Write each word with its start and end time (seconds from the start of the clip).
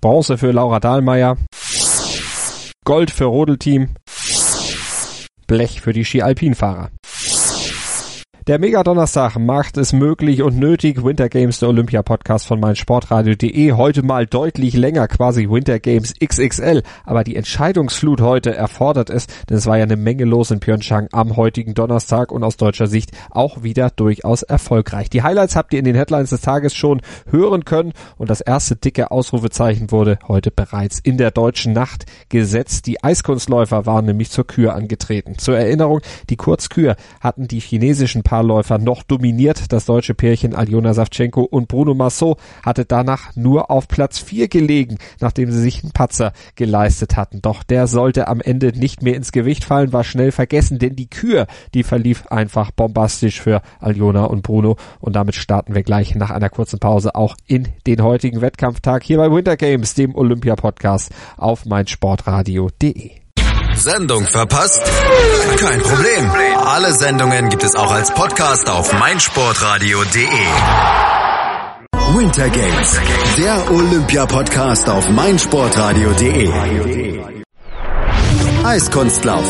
Bronze 0.00 0.38
für 0.38 0.52
Laura 0.52 0.80
Dahlmeier. 0.80 1.36
Gold 2.84 3.10
für 3.10 3.24
Rodelteam. 3.24 3.90
Blech 5.46 5.80
für 5.80 5.92
die 5.92 6.04
Ski-Alpin-Fahrer. 6.04 6.90
Der 8.46 8.60
Mega-Donnerstag 8.60 9.40
macht 9.40 9.76
es 9.76 9.92
möglich 9.92 10.40
und 10.40 10.56
nötig. 10.56 11.02
Winter 11.02 11.28
Games, 11.28 11.58
der 11.58 11.68
Olympia-Podcast 11.68 12.46
von 12.46 12.60
meinsportradio.de. 12.60 13.72
Heute 13.72 14.04
mal 14.04 14.24
deutlich 14.24 14.74
länger, 14.74 15.08
quasi 15.08 15.50
Winter 15.50 15.80
Games 15.80 16.14
XXL. 16.24 16.84
Aber 17.04 17.24
die 17.24 17.34
Entscheidungsflut 17.34 18.20
heute 18.20 18.54
erfordert 18.54 19.10
es, 19.10 19.26
denn 19.50 19.56
es 19.56 19.66
war 19.66 19.78
ja 19.78 19.82
eine 19.82 19.96
Menge 19.96 20.24
los 20.24 20.52
in 20.52 20.60
Pyeongchang 20.60 21.08
am 21.10 21.34
heutigen 21.34 21.74
Donnerstag 21.74 22.30
und 22.30 22.44
aus 22.44 22.56
deutscher 22.56 22.86
Sicht 22.86 23.10
auch 23.30 23.64
wieder 23.64 23.90
durchaus 23.90 24.44
erfolgreich. 24.44 25.10
Die 25.10 25.24
Highlights 25.24 25.56
habt 25.56 25.72
ihr 25.72 25.80
in 25.80 25.84
den 25.84 25.96
Headlines 25.96 26.30
des 26.30 26.42
Tages 26.42 26.72
schon 26.72 27.02
hören 27.28 27.64
können 27.64 27.94
und 28.16 28.30
das 28.30 28.42
erste 28.42 28.76
dicke 28.76 29.10
Ausrufezeichen 29.10 29.90
wurde 29.90 30.20
heute 30.28 30.52
bereits 30.52 31.00
in 31.00 31.18
der 31.18 31.32
deutschen 31.32 31.72
Nacht 31.72 32.06
gesetzt. 32.28 32.86
Die 32.86 33.02
Eiskunstläufer 33.02 33.86
waren 33.86 34.04
nämlich 34.04 34.30
zur 34.30 34.46
Kür 34.46 34.76
angetreten. 34.76 35.36
Zur 35.36 35.58
Erinnerung, 35.58 36.00
die 36.30 36.36
Kurzkür 36.36 36.94
hatten 37.20 37.48
die 37.48 37.58
chinesischen 37.58 38.22
Paarläufer 38.36 38.76
noch 38.76 39.02
dominiert. 39.02 39.72
Das 39.72 39.86
deutsche 39.86 40.12
Pärchen 40.12 40.54
Aljona 40.54 40.92
Savchenko 40.92 41.40
und 41.40 41.68
Bruno 41.68 41.94
Massot 41.94 42.38
hatte 42.62 42.84
danach 42.84 43.34
nur 43.34 43.70
auf 43.70 43.88
Platz 43.88 44.18
4 44.18 44.48
gelegen, 44.48 44.98
nachdem 45.20 45.50
sie 45.50 45.60
sich 45.62 45.82
einen 45.82 45.92
Patzer 45.92 46.34
geleistet 46.54 47.16
hatten. 47.16 47.40
Doch 47.40 47.62
der 47.62 47.86
sollte 47.86 48.28
am 48.28 48.42
Ende 48.42 48.78
nicht 48.78 49.00
mehr 49.00 49.16
ins 49.16 49.32
Gewicht 49.32 49.64
fallen, 49.64 49.94
war 49.94 50.04
schnell 50.04 50.32
vergessen, 50.32 50.78
denn 50.78 50.96
die 50.96 51.08
Kür, 51.08 51.46
die 51.72 51.82
verlief 51.82 52.26
einfach 52.26 52.72
bombastisch 52.72 53.40
für 53.40 53.62
Aljona 53.80 54.24
und 54.24 54.42
Bruno. 54.42 54.76
Und 55.00 55.16
damit 55.16 55.34
starten 55.34 55.74
wir 55.74 55.82
gleich 55.82 56.14
nach 56.14 56.30
einer 56.30 56.50
kurzen 56.50 56.78
Pause 56.78 57.14
auch 57.14 57.36
in 57.46 57.68
den 57.86 58.02
heutigen 58.02 58.42
Wettkampftag 58.42 59.02
hier 59.02 59.16
bei 59.16 59.32
Winter 59.32 59.56
Games, 59.56 59.94
dem 59.94 60.14
Olympia-Podcast 60.14 61.10
auf 61.38 61.64
meinsportradio.de. 61.64 63.25
Sendung 63.78 64.26
verpasst? 64.26 64.80
Kein 65.58 65.80
Problem. 65.80 66.30
Alle 66.64 66.92
Sendungen 66.92 67.48
gibt 67.48 67.62
es 67.64 67.74
auch 67.74 67.92
als 67.92 68.12
Podcast 68.12 68.68
auf 68.68 68.92
meinsportradio.de. 68.92 70.22
Winter 72.16 72.48
Games, 72.48 73.00
der 73.36 73.70
Olympia-Podcast 73.70 74.88
auf 74.88 75.08
meinsportradio.de. 75.10 76.50
Eiskunstlauf. 78.64 79.44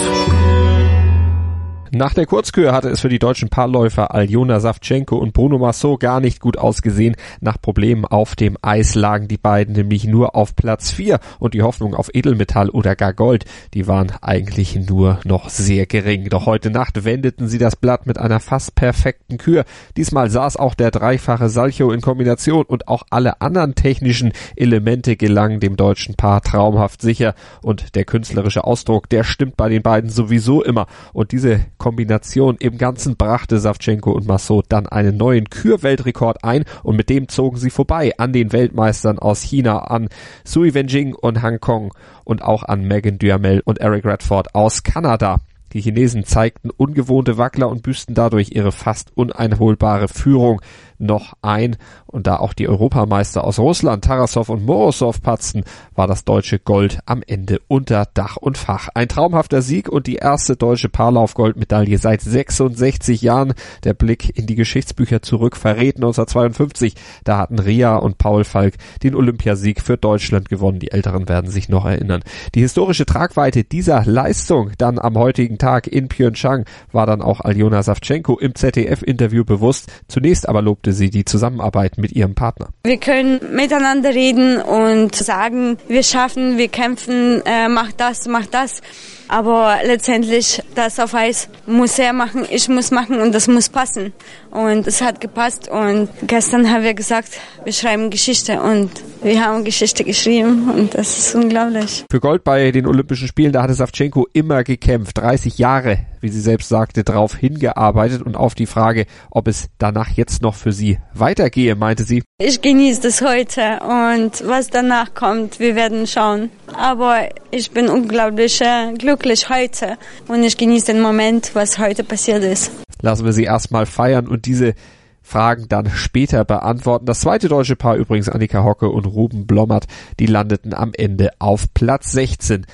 Nach 1.93 2.15
der 2.15 2.27
Kurzkür 2.27 2.73
hatte 2.73 2.89
es 2.89 3.01
für 3.01 3.09
die 3.09 3.21
deutschen 3.21 3.49
Paarläufer 3.49 4.13
Aljona 4.13 4.59
Savchenko 4.59 5.17
und 5.17 5.33
Bruno 5.33 5.59
Massot 5.59 6.01
gar 6.01 6.21
nicht 6.21 6.41
gut 6.41 6.59
ausgesehen. 6.59 7.15
Nach 7.41 7.61
Problemen 7.61 8.05
auf 8.05 8.35
dem 8.35 8.57
Eis 8.61 8.95
lagen 8.95 9.29
die 9.29 9.37
beiden 9.37 9.75
nämlich 9.75 10.05
nur 10.05 10.35
auf 10.35 10.57
Platz 10.57 10.91
4 10.91 11.21
und 11.39 11.55
die 11.55 11.63
Hoffnung 11.63 11.95
auf 11.95 12.11
Edelmetall 12.13 12.71
oder 12.71 12.97
gar 12.97 13.15
Gold, 13.15 13.45
die 13.75 13.87
waren 13.87 14.13
eigentlich 14.21 14.75
nur 14.89 15.21
noch 15.25 15.49
sehr 15.49 15.87
gering. 15.87 16.29
Doch 16.29 16.47
heute 16.47 16.71
Nacht 16.71 17.05
wendeten 17.05 17.47
sie 17.47 17.59
das 17.59 17.77
Blatt 17.77 18.07
mit 18.07 18.19
einer 18.19 18.41
fast 18.41 18.75
perfekten 18.75 19.39
Kür. 19.39 19.65
Diesmal 19.97 20.29
saß 20.29 20.57
auch 20.57 20.75
der 20.75 20.91
dreifache 20.91 21.49
Salcho 21.49 21.93
in 21.93 22.01
Kombination 22.01 22.65
und 22.65 22.89
auch 22.89 23.05
alle 23.11 23.41
anderen 23.41 23.75
technischen 23.75 24.33
Elemente 24.57 25.17
gelangen 25.17 25.61
dem 25.61 25.77
deutschen 25.77 26.17
Paar 26.17 26.43
traumhaft 26.43 27.01
sicher 27.01 27.35
und 27.63 27.95
der 27.95 28.05
künstlerische 28.05 28.65
Ausdruck, 28.65 29.09
der 29.09 29.23
stimmt 29.23 29.57
bei 29.57 29.69
den 29.69 29.83
beiden 29.83 30.11
sowieso 30.11 30.65
immer 30.65 30.87
und 31.13 31.33
diese 31.33 31.61
Kombination 31.79 32.57
im 32.59 32.79
Ganzen 32.79 33.17
brachte 33.17 33.59
Savchenko 33.59 34.13
und 34.13 34.27
Massot 34.27 34.67
dann 34.69 34.87
einen 34.87 35.17
neuen 35.17 35.51
Kürweltrekord 35.51 36.45
ein 36.45 36.65
und 36.83 36.97
mit 36.97 37.11
dem 37.11 37.29
zogen 37.29 37.57
sie 37.57 37.71
vorbei 37.71 38.13
an 38.19 38.33
den 38.33 38.53
Weltmeistern 38.53 39.19
aus 39.19 39.43
China, 39.43 39.79
an 39.79 40.09
Sui 40.45 40.75
Wenjing 40.75 41.15
und 41.15 41.43
Hong 41.43 41.61
Kong 41.61 41.95
und 42.25 42.43
auch 42.43 42.63
an 42.63 42.87
Megan 42.87 43.19
Duhamel 43.19 43.63
und 43.65 43.79
Eric 43.79 44.05
Redford 44.05 44.55
aus 44.55 44.83
Kanada. 44.83 45.41
Die 45.73 45.81
Chinesen 45.81 46.25
zeigten 46.25 46.71
ungewohnte 46.71 47.37
Wackler 47.39 47.69
und 47.69 47.83
büßten 47.83 48.15
dadurch 48.15 48.51
ihre 48.53 48.73
fast 48.73 49.11
uneinholbare 49.15 50.09
Führung 50.09 50.63
noch 50.99 51.35
ein. 51.43 51.77
Und 52.07 52.27
da 52.27 52.37
auch 52.37 52.53
die 52.53 52.69
Europameister 52.69 53.45
aus 53.45 53.59
Russland, 53.59 54.05
Tarasov 54.05 54.49
und 54.49 54.65
Morozov 54.65 55.21
patzten, 55.21 55.65
war 55.95 56.07
das 56.07 56.25
deutsche 56.25 56.59
Gold 56.59 57.01
am 57.07 57.23
Ende 57.27 57.61
unter 57.69 58.07
Dach 58.15 58.37
und 58.37 58.59
Fach. 58.59 58.89
Ein 58.95 59.09
traumhafter 59.09 59.63
Sieg 59.63 59.89
und 59.89 60.07
die 60.07 60.17
erste 60.17 60.57
deutsche 60.57 60.89
Paarlauf-Goldmedaille 60.89 61.99
seit 61.99 62.21
66 62.21 63.23
Jahren. 63.23 63.55
Der 63.85 63.95
Blick 63.95 64.37
in 64.37 64.47
die 64.47 64.55
Geschichtsbücher 64.55 65.23
zurück 65.23 65.57
verrät 65.57 65.97
1952. 65.97 66.95
Da 67.25 67.39
hatten 67.39 67.59
Ria 67.59 67.97
und 67.97 68.19
Paul 68.19 68.45
Falk 68.45 68.75
den 69.03 69.15
Olympiasieg 69.15 69.81
für 69.81 69.97
Deutschland 69.97 70.49
gewonnen. 70.49 70.79
Die 70.79 70.93
Älteren 70.93 71.29
werden 71.29 71.51
sich 71.51 71.69
noch 71.69 71.85
erinnern. 71.85 72.23
Die 72.55 72.61
historische 72.61 73.07
Tragweite 73.07 73.65
dieser 73.65 74.05
Leistung 74.05 74.73
dann 74.79 74.99
am 74.99 75.17
heutigen 75.17 75.59
Tag 75.59 75.87
in 75.87 76.09
Pyeongchang 76.09 76.65
war 76.93 77.07
dann 77.07 77.23
auch 77.23 77.41
Aljona 77.41 77.83
Savchenko 77.83 78.39
im 78.39 78.55
ZDF-Interview 78.55 79.45
bewusst. 79.45 79.91
Zunächst 80.09 80.49
aber 80.49 80.63
lobte 80.63 80.86
sie 80.93 81.11
die 81.11 81.25
Zusammenarbeit 81.25 81.99
mit 81.99 82.13
ihrem 82.13 82.35
Partner. 82.35 82.69
Wir 82.85 82.99
können 82.99 83.41
miteinander 83.55 84.11
reden 84.11 84.61
und 84.61 85.15
sagen, 85.15 85.79
wir 85.89 86.03
schaffen, 86.03 86.59
wir 86.59 86.69
kämpfen, 86.69 87.43
äh, 87.45 87.69
mach 87.69 87.93
das, 87.93 88.27
mach 88.27 88.47
das. 88.47 88.81
Aber 89.29 89.79
letztendlich, 89.85 90.63
das 90.75 91.01
auf 91.01 91.15
Eis 91.15 91.49
muss 91.67 91.99
er 91.99 92.13
machen, 92.13 92.47
ich 92.51 92.69
muss 92.69 92.91
machen 92.91 93.21
und 93.21 93.35
das 93.35 93.49
muss 93.49 93.69
passen. 93.69 94.13
Und 94.51 94.87
es 94.87 95.03
hat 95.03 95.21
gepasst 95.21 95.69
und 95.69 96.09
gestern 96.27 96.71
haben 96.71 96.85
wir 96.85 96.95
gesagt, 96.95 97.29
wir 97.65 97.73
schreiben 97.73 98.11
Geschichte 98.11 98.61
und 98.63 98.91
wir 99.23 99.45
haben 99.45 99.65
Geschichte 99.65 100.05
geschrieben 100.05 100.71
und 100.71 100.95
das 100.95 101.19
ist 101.19 101.35
unglaublich. 101.35 102.05
Für 102.11 102.21
Gold 102.21 102.45
bei 102.45 102.71
den 102.71 102.87
Olympischen 102.87 103.29
Spielen, 103.29 103.53
da 103.53 103.63
hatte 103.63 103.75
Savchenko 103.75 104.27
immer 104.33 104.63
gekämpft, 104.63 105.19
30 105.19 105.59
Jahre, 105.59 105.99
wie 106.21 106.29
sie 106.29 106.41
selbst 106.41 106.69
sagte, 106.69 107.05
darauf 107.05 107.35
hingearbeitet 107.35 108.23
und 108.23 108.37
auf 108.37 108.55
die 108.55 108.67
Frage, 108.67 109.07
ob 109.31 109.49
es 109.49 109.67
danach 109.79 110.11
jetzt 110.11 110.43
noch 110.43 110.55
für 110.55 110.73
sie 110.73 110.99
weitergehe, 111.13 111.75
meinte 111.75 112.05
sie. 112.05 112.23
Ich 112.39 112.61
genieße 112.63 113.03
das 113.03 113.23
heute 113.23 113.81
und 113.81 114.47
was 114.47 114.69
danach 114.69 115.15
kommt, 115.15 115.59
wir 115.59 115.75
werden 115.75 116.07
schauen. 116.07 116.51
Aber 116.75 117.29
ich 117.51 117.71
bin 117.71 117.89
unglaublich 117.89 118.61
äh, 118.61 118.93
glücklich 119.17 119.49
heute 119.49 119.97
und 120.29 120.43
ich 120.43 120.57
genieße 120.57 120.93
den 120.93 121.01
Moment, 121.01 121.55
was 121.55 121.79
heute 121.79 122.05
passiert 122.05 122.45
ist. 122.45 122.71
Lassen 123.01 123.25
wir 123.25 123.33
sie 123.33 123.45
erstmal 123.45 123.87
feiern 123.87 124.29
und 124.29 124.47
diese 124.47 124.75
Fragen 125.23 125.69
dann 125.69 125.91
später 125.91 126.45
beantworten. 126.45 127.07
Das 127.07 127.21
zweite 127.21 127.49
deutsche 127.49 127.77
Paar 127.77 127.97
übrigens 127.97 128.29
Annika 128.29 128.63
Hocke 128.63 128.89
und 128.89 129.07
Ruben 129.07 129.47
Blommert, 129.47 129.87
die 130.21 130.27
landeten 130.27 130.75
am 130.75 130.93
Ende 130.95 131.31
auf 131.39 131.73
Platz 131.73 132.13
16. 132.13 132.67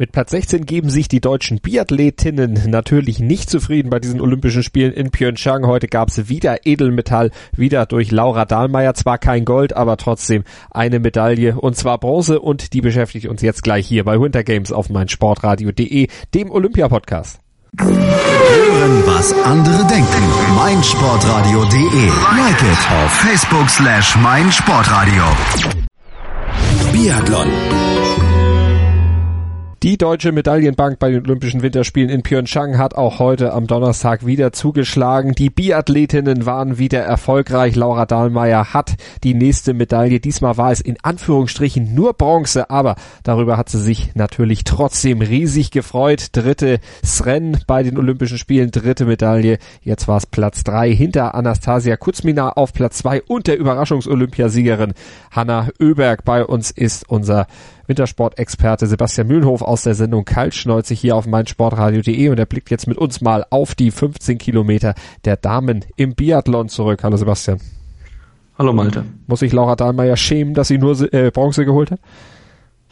Mit 0.00 0.12
Platz 0.12 0.30
16 0.30 0.64
geben 0.64 0.88
sich 0.88 1.08
die 1.08 1.20
deutschen 1.20 1.60
Biathletinnen 1.60 2.70
natürlich 2.70 3.18
nicht 3.18 3.50
zufrieden 3.50 3.90
bei 3.90 3.98
diesen 3.98 4.22
Olympischen 4.22 4.62
Spielen 4.62 4.94
in 4.94 5.10
Pyeongchang. 5.10 5.66
Heute 5.66 5.88
gab 5.88 6.08
es 6.08 6.30
wieder 6.30 6.64
Edelmetall, 6.64 7.30
wieder 7.54 7.84
durch 7.84 8.10
Laura 8.10 8.46
Dahlmeier. 8.46 8.94
Zwar 8.94 9.18
kein 9.18 9.44
Gold, 9.44 9.76
aber 9.76 9.98
trotzdem 9.98 10.44
eine 10.70 11.00
Medaille 11.00 11.54
und 11.54 11.76
zwar 11.76 11.98
Bronze 11.98 12.40
und 12.40 12.72
die 12.72 12.80
beschäftigt 12.80 13.26
uns 13.26 13.42
jetzt 13.42 13.62
gleich 13.62 13.86
hier 13.86 14.04
bei 14.04 14.18
Winter 14.18 14.42
Games 14.42 14.72
auf 14.72 14.88
meinsportradio.de, 14.88 16.08
dem 16.34 16.50
Olympia-Podcast. 16.50 17.40
Hören, 17.78 19.02
was 19.04 19.34
andere 19.44 19.86
denken. 19.86 20.22
meinsportradio.de. 20.56 22.06
Like 22.38 22.62
it 22.62 22.90
auf 23.04 23.12
Facebook 23.12 23.68
slash 23.68 24.16
meinsportradio. 24.16 25.24
Biathlon. 26.90 27.89
Die 29.82 29.96
deutsche 29.96 30.30
Medaillenbank 30.30 30.98
bei 30.98 31.10
den 31.10 31.24
Olympischen 31.24 31.62
Winterspielen 31.62 32.10
in 32.10 32.22
Pyeongchang 32.22 32.76
hat 32.76 32.96
auch 32.96 33.18
heute 33.18 33.54
am 33.54 33.66
Donnerstag 33.66 34.26
wieder 34.26 34.52
zugeschlagen. 34.52 35.32
Die 35.34 35.48
Biathletinnen 35.48 36.44
waren 36.44 36.76
wieder 36.76 37.00
erfolgreich. 37.00 37.76
Laura 37.76 38.04
Dahlmeier 38.04 38.74
hat 38.74 38.96
die 39.24 39.32
nächste 39.32 39.72
Medaille. 39.72 40.20
Diesmal 40.20 40.58
war 40.58 40.70
es 40.70 40.82
in 40.82 40.98
Anführungsstrichen 41.02 41.94
nur 41.94 42.12
Bronze, 42.12 42.68
aber 42.68 42.96
darüber 43.22 43.56
hat 43.56 43.70
sie 43.70 43.80
sich 43.80 44.14
natürlich 44.14 44.64
trotzdem 44.64 45.22
riesig 45.22 45.70
gefreut. 45.70 46.26
Dritte 46.32 46.78
Sren 47.02 47.56
bei 47.66 47.82
den 47.82 47.96
Olympischen 47.96 48.36
Spielen, 48.36 48.72
dritte 48.72 49.06
Medaille. 49.06 49.56
Jetzt 49.80 50.08
war 50.08 50.18
es 50.18 50.26
Platz 50.26 50.62
drei 50.62 50.92
hinter 50.92 51.34
Anastasia 51.34 51.96
Kuzmina 51.96 52.50
auf 52.50 52.74
Platz 52.74 52.98
zwei 52.98 53.22
und 53.22 53.46
der 53.46 53.58
Überraschungsolympiasiegerin 53.58 54.92
Hanna 55.30 55.68
Oeberg. 55.80 56.22
Bei 56.26 56.44
uns 56.44 56.70
ist 56.70 57.08
unser 57.08 57.46
Wintersportexperte 57.90 58.86
Sebastian 58.86 59.26
Mühlenhof 59.26 59.62
aus 59.62 59.82
der 59.82 59.94
Sendung 59.94 60.24
Kaltschnäuzig 60.24 61.00
hier 61.00 61.16
auf 61.16 61.26
meinsportradio.de 61.26 62.28
und 62.28 62.38
er 62.38 62.46
blickt 62.46 62.70
jetzt 62.70 62.86
mit 62.86 62.96
uns 62.96 63.20
mal 63.20 63.44
auf 63.50 63.74
die 63.74 63.90
15 63.90 64.38
Kilometer 64.38 64.94
der 65.24 65.36
Damen 65.36 65.84
im 65.96 66.14
Biathlon 66.14 66.68
zurück. 66.68 67.02
Hallo 67.02 67.16
Sebastian. 67.16 67.60
Hallo 68.56 68.72
Malte. 68.72 69.04
Muss 69.26 69.40
sich 69.40 69.52
Laura 69.52 69.74
Dahlmeier 69.74 70.16
schämen, 70.16 70.54
dass 70.54 70.68
sie 70.68 70.78
nur 70.78 71.12
äh, 71.12 71.32
Bronze 71.32 71.64
geholt 71.64 71.90
hat? 71.90 71.98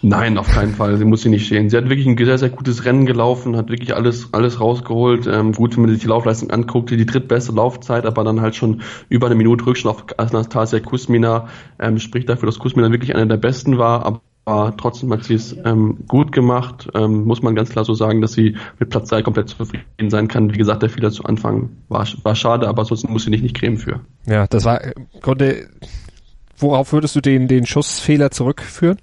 Nein, 0.03 0.37
auf 0.37 0.49
keinen 0.49 0.75
Fall. 0.75 0.97
Sie 0.97 1.05
muss 1.05 1.23
sich 1.23 1.31
nicht 1.31 1.47
schämen. 1.47 1.71
Sie 1.71 1.77
hat 1.77 1.89
wirklich 1.89 2.07
ein 2.07 2.17
sehr, 2.17 2.39
sehr 2.39 2.51
gutes 2.51 2.85
Rennen 2.85 3.07
gelaufen, 3.07 3.57
hat 3.57 3.69
wirklich 3.69 3.95
alles, 3.95 4.33
alles 4.33 4.61
rausgeholt. 4.61 5.29
Ähm, 5.29 5.53
gut, 5.53 5.77
wenn 5.77 5.83
man 5.83 5.93
sich 5.93 6.01
die 6.01 6.07
Laufleistung 6.09 6.51
anguckt, 6.51 6.91
die 6.91 7.07
drittbeste 7.07 7.53
Laufzeit, 7.53 8.07
aber 8.07 8.25
dann 8.25 8.41
halt 8.41 8.57
schon 8.57 8.83
über 9.09 9.27
eine 9.27 9.37
Minute 9.37 9.67
Rückstand 9.67 9.95
auf 9.95 10.05
Anastasia 10.19 10.81
Kusmina. 10.81 11.49
Ähm, 11.79 11.99
spricht 11.99 12.29
dafür, 12.29 12.47
dass 12.47 12.59
Kusmina 12.59 12.91
wirklich 12.91 13.15
einer 13.15 13.27
der 13.27 13.37
besten 13.37 13.79
war, 13.79 14.05
aber 14.05 14.21
aber 14.49 14.75
trotzdem 14.77 15.13
hat 15.13 15.25
sie 15.25 15.35
es 15.35 15.55
ähm, 15.65 15.99
gut 16.09 16.33
gemacht. 16.33 16.89
Ähm, 16.95 17.25
muss 17.25 17.43
man 17.43 17.55
ganz 17.55 17.69
klar 17.69 17.85
so 17.85 17.93
sagen, 17.93 18.23
dass 18.23 18.33
sie 18.33 18.57
mit 18.79 18.89
Platz 18.89 19.11
3 19.11 19.23
komplett 19.23 19.51
zufrieden 19.51 20.09
sein 20.09 20.27
kann. 20.27 20.55
Wie 20.55 20.57
gesagt, 20.57 20.83
der 20.83 20.89
Fehler 20.89 21.11
zu 21.11 21.25
Anfang 21.25 21.69
war, 21.89 22.07
war 22.23 22.35
schade, 22.35 22.67
aber 22.67 22.87
sonst 22.87 23.07
muss 23.09 23.25
sie 23.25 23.31
nicht, 23.31 23.43
nicht 23.43 23.55
cremen 23.55 23.77
für. 23.77 24.01
Ja, 24.25 24.47
das 24.47 24.65
war 24.65 24.83
im 24.83 25.07
Grunde, 25.21 25.69
worauf 26.57 26.95
würdest 26.95 27.15
du 27.15 27.21
den, 27.21 27.47
den 27.47 27.67
Schussfehler 27.67 28.31
zurückführen? 28.31 28.99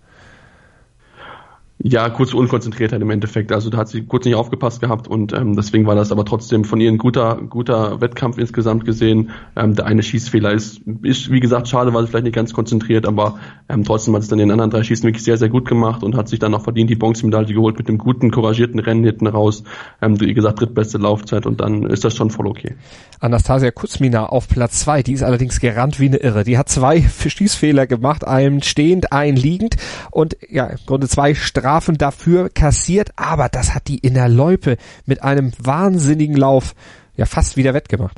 Ja, 1.77 2.09
kurz 2.09 2.33
Unkonzentriertheit 2.33 3.01
im 3.01 3.09
Endeffekt. 3.09 3.51
Also 3.51 3.69
da 3.69 3.79
hat 3.79 3.89
sie 3.89 4.03
kurz 4.03 4.23
nicht 4.23 4.35
aufgepasst 4.35 4.79
gehabt 4.79 5.09
und 5.09 5.33
ähm, 5.33 5.57
deswegen 5.57 5.85
war 5.85 5.95
das 5.95 6.09
aber 6.09 6.23
trotzdem 6.23 6.63
von 6.63 6.79
ihr 6.79 6.89
ein 6.89 6.97
guter, 6.97 7.37
guter 7.49 7.99
Wettkampf 7.99 8.37
insgesamt 8.37 8.85
gesehen. 8.85 9.31
Ähm, 9.57 9.75
der 9.75 9.85
eine 9.85 10.01
Schießfehler 10.01 10.53
ist, 10.53 10.81
ist, 11.03 11.31
wie 11.31 11.41
gesagt, 11.41 11.67
schade, 11.67 11.93
war 11.93 12.01
sie 12.01 12.07
vielleicht 12.07 12.23
nicht 12.23 12.33
ganz 12.33 12.53
konzentriert, 12.53 13.05
aber 13.05 13.39
ähm, 13.67 13.83
trotzdem 13.83 14.15
hat 14.15 14.21
es 14.21 14.29
dann 14.29 14.39
den 14.39 14.51
anderen 14.51 14.71
drei 14.71 14.83
Schießen 14.83 15.03
wirklich 15.05 15.25
sehr, 15.25 15.37
sehr 15.37 15.49
gut 15.49 15.67
gemacht 15.67 16.01
und 16.01 16.15
hat 16.15 16.29
sich 16.29 16.39
dann 16.39 16.53
auch 16.55 16.63
verdient 16.63 16.89
die 16.89 16.95
Bronzemedaille 16.95 17.53
geholt 17.53 17.77
mit 17.77 17.89
einem 17.89 17.97
guten, 17.97 18.31
couragierten 18.31 18.79
Rennen 18.79 19.03
hinten 19.03 19.27
raus. 19.27 19.63
Ähm, 20.01 20.19
wie 20.21 20.33
gesagt, 20.33 20.61
drittbeste 20.61 20.97
Laufzeit 20.97 21.45
und 21.45 21.59
dann 21.59 21.83
ist 21.83 22.05
das 22.05 22.15
schon 22.15 22.31
voll 22.31 22.47
okay. 22.47 22.75
Anastasia 23.19 23.71
Kuzmina 23.71 24.27
auf 24.27 24.47
Platz 24.47 24.79
zwei, 24.79 25.03
die 25.03 25.13
ist 25.13 25.23
allerdings 25.23 25.59
gerannt 25.59 25.99
wie 25.99 26.07
eine 26.07 26.17
Irre. 26.17 26.45
Die 26.45 26.57
hat 26.57 26.69
zwei 26.69 27.01
Schießfehler 27.27 27.85
gemacht, 27.85 28.25
einen 28.25 28.63
stehend, 28.63 29.11
einen 29.11 29.35
liegend 29.35 29.75
und 30.09 30.37
ja, 30.49 30.67
im 30.67 30.77
Grunde 30.85 31.09
zwei 31.09 31.35
Strafen 31.35 31.74
Strafen 31.75 31.97
dafür 31.97 32.47
kassiert, 32.47 33.09
aber 33.17 33.49
das 33.49 33.75
hat 33.75 33.89
die 33.89 33.97
in 33.97 34.13
der 34.13 34.29
Loipe 34.29 34.77
mit 35.05 35.23
einem 35.23 35.51
wahnsinnigen 35.61 36.37
Lauf 36.37 36.73
ja 37.17 37.25
fast 37.25 37.57
wieder 37.57 37.73
wettgemacht. 37.73 38.15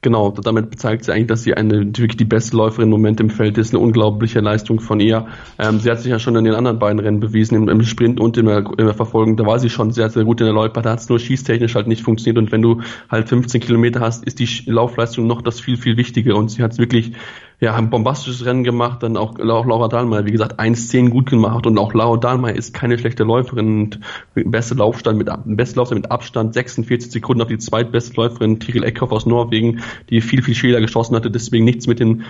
Genau, 0.00 0.30
damit 0.30 0.70
bezeigt 0.70 1.04
sie 1.04 1.12
eigentlich, 1.12 1.26
dass 1.26 1.42
sie 1.42 1.52
eine 1.52 1.84
wirklich 1.84 2.16
die 2.16 2.24
beste 2.24 2.56
Läuferin 2.56 2.84
im 2.84 2.90
Moment 2.90 3.20
im 3.20 3.28
Feld 3.28 3.58
ist. 3.58 3.74
Eine 3.74 3.82
unglaubliche 3.82 4.40
Leistung 4.40 4.80
von 4.80 4.98
ihr. 4.98 5.26
Ähm, 5.58 5.78
sie 5.80 5.90
hat 5.90 6.00
sich 6.00 6.10
ja 6.10 6.18
schon 6.18 6.36
in 6.36 6.44
den 6.44 6.54
anderen 6.54 6.78
beiden 6.78 7.00
Rennen 7.00 7.20
bewiesen, 7.20 7.54
im, 7.56 7.68
im 7.68 7.82
Sprint 7.82 8.18
und 8.18 8.38
in 8.38 8.46
der, 8.46 8.64
in 8.78 8.86
der, 8.86 8.94
Verfolgung. 8.94 9.36
Da 9.36 9.44
war 9.44 9.58
sie 9.58 9.68
schon 9.68 9.90
sehr, 9.90 10.08
sehr 10.08 10.24
gut 10.24 10.40
in 10.40 10.46
der 10.46 10.54
Loipe. 10.54 10.80
Da 10.80 10.92
hat 10.92 11.00
es 11.00 11.10
nur 11.10 11.18
schießtechnisch 11.18 11.74
halt 11.74 11.86
nicht 11.86 12.02
funktioniert. 12.02 12.38
Und 12.38 12.50
wenn 12.50 12.62
du 12.62 12.80
halt 13.10 13.28
15 13.28 13.60
Kilometer 13.60 14.00
hast, 14.00 14.24
ist 14.24 14.38
die 14.38 14.48
Laufleistung 14.70 15.26
noch 15.26 15.42
das 15.42 15.60
viel, 15.60 15.76
viel 15.76 15.98
wichtigere. 15.98 16.36
Und 16.36 16.50
sie 16.50 16.62
hat 16.62 16.72
es 16.72 16.78
wirklich 16.78 17.12
ja, 17.60 17.74
ein 17.74 17.90
bombastisches 17.90 18.44
Rennen 18.44 18.62
gemacht, 18.62 19.02
dann 19.02 19.16
auch, 19.16 19.38
auch 19.38 19.66
Laura 19.66 19.88
Dahlmeier, 19.88 20.24
wie 20.24 20.30
gesagt, 20.30 20.60
1-10 20.60 21.08
gut 21.08 21.28
gemacht 21.28 21.66
und 21.66 21.76
auch 21.76 21.92
Laura 21.92 22.16
Dahlmeier 22.16 22.54
ist 22.54 22.72
keine 22.72 22.98
schlechte 22.98 23.24
Läuferin 23.24 23.82
und 23.82 24.00
beste 24.34 24.74
Laufstand 24.74 25.18
mit, 25.18 25.28
beste 25.44 25.76
Laufstand 25.76 26.02
mit 26.02 26.10
Abstand, 26.10 26.54
46 26.54 27.10
Sekunden 27.10 27.42
auf 27.42 27.48
die 27.48 27.58
zweitbeste 27.58 28.14
Läuferin, 28.14 28.60
Tiril 28.60 28.84
Eckhoff 28.84 29.10
aus 29.10 29.26
Norwegen, 29.26 29.80
die 30.08 30.20
viel, 30.20 30.42
viel 30.42 30.54
Schäler 30.54 30.80
geschossen 30.80 31.16
hatte, 31.16 31.32
deswegen 31.32 31.64
nichts 31.64 31.88
mit 31.88 31.98
den 31.98 32.24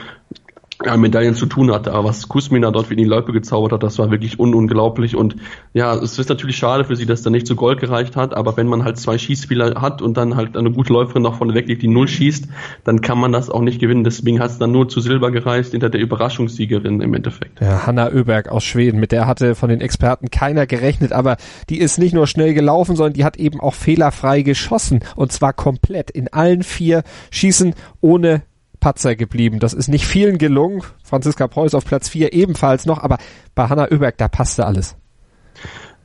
ja, 0.84 0.96
Medaillen 0.96 1.34
zu 1.34 1.46
tun 1.46 1.72
hatte. 1.72 1.92
Aber 1.92 2.08
was 2.08 2.28
Kusmina 2.28 2.70
dort 2.70 2.86
für 2.86 2.96
die 2.96 3.04
Loipe 3.04 3.32
gezaubert 3.32 3.72
hat, 3.72 3.82
das 3.82 3.98
war 3.98 4.10
wirklich 4.10 4.38
un 4.38 4.54
unglaublich. 4.54 5.16
Und 5.16 5.36
ja, 5.74 5.94
es 5.94 6.18
ist 6.18 6.28
natürlich 6.28 6.56
schade 6.56 6.84
für 6.84 6.94
sie, 6.94 7.06
dass 7.06 7.22
da 7.22 7.30
nicht 7.30 7.46
zu 7.46 7.56
Gold 7.56 7.80
gereicht 7.80 8.14
hat. 8.16 8.34
Aber 8.34 8.56
wenn 8.56 8.68
man 8.68 8.84
halt 8.84 8.96
zwei 8.98 9.18
Schießspieler 9.18 9.80
hat 9.80 10.02
und 10.02 10.16
dann 10.16 10.36
halt 10.36 10.56
eine 10.56 10.70
gute 10.70 10.92
Läuferin 10.92 11.22
noch 11.22 11.36
vorne 11.36 11.54
weglegt, 11.54 11.82
die 11.82 11.88
Null 11.88 12.06
schießt, 12.06 12.48
dann 12.84 13.00
kann 13.00 13.18
man 13.18 13.32
das 13.32 13.50
auch 13.50 13.60
nicht 13.60 13.80
gewinnen. 13.80 14.04
Deswegen 14.04 14.38
hat 14.38 14.50
es 14.50 14.58
dann 14.58 14.70
nur 14.70 14.88
zu 14.88 15.00
Silber 15.00 15.32
gereist 15.32 15.72
hinter 15.72 15.90
der 15.90 16.00
Überraschungssiegerin 16.00 17.00
im 17.00 17.14
Endeffekt. 17.14 17.60
Ja, 17.60 17.86
Hanna 17.86 18.10
Öberg 18.10 18.48
aus 18.48 18.64
Schweden, 18.64 19.00
mit 19.00 19.10
der 19.10 19.26
hatte 19.26 19.56
von 19.56 19.70
den 19.70 19.80
Experten 19.80 20.30
keiner 20.30 20.66
gerechnet. 20.66 21.12
Aber 21.12 21.38
die 21.70 21.78
ist 21.78 21.98
nicht 21.98 22.14
nur 22.14 22.28
schnell 22.28 22.54
gelaufen, 22.54 22.94
sondern 22.94 23.14
die 23.14 23.24
hat 23.24 23.36
eben 23.36 23.60
auch 23.60 23.74
fehlerfrei 23.74 24.42
geschossen. 24.42 25.00
Und 25.16 25.32
zwar 25.32 25.52
komplett 25.52 26.10
in 26.10 26.28
allen 26.32 26.62
vier 26.62 27.02
Schießen 27.30 27.74
ohne 28.00 28.42
Patzer 28.80 29.16
geblieben. 29.16 29.58
Das 29.58 29.74
ist 29.74 29.88
nicht 29.88 30.06
vielen 30.06 30.38
gelungen. 30.38 30.82
Franziska 31.02 31.46
Preuß 31.46 31.74
auf 31.74 31.84
Platz 31.84 32.08
4 32.08 32.32
ebenfalls 32.32 32.86
noch, 32.86 33.02
aber 33.02 33.18
bei 33.54 33.68
Hanna 33.68 33.90
Oeberg, 33.90 34.16
da 34.18 34.28
passte 34.28 34.66
alles 34.66 34.96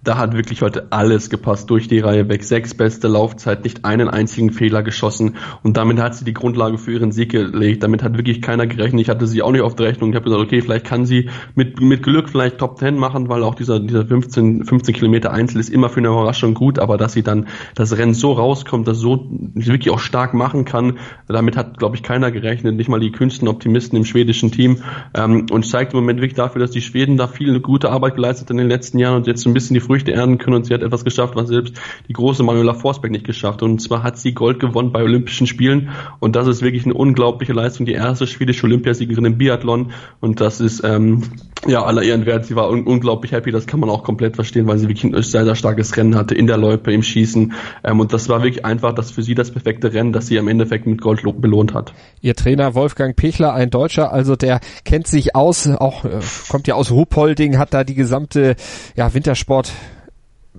da 0.03 0.17
hat 0.17 0.33
wirklich 0.33 0.61
heute 0.61 0.87
alles 0.91 1.29
gepasst 1.29 1.69
durch 1.69 1.87
die 1.87 1.99
Reihe 1.99 2.27
weg. 2.29 2.43
Sechs 2.43 2.73
beste 2.73 3.07
Laufzeit, 3.07 3.63
nicht 3.63 3.85
einen 3.85 4.09
einzigen 4.09 4.51
Fehler 4.51 4.83
geschossen 4.83 5.35
und 5.63 5.77
damit 5.77 5.99
hat 5.99 6.15
sie 6.15 6.25
die 6.25 6.33
Grundlage 6.33 6.77
für 6.77 6.91
ihren 6.91 7.11
Sieg 7.11 7.31
gelegt. 7.31 7.83
Damit 7.83 8.03
hat 8.03 8.17
wirklich 8.17 8.41
keiner 8.41 8.67
gerechnet. 8.67 9.01
Ich 9.01 9.09
hatte 9.09 9.27
sie 9.27 9.41
auch 9.41 9.51
nicht 9.51 9.61
auf 9.61 9.75
der 9.75 9.87
Rechnung. 9.87 10.09
Ich 10.09 10.15
habe 10.15 10.25
gesagt, 10.25 10.41
okay, 10.41 10.61
vielleicht 10.61 10.85
kann 10.85 11.05
sie 11.05 11.29
mit, 11.55 11.79
mit 11.79 12.03
Glück 12.03 12.29
vielleicht 12.29 12.57
Top 12.57 12.77
10 12.77 12.97
machen, 12.97 13.29
weil 13.29 13.43
auch 13.43 13.55
dieser, 13.55 13.79
dieser 13.79 14.05
15, 14.05 14.65
15 14.65 14.93
Kilometer 14.93 15.31
Einzel 15.31 15.59
ist 15.59 15.69
immer 15.69 15.89
für 15.89 15.99
eine 15.99 16.09
Überraschung 16.09 16.53
gut, 16.53 16.79
aber 16.79 16.97
dass 16.97 17.13
sie 17.13 17.23
dann 17.23 17.47
das 17.75 17.97
Rennen 17.97 18.13
so 18.13 18.33
rauskommt, 18.33 18.87
das 18.87 18.97
so 18.97 19.25
wirklich 19.29 19.89
auch 19.89 19.99
stark 19.99 20.33
machen 20.33 20.65
kann, 20.65 20.97
damit 21.27 21.55
hat, 21.55 21.77
glaube 21.77 21.95
ich, 21.95 22.03
keiner 22.03 22.31
gerechnet, 22.31 22.75
nicht 22.75 22.89
mal 22.89 22.99
die 22.99 23.11
kühnsten 23.11 23.47
Optimisten 23.47 23.97
im 23.97 24.05
schwedischen 24.05 24.51
Team 24.51 24.83
ähm, 25.13 25.45
und 25.49 25.65
zeigt 25.65 25.93
im 25.93 25.99
Moment 25.99 26.19
wirklich 26.19 26.35
dafür, 26.35 26.59
dass 26.59 26.71
die 26.71 26.81
Schweden 26.81 27.17
da 27.17 27.27
viel 27.27 27.59
gute 27.61 27.89
Arbeit 27.89 28.15
geleistet 28.15 28.49
in 28.49 28.57
den 28.57 28.67
letzten 28.67 28.99
Jahren 28.99 29.17
und 29.17 29.27
jetzt 29.27 29.41
so 29.41 29.49
ein 29.49 29.53
bisschen 29.53 29.73
die 29.75 29.79
Früchte 29.93 30.11
ernten 30.11 30.39
können 30.39 30.55
und 30.55 30.65
sie 30.65 30.73
hat 30.73 30.81
etwas 30.81 31.03
geschafft, 31.03 31.35
was 31.35 31.49
selbst 31.49 31.79
die 32.07 32.13
große 32.13 32.41
Manuela 32.41 32.73
Forsberg 32.73 33.11
nicht 33.11 33.25
geschafft 33.25 33.61
hat. 33.61 33.69
Und 33.69 33.79
zwar 33.79 34.01
hat 34.01 34.17
sie 34.17 34.33
Gold 34.33 34.59
gewonnen 34.59 34.91
bei 34.91 35.03
Olympischen 35.03 35.45
Spielen 35.45 35.89
und 36.19 36.35
das 36.35 36.47
ist 36.47 36.63
wirklich 36.63 36.85
eine 36.85 36.95
unglaubliche 36.95 37.53
Leistung. 37.53 37.85
Die 37.85 37.91
erste 37.91 38.25
schwedische 38.25 38.65
Olympiasiegerin 38.65 39.25
im 39.25 39.37
Biathlon 39.37 39.91
und 40.19 40.41
das 40.41 40.61
ist 40.61 40.83
ähm, 40.83 41.21
ja 41.67 41.83
aller 41.83 42.01
Ehren 42.01 42.25
wert. 42.25 42.47
Sie 42.47 42.55
war 42.55 42.71
un 42.71 42.87
unglaublich 42.87 43.33
happy, 43.33 43.51
das 43.51 43.67
kann 43.67 43.79
man 43.81 43.91
auch 43.91 44.03
komplett 44.03 44.33
verstehen, 44.33 44.65
weil 44.65 44.79
sie 44.79 44.87
wirklich 44.87 45.03
ein 45.03 45.21
sehr, 45.21 45.45
sehr 45.45 45.53
starkes 45.53 45.95
Rennen 45.95 46.15
hatte 46.15 46.33
in 46.33 46.47
der 46.47 46.57
Loipe, 46.57 46.91
im 46.91 47.03
Schießen 47.03 47.53
ähm, 47.83 47.99
und 47.99 48.13
das 48.13 48.29
war 48.29 48.41
wirklich 48.41 48.65
einfach 48.65 48.95
das 48.95 49.11
für 49.11 49.21
sie 49.21 49.35
das 49.35 49.51
perfekte 49.51 49.93
Rennen, 49.93 50.11
das 50.11 50.25
sie 50.25 50.37
im 50.37 50.47
Endeffekt 50.47 50.87
mit 50.87 51.01
Gold 51.01 51.21
belohnt 51.39 51.75
hat. 51.75 51.93
Ihr 52.19 52.33
Trainer 52.33 52.73
Wolfgang 52.73 53.15
Pichler, 53.15 53.53
ein 53.53 53.69
Deutscher, 53.69 54.11
also 54.11 54.35
der 54.35 54.59
kennt 54.85 55.05
sich 55.05 55.35
aus, 55.35 55.69
auch 55.69 56.03
äh, 56.03 56.19
kommt 56.49 56.65
ja 56.65 56.73
aus 56.73 56.89
Ruhpolding, 56.89 57.59
hat 57.59 57.75
da 57.75 57.83
die 57.83 57.93
gesamte 57.93 58.55
ja, 58.95 59.13
Wintersport 59.13 59.71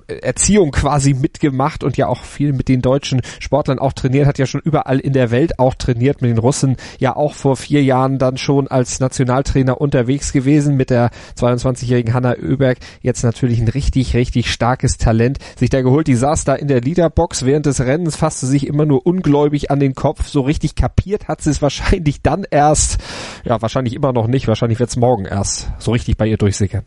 Erziehung 0.09 0.71
quasi 0.71 1.15
mitgemacht 1.15 1.85
und 1.85 1.97
ja 1.97 2.09
auch 2.09 2.23
viel 2.23 2.53
mit 2.53 2.69
den 2.69 2.83
deutschen 2.83 3.23
Sportlern 3.41 3.79
auch 3.79 3.93
trainiert, 3.93 4.27
hat 4.27 4.39
ja 4.39 4.47
schon 4.47 4.61
überall 4.65 4.99
in 4.99 5.13
der 5.13 5.31
Welt 5.31 5.59
auch 5.59 5.75
trainiert, 5.75 6.23
mit 6.23 6.31
den 6.31 6.39
Russen 6.39 6.77
ja 6.99 7.17
auch 7.17 7.35
vor 7.35 7.57
vier 7.57 7.83
Jahren 7.83 8.19
dann 8.19 8.37
schon 8.37 8.69
als 8.69 9.01
Nationaltrainer 9.01 9.81
unterwegs 9.81 10.33
gewesen 10.33 10.77
mit 10.77 10.91
der 10.91 11.11
22-jährigen 11.39 12.15
Hanna 12.15 12.35
Oeberg. 12.43 12.79
Jetzt 13.01 13.23
natürlich 13.23 13.61
ein 13.61 13.69
richtig, 13.69 14.15
richtig 14.15 14.51
starkes 14.51 14.99
Talent. 14.99 15.39
Sich 15.59 15.71
da 15.71 15.83
geholt, 15.83 16.07
die 16.07 16.15
saß 16.15 16.45
da 16.45 16.55
in 16.55 16.69
der 16.69 16.81
Leaderbox 16.81 17.45
während 17.45 17.67
des 17.67 17.81
Rennens, 17.81 18.17
fasste 18.17 18.47
sich 18.47 18.67
immer 18.67 18.87
nur 18.87 19.07
ungläubig 19.07 19.71
an 19.71 19.81
den 19.81 19.95
Kopf. 19.95 20.27
So 20.27 20.43
richtig 20.43 20.75
kapiert 20.75 21.29
hat 21.29 21.43
sie 21.43 21.51
es 21.51 21.63
wahrscheinlich 21.63 22.23
dann 22.23 22.45
erst, 22.51 22.99
ja, 23.45 23.61
wahrscheinlich 23.63 23.95
immer 23.95 24.13
noch 24.13 24.27
nicht, 24.27 24.49
wahrscheinlich 24.49 24.79
wird 24.79 24.91
es 24.91 24.97
morgen 24.97 25.25
erst 25.25 25.71
so 25.79 25.93
richtig 25.93 26.17
bei 26.17 26.27
ihr 26.27 26.37
durchsickern. 26.37 26.85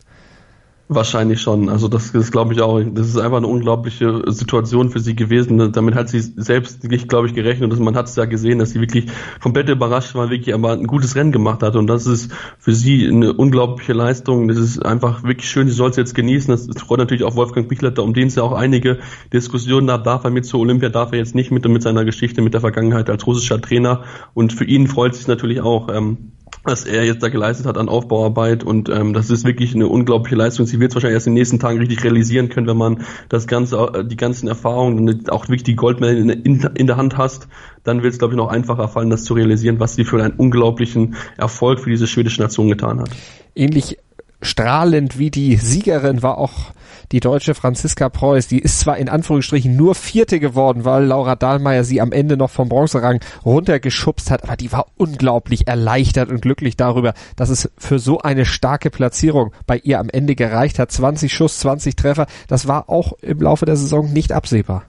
Wahrscheinlich 0.90 1.42
schon. 1.42 1.68
Also 1.68 1.86
das 1.86 2.12
ist, 2.12 2.32
glaube 2.32 2.54
ich, 2.54 2.62
auch, 2.62 2.80
das 2.80 3.08
ist 3.08 3.18
einfach 3.18 3.36
eine 3.36 3.46
unglaubliche 3.46 4.22
Situation 4.28 4.88
für 4.88 5.00
sie 5.00 5.14
gewesen. 5.14 5.70
Damit 5.70 5.94
hat 5.94 6.08
sie 6.08 6.18
selbst 6.18 6.82
nicht, 6.84 7.10
glaube 7.10 7.26
ich, 7.26 7.34
gerechnet. 7.34 7.70
Und 7.70 7.80
man 7.80 7.94
hat 7.94 8.06
es 8.06 8.16
ja 8.16 8.24
gesehen, 8.24 8.58
dass 8.58 8.70
sie 8.70 8.80
wirklich 8.80 9.04
komplett 9.42 9.68
überrascht 9.68 10.14
war, 10.14 10.30
wirklich 10.30 10.54
aber 10.54 10.72
ein 10.72 10.86
gutes 10.86 11.14
Rennen 11.14 11.30
gemacht 11.30 11.62
hat. 11.62 11.76
Und 11.76 11.88
das 11.88 12.06
ist 12.06 12.32
für 12.58 12.72
sie 12.72 13.06
eine 13.06 13.34
unglaubliche 13.34 13.92
Leistung. 13.92 14.48
Das 14.48 14.56
ist 14.56 14.82
einfach 14.82 15.24
wirklich 15.24 15.50
schön. 15.50 15.68
Sie 15.68 15.74
soll 15.74 15.90
es 15.90 15.96
jetzt 15.96 16.14
genießen. 16.14 16.50
Das 16.50 16.66
freut 16.80 17.00
natürlich 17.00 17.24
auch 17.24 17.36
Wolfgang 17.36 17.68
Pichletter, 17.68 18.02
um 18.02 18.14
den 18.14 18.28
es 18.28 18.36
ja 18.36 18.42
auch 18.42 18.52
einige 18.52 18.98
Diskussionen 19.30 19.88
gab. 19.88 20.04
Darf 20.04 20.24
er 20.24 20.30
mit 20.30 20.46
zur 20.46 20.60
Olympia? 20.60 20.88
Darf 20.88 21.12
er 21.12 21.18
jetzt 21.18 21.34
nicht 21.34 21.50
mit, 21.50 21.68
mit 21.68 21.82
seiner 21.82 22.06
Geschichte, 22.06 22.40
mit 22.40 22.54
der 22.54 22.62
Vergangenheit 22.62 23.10
als 23.10 23.26
russischer 23.26 23.60
Trainer? 23.60 24.04
Und 24.32 24.54
für 24.54 24.64
ihn 24.64 24.86
freut 24.86 25.12
es 25.12 25.18
sich 25.18 25.28
natürlich 25.28 25.60
auch. 25.60 25.90
Ähm, 25.94 26.32
was 26.68 26.84
er 26.84 27.04
jetzt 27.04 27.22
da 27.22 27.28
geleistet 27.28 27.66
hat 27.66 27.78
an 27.78 27.88
Aufbauarbeit 27.88 28.62
und 28.62 28.88
ähm, 28.90 29.14
das 29.14 29.30
ist 29.30 29.44
wirklich 29.44 29.74
eine 29.74 29.88
unglaubliche 29.88 30.36
Leistung. 30.36 30.66
Sie 30.66 30.78
wird 30.78 30.92
es 30.92 30.96
wahrscheinlich 30.96 31.14
erst 31.14 31.26
in 31.26 31.32
den 31.32 31.40
nächsten 31.40 31.58
Tagen 31.58 31.78
richtig 31.78 32.04
realisieren 32.04 32.50
können, 32.50 32.66
wenn 32.66 32.76
man 32.76 33.04
das 33.30 33.46
ganze, 33.46 33.76
äh, 33.76 34.04
die 34.04 34.16
ganzen 34.16 34.48
Erfahrungen, 34.48 35.28
auch 35.30 35.48
wirklich 35.48 35.62
die 35.62 35.76
Goldmedaille 35.76 36.20
in, 36.20 36.60
in, 36.60 36.86
der 36.86 36.96
Hand 36.96 37.16
hast, 37.16 37.48
dann 37.84 38.02
wird 38.02 38.12
es 38.12 38.18
glaube 38.18 38.34
ich 38.34 38.36
noch 38.36 38.48
einfacher 38.48 38.86
fallen, 38.86 39.08
das 39.10 39.24
zu 39.24 39.34
realisieren, 39.34 39.80
was 39.80 39.94
sie 39.94 40.04
für 40.04 40.22
einen 40.22 40.34
unglaublichen 40.34 41.16
Erfolg 41.38 41.80
für 41.80 41.90
diese 41.90 42.06
schwedische 42.06 42.42
Nation 42.42 42.68
getan 42.68 43.00
hat. 43.00 43.10
Ähnlich 43.54 43.96
strahlend 44.42 45.18
wie 45.18 45.30
die 45.30 45.56
Siegerin 45.56 46.22
war 46.22 46.38
auch 46.38 46.72
die 47.12 47.20
deutsche 47.20 47.54
Franziska 47.54 48.08
Preuß, 48.08 48.48
die 48.48 48.58
ist 48.58 48.80
zwar 48.80 48.98
in 48.98 49.08
Anführungsstrichen 49.08 49.74
nur 49.74 49.94
Vierte 49.94 50.40
geworden, 50.40 50.84
weil 50.84 51.04
Laura 51.04 51.36
Dahlmeier 51.36 51.84
sie 51.84 52.00
am 52.00 52.12
Ende 52.12 52.36
noch 52.36 52.50
vom 52.50 52.68
Bronzerang 52.68 53.20
runtergeschubst 53.44 54.30
hat, 54.30 54.44
aber 54.44 54.56
die 54.56 54.72
war 54.72 54.86
unglaublich 54.96 55.66
erleichtert 55.68 56.30
und 56.30 56.42
glücklich 56.42 56.76
darüber, 56.76 57.14
dass 57.36 57.48
es 57.48 57.70
für 57.78 57.98
so 57.98 58.20
eine 58.20 58.44
starke 58.44 58.90
Platzierung 58.90 59.52
bei 59.66 59.78
ihr 59.78 59.98
am 59.98 60.10
Ende 60.10 60.34
gereicht 60.34 60.78
hat. 60.78 60.90
20 60.90 61.32
Schuss, 61.32 61.58
20 61.60 61.96
Treffer, 61.96 62.26
das 62.48 62.68
war 62.68 62.88
auch 62.88 63.12
im 63.22 63.40
Laufe 63.40 63.66
der 63.66 63.76
Saison 63.76 64.12
nicht 64.12 64.32
absehbar. 64.32 64.84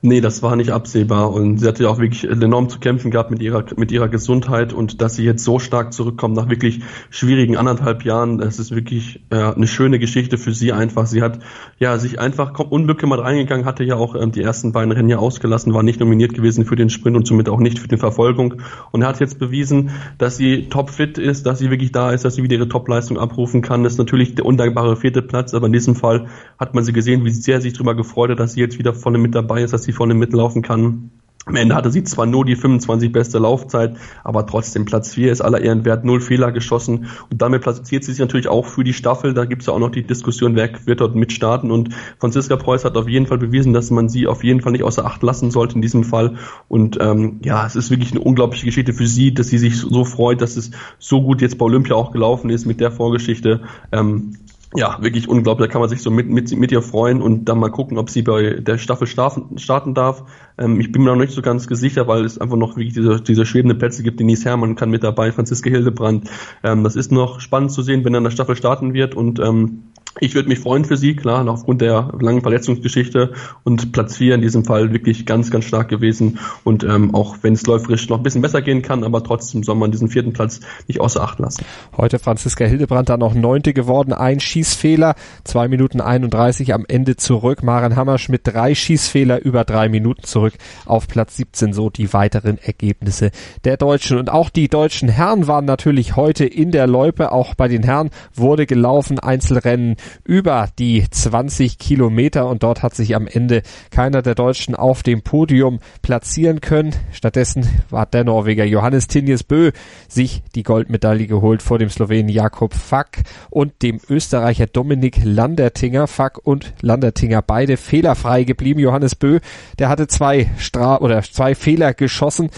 Nee, 0.00 0.20
das 0.20 0.44
war 0.44 0.54
nicht 0.54 0.70
absehbar 0.70 1.32
und 1.32 1.58
sie 1.58 1.66
hatte 1.66 1.82
ja 1.82 1.88
auch 1.88 1.98
wirklich 1.98 2.22
enorm 2.22 2.68
zu 2.68 2.78
kämpfen 2.78 3.10
gehabt 3.10 3.32
mit 3.32 3.42
ihrer 3.42 3.64
mit 3.74 3.90
ihrer 3.90 4.06
Gesundheit 4.06 4.72
und 4.72 5.02
dass 5.02 5.16
sie 5.16 5.24
jetzt 5.24 5.42
so 5.42 5.58
stark 5.58 5.92
zurückkommt 5.92 6.36
nach 6.36 6.48
wirklich 6.48 6.82
schwierigen 7.10 7.56
anderthalb 7.56 8.04
Jahren, 8.04 8.38
das 8.38 8.60
ist 8.60 8.72
wirklich 8.72 9.24
äh, 9.30 9.34
eine 9.34 9.66
schöne 9.66 9.98
Geschichte 9.98 10.38
für 10.38 10.54
sie 10.54 10.72
einfach. 10.72 11.06
Sie 11.06 11.20
hat 11.20 11.40
ja 11.80 11.98
sich 11.98 12.20
einfach 12.20 12.56
unbekümmert 12.60 13.18
reingegangen, 13.18 13.66
hatte 13.66 13.82
ja 13.82 13.96
auch 13.96 14.14
ähm, 14.14 14.30
die 14.30 14.40
ersten 14.40 14.70
beiden 14.70 14.92
Rennen 14.92 15.08
ja 15.08 15.18
ausgelassen, 15.18 15.74
war 15.74 15.82
nicht 15.82 15.98
nominiert 15.98 16.32
gewesen 16.32 16.64
für 16.64 16.76
den 16.76 16.90
Sprint 16.90 17.16
und 17.16 17.26
somit 17.26 17.48
auch 17.48 17.58
nicht 17.58 17.80
für 17.80 17.88
die 17.88 17.96
Verfolgung 17.96 18.62
und 18.92 19.04
hat 19.04 19.18
jetzt 19.18 19.40
bewiesen, 19.40 19.90
dass 20.16 20.36
sie 20.36 20.68
topfit 20.68 21.18
ist, 21.18 21.44
dass 21.44 21.58
sie 21.58 21.70
wirklich 21.72 21.90
da 21.90 22.12
ist, 22.12 22.24
dass 22.24 22.36
sie 22.36 22.44
wieder 22.44 22.54
ihre 22.54 22.68
Topleistung 22.68 23.18
abrufen 23.18 23.62
kann. 23.62 23.82
Das 23.82 23.94
ist 23.94 23.98
natürlich 23.98 24.36
der 24.36 24.46
undankbare 24.46 24.94
vierte 24.94 25.22
Platz, 25.22 25.54
aber 25.54 25.66
in 25.66 25.72
diesem 25.72 25.96
Fall 25.96 26.28
hat 26.56 26.72
man 26.72 26.84
sie 26.84 26.92
gesehen, 26.92 27.24
wie 27.24 27.30
sehr 27.30 27.60
sich 27.60 27.72
darüber 27.72 27.96
gefreut 27.96 28.30
hat, 28.30 28.38
dass 28.38 28.52
sie 28.52 28.60
jetzt 28.60 28.78
wieder 28.78 28.94
vorne 28.94 29.18
mit 29.18 29.34
dabei 29.34 29.64
ist, 29.64 29.72
dass 29.72 29.87
sie 29.88 29.92
vorne 29.92 30.14
mitlaufen 30.14 30.60
kann. 30.62 31.10
Am 31.46 31.56
Ende 31.56 31.74
hatte 31.74 31.90
sie 31.90 32.04
zwar 32.04 32.26
nur 32.26 32.44
die 32.44 32.56
25 32.56 33.10
beste 33.10 33.38
Laufzeit, 33.38 33.96
aber 34.22 34.44
trotzdem 34.44 34.84
Platz 34.84 35.14
4 35.14 35.32
ist 35.32 35.40
aller 35.40 35.62
Ehren 35.62 35.86
wert, 35.86 36.04
null 36.04 36.20
Fehler 36.20 36.52
geschossen 36.52 37.06
und 37.30 37.40
damit 37.40 37.62
platziert 37.62 38.04
sie 38.04 38.10
sich 38.12 38.20
natürlich 38.20 38.48
auch 38.48 38.66
für 38.66 38.84
die 38.84 38.92
Staffel. 38.92 39.32
Da 39.32 39.46
gibt 39.46 39.62
es 39.62 39.66
ja 39.66 39.72
auch 39.72 39.78
noch 39.78 39.90
die 39.90 40.02
Diskussion, 40.02 40.56
wer 40.56 40.68
wird 40.84 41.00
dort 41.00 41.14
mitstarten 41.14 41.70
und 41.70 41.94
Franziska 42.18 42.56
Preuß 42.56 42.84
hat 42.84 42.98
auf 42.98 43.08
jeden 43.08 43.26
Fall 43.26 43.38
bewiesen, 43.38 43.72
dass 43.72 43.90
man 43.90 44.10
sie 44.10 44.26
auf 44.26 44.44
jeden 44.44 44.60
Fall 44.60 44.72
nicht 44.72 44.84
außer 44.84 45.06
Acht 45.06 45.22
lassen 45.22 45.50
sollte 45.50 45.76
in 45.76 45.80
diesem 45.80 46.04
Fall 46.04 46.36
und 46.68 46.98
ähm, 47.00 47.40
ja, 47.42 47.64
es 47.64 47.76
ist 47.76 47.90
wirklich 47.90 48.10
eine 48.10 48.20
unglaubliche 48.20 48.66
Geschichte 48.66 48.92
für 48.92 49.06
sie, 49.06 49.32
dass 49.32 49.48
sie 49.48 49.58
sich 49.58 49.78
so 49.78 50.04
freut, 50.04 50.42
dass 50.42 50.58
es 50.58 50.70
so 50.98 51.22
gut 51.22 51.40
jetzt 51.40 51.56
bei 51.56 51.64
Olympia 51.64 51.96
auch 51.96 52.12
gelaufen 52.12 52.50
ist 52.50 52.66
mit 52.66 52.78
der 52.78 52.90
Vorgeschichte. 52.90 53.62
Ähm, 53.90 54.34
ja, 54.74 54.98
wirklich 55.00 55.28
unglaublich. 55.28 55.68
Da 55.68 55.72
kann 55.72 55.80
man 55.80 55.88
sich 55.88 56.02
so 56.02 56.10
mit, 56.10 56.28
mit, 56.28 56.54
mit 56.54 56.72
ihr 56.72 56.82
freuen 56.82 57.22
und 57.22 57.46
dann 57.46 57.58
mal 57.58 57.70
gucken, 57.70 57.96
ob 57.96 58.10
sie 58.10 58.22
bei 58.22 58.54
der 58.60 58.76
Staffel 58.76 59.06
starten, 59.06 59.58
starten 59.58 59.94
darf. 59.94 60.24
Ähm, 60.58 60.78
ich 60.80 60.92
bin 60.92 61.02
mir 61.02 61.10
noch 61.10 61.16
nicht 61.16 61.32
so 61.32 61.40
ganz 61.40 61.64
sicher, 61.64 62.06
weil 62.06 62.24
es 62.24 62.38
einfach 62.38 62.56
noch 62.56 62.76
wirklich 62.76 62.92
diese, 62.92 63.20
diese 63.20 63.46
schwebende 63.46 63.74
Plätze 63.74 64.02
gibt. 64.02 64.20
Denise 64.20 64.44
Herrmann 64.44 64.76
kann 64.76 64.90
mit 64.90 65.02
dabei, 65.02 65.32
Franziska 65.32 65.70
Hildebrand. 65.70 66.28
Ähm, 66.62 66.84
das 66.84 66.96
ist 66.96 67.10
noch 67.10 67.40
spannend 67.40 67.72
zu 67.72 67.80
sehen, 67.80 68.04
wenn 68.04 68.14
er 68.14 68.18
in 68.18 68.24
der 68.24 68.30
Staffel 68.30 68.56
starten 68.56 68.92
wird 68.92 69.14
und 69.14 69.38
ähm, 69.38 69.84
ich 70.20 70.34
würde 70.34 70.48
mich 70.48 70.58
freuen 70.58 70.84
für 70.84 70.96
sie, 70.96 71.14
klar, 71.14 71.46
aufgrund 71.48 71.80
der 71.80 72.12
langen 72.20 72.42
Verletzungsgeschichte 72.42 73.32
und 73.64 73.92
Platz 73.92 74.16
4 74.16 74.34
in 74.34 74.40
diesem 74.40 74.64
Fall 74.64 74.92
wirklich 74.92 75.26
ganz, 75.26 75.50
ganz 75.50 75.64
stark 75.64 75.88
gewesen. 75.88 76.38
Und 76.64 76.84
ähm, 76.84 77.14
auch 77.14 77.36
wenn 77.42 77.52
es 77.52 77.66
läuferisch 77.66 78.08
noch 78.08 78.18
ein 78.18 78.22
bisschen 78.22 78.42
besser 78.42 78.62
gehen 78.62 78.82
kann, 78.82 79.04
aber 79.04 79.22
trotzdem 79.22 79.62
soll 79.62 79.76
man 79.76 79.90
diesen 79.90 80.08
vierten 80.08 80.32
Platz 80.32 80.60
nicht 80.86 81.00
außer 81.00 81.22
Acht 81.22 81.38
lassen. 81.38 81.64
Heute 81.96 82.18
Franziska 82.18 82.64
Hildebrand 82.64 83.08
dann 83.08 83.20
noch 83.20 83.34
Neunte 83.34 83.72
geworden, 83.72 84.12
ein 84.12 84.40
Schießfehler, 84.40 85.14
zwei 85.44 85.68
Minuten 85.68 86.00
31 86.00 86.74
am 86.74 86.84
Ende 86.88 87.16
zurück. 87.16 87.62
Maren 87.62 87.96
Hammerschmidt 87.96 88.42
drei 88.44 88.74
Schießfehler 88.74 89.42
über 89.42 89.64
drei 89.64 89.88
Minuten 89.88 90.24
zurück 90.24 90.54
auf 90.86 91.06
Platz 91.06 91.36
17, 91.36 91.72
so 91.72 91.90
die 91.90 92.12
weiteren 92.12 92.58
Ergebnisse 92.58 93.30
der 93.64 93.76
Deutschen. 93.76 94.18
Und 94.18 94.30
auch 94.30 94.50
die 94.50 94.68
deutschen 94.68 95.08
Herren 95.08 95.46
waren 95.46 95.64
natürlich 95.64 96.16
heute 96.16 96.44
in 96.44 96.72
der 96.72 96.86
Loipe. 96.86 97.32
Auch 97.32 97.54
bei 97.54 97.68
den 97.68 97.82
Herren 97.82 98.10
wurde 98.34 98.66
gelaufen, 98.66 99.18
Einzelrennen 99.18 99.96
über 100.24 100.68
die 100.78 101.04
20 101.08 101.78
Kilometer 101.78 102.48
und 102.48 102.62
dort 102.62 102.82
hat 102.82 102.94
sich 102.94 103.14
am 103.14 103.26
Ende 103.26 103.62
keiner 103.90 104.22
der 104.22 104.34
Deutschen 104.34 104.74
auf 104.74 105.02
dem 105.02 105.22
Podium 105.22 105.80
platzieren 106.02 106.60
können. 106.60 106.94
Stattdessen 107.12 107.68
hat 107.92 108.14
der 108.14 108.24
Norweger 108.24 108.64
Johannes 108.64 109.08
Tinjes 109.08 109.42
Bö 109.42 109.72
sich 110.08 110.42
die 110.54 110.62
Goldmedaille 110.62 111.26
geholt 111.26 111.62
vor 111.62 111.78
dem 111.78 111.90
Slowenen 111.90 112.28
Jakob 112.28 112.74
Fack 112.74 113.22
und 113.50 113.82
dem 113.82 114.00
Österreicher 114.08 114.66
Dominik 114.66 115.20
Landertinger. 115.22 116.06
Fack 116.06 116.38
und 116.44 116.72
Landertinger 116.80 117.42
beide 117.42 117.76
fehlerfrei 117.76 118.44
geblieben. 118.44 118.80
Johannes 118.80 119.14
Bö, 119.14 119.40
der 119.78 119.88
hatte 119.88 120.06
zwei 120.06 120.50
Stra 120.58 120.98
oder 120.98 121.22
zwei 121.22 121.54
Fehler 121.54 121.94
geschossen, 121.94 122.50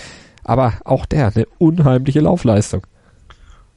aber 0.44 0.74
auch 0.84 1.06
der 1.06 1.32
eine 1.34 1.46
unheimliche 1.58 2.20
Laufleistung. 2.20 2.86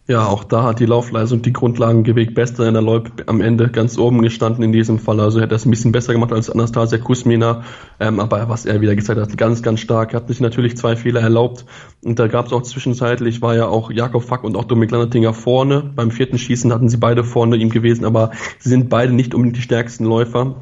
Ja, 0.06 0.26
auch 0.26 0.44
da 0.44 0.64
hat 0.64 0.82
die 0.82 0.86
Laufleistung 0.86 1.44
die 1.44 1.54
Grundlagen 1.54 2.04
gewegt. 2.04 2.36
Bester 2.36 2.68
in 2.68 2.74
der 2.74 2.84
Loip 2.84 3.24
am 3.28 3.40
Ende 3.40 3.70
ganz 3.70 3.98
oben 3.98 4.22
gestanden 4.22 4.62
in 4.62 4.74
diesem 4.74 5.00
Fall. 5.00 5.22
Also 5.22 5.40
er 5.40 5.44
hat 5.44 5.54
das 5.54 5.66
ein 5.66 5.70
bisschen 5.70 5.94
besser 5.94 6.12
gemacht 6.12 6.34
als 6.34 6.50
Anastasia 6.50 6.98
Kusmina. 6.98 7.64
Ähm, 8.02 8.20
aber 8.20 8.50
was 8.50 8.66
er 8.66 8.82
wieder 8.82 8.98
gezeigt 8.98 9.22
hat, 9.22 9.38
ganz, 9.38 9.64
ganz 9.64 9.80
stark. 9.80 10.14
Er 10.14 10.20
hat 10.20 10.28
sich 10.28 10.42
natürlich 10.42 10.76
zwei 10.76 10.98
Fehler 10.98 11.22
erlaubt. 11.22 11.66
Und 12.04 12.20
da 12.20 12.28
gab 12.28 12.48
es 12.48 12.52
auch 12.52 12.64
zwischenzeitlich, 12.64 13.42
war 13.42 13.56
ja 13.56 13.68
auch 13.68 13.92
Jakob 13.92 14.24
Fack 14.24 14.44
und 14.44 14.58
auch 14.58 14.66
Dominik 14.66 14.92
Landertinger 14.92 15.34
vorne. 15.34 15.92
Beim 15.96 16.12
vierten 16.12 16.38
Schießen 16.38 16.74
hatten 16.74 16.90
sie 16.90 16.98
beide 16.98 17.24
vorne 17.24 17.56
ihm 17.56 17.70
gewesen, 17.70 18.04
aber 18.04 18.32
sie 18.60 18.68
sind 18.68 18.90
beide 18.90 19.14
nicht 19.14 19.34
unbedingt 19.34 19.56
die 19.56 19.62
stärksten 19.62 20.04
Läufer 20.04 20.58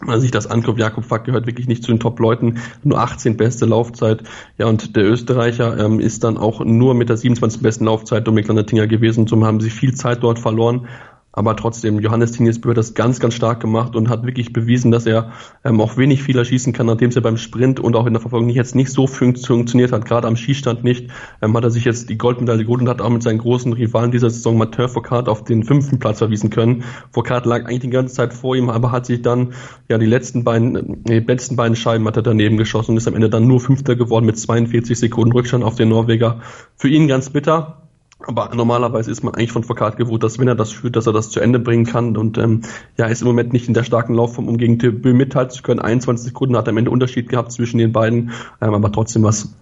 wenn 0.00 0.08
man 0.08 0.20
sich 0.20 0.30
das 0.30 0.46
anguckt, 0.46 0.78
Jakob 0.78 1.04
Fack 1.04 1.24
gehört 1.24 1.46
wirklich 1.46 1.68
nicht 1.68 1.82
zu 1.82 1.92
den 1.92 2.00
Top-Leuten, 2.00 2.60
nur 2.82 2.98
18 2.98 3.36
beste 3.36 3.66
Laufzeit. 3.66 4.22
Ja, 4.58 4.66
und 4.66 4.96
der 4.96 5.04
Österreicher 5.04 5.78
ähm, 5.78 6.00
ist 6.00 6.24
dann 6.24 6.36
auch 6.36 6.64
nur 6.64 6.94
mit 6.94 7.08
der 7.08 7.16
27 7.16 7.62
besten 7.62 7.84
Laufzeit 7.84 8.26
Dominik 8.26 8.48
Landertinger 8.48 8.86
gewesen. 8.86 9.26
Zum 9.26 9.44
haben 9.44 9.60
sie 9.60 9.70
viel 9.70 9.94
Zeit 9.94 10.22
dort 10.22 10.38
verloren. 10.38 10.88
Aber 11.36 11.56
trotzdem, 11.56 11.98
Johannes 11.98 12.30
Tingesbö 12.30 12.70
hat 12.70 12.76
das 12.76 12.94
ganz, 12.94 13.18
ganz 13.18 13.34
stark 13.34 13.58
gemacht 13.58 13.96
und 13.96 14.08
hat 14.08 14.24
wirklich 14.24 14.52
bewiesen, 14.52 14.92
dass 14.92 15.04
er 15.04 15.32
ähm, 15.64 15.80
auch 15.80 15.96
wenig 15.96 16.22
Fehler 16.22 16.44
schießen 16.44 16.72
kann, 16.72 16.86
nachdem 16.86 17.08
es 17.08 17.16
ja 17.16 17.20
beim 17.20 17.36
Sprint 17.36 17.80
und 17.80 17.96
auch 17.96 18.06
in 18.06 18.12
der 18.12 18.20
Verfolgung 18.20 18.48
jetzt 18.50 18.76
nicht 18.76 18.92
so 18.92 19.08
fun 19.08 19.34
funktioniert 19.34 19.90
hat, 19.90 20.04
gerade 20.04 20.28
am 20.28 20.36
Schießstand 20.36 20.84
nicht, 20.84 21.10
ähm, 21.42 21.56
hat 21.56 21.64
er 21.64 21.70
sich 21.70 21.84
jetzt 21.84 22.08
die 22.08 22.18
Goldmedaille 22.18 22.62
geholt 22.62 22.82
und 22.82 22.88
hat 22.88 23.00
auch 23.00 23.10
mit 23.10 23.24
seinen 23.24 23.38
großen 23.38 23.72
Rivalen 23.72 24.12
dieser 24.12 24.30
Saison 24.30 24.56
Mathieu 24.56 24.86
Foucault 24.86 25.28
auf 25.28 25.42
den 25.42 25.64
fünften 25.64 25.98
Platz 25.98 26.18
verwiesen 26.18 26.50
können. 26.50 26.84
Foucault 27.10 27.46
lag 27.46 27.64
eigentlich 27.64 27.80
die 27.80 27.90
ganze 27.90 28.14
Zeit 28.14 28.32
vor 28.32 28.54
ihm, 28.54 28.70
aber 28.70 28.92
hat 28.92 29.06
sich 29.06 29.20
dann, 29.22 29.54
ja, 29.88 29.98
die 29.98 30.06
letzten 30.06 30.44
beiden, 30.44 31.02
die 31.02 31.18
letzten 31.18 31.56
beiden 31.56 31.74
Scheiben 31.74 32.06
hat 32.06 32.16
er 32.16 32.22
daneben 32.22 32.58
geschossen 32.58 32.92
und 32.92 32.98
ist 32.98 33.08
am 33.08 33.14
Ende 33.14 33.28
dann 33.28 33.48
nur 33.48 33.58
Fünfter 33.58 33.96
geworden 33.96 34.26
mit 34.26 34.38
42 34.38 34.96
Sekunden 34.96 35.32
Rückstand 35.32 35.64
auf 35.64 35.74
den 35.74 35.88
Norweger. 35.88 36.42
Für 36.76 36.88
ihn 36.88 37.08
ganz 37.08 37.30
bitter, 37.30 37.83
aber 38.26 38.54
normalerweise 38.54 39.10
ist 39.10 39.22
man 39.22 39.34
eigentlich 39.34 39.52
von 39.52 39.64
Foucault 39.64 39.96
gewohnt, 39.96 40.22
dass 40.22 40.38
wenn 40.38 40.48
er 40.48 40.54
das 40.54 40.72
führt, 40.72 40.96
dass 40.96 41.06
er 41.06 41.12
das 41.12 41.30
zu 41.30 41.40
Ende 41.40 41.58
bringen 41.58 41.84
kann. 41.84 42.16
Und 42.16 42.38
ähm, 42.38 42.62
ja, 42.96 43.06
ist 43.06 43.22
im 43.22 43.28
Moment 43.28 43.52
nicht 43.52 43.68
in 43.68 43.74
der 43.74 43.84
starken 43.84 44.14
Laufform, 44.14 44.48
um 44.48 44.58
gegen 44.58 44.78
Bö 44.78 45.14
mithalten 45.14 45.54
zu 45.54 45.62
können. 45.62 45.80
21 45.80 46.26
Sekunden 46.26 46.56
hat 46.56 46.66
er 46.66 46.70
am 46.70 46.78
Ende 46.78 46.90
Unterschied 46.90 47.28
gehabt 47.28 47.52
zwischen 47.52 47.78
den 47.78 47.92
beiden. 47.92 48.32
Ähm, 48.60 48.74
aber 48.74 48.90
trotzdem 48.92 49.22
was 49.22 49.54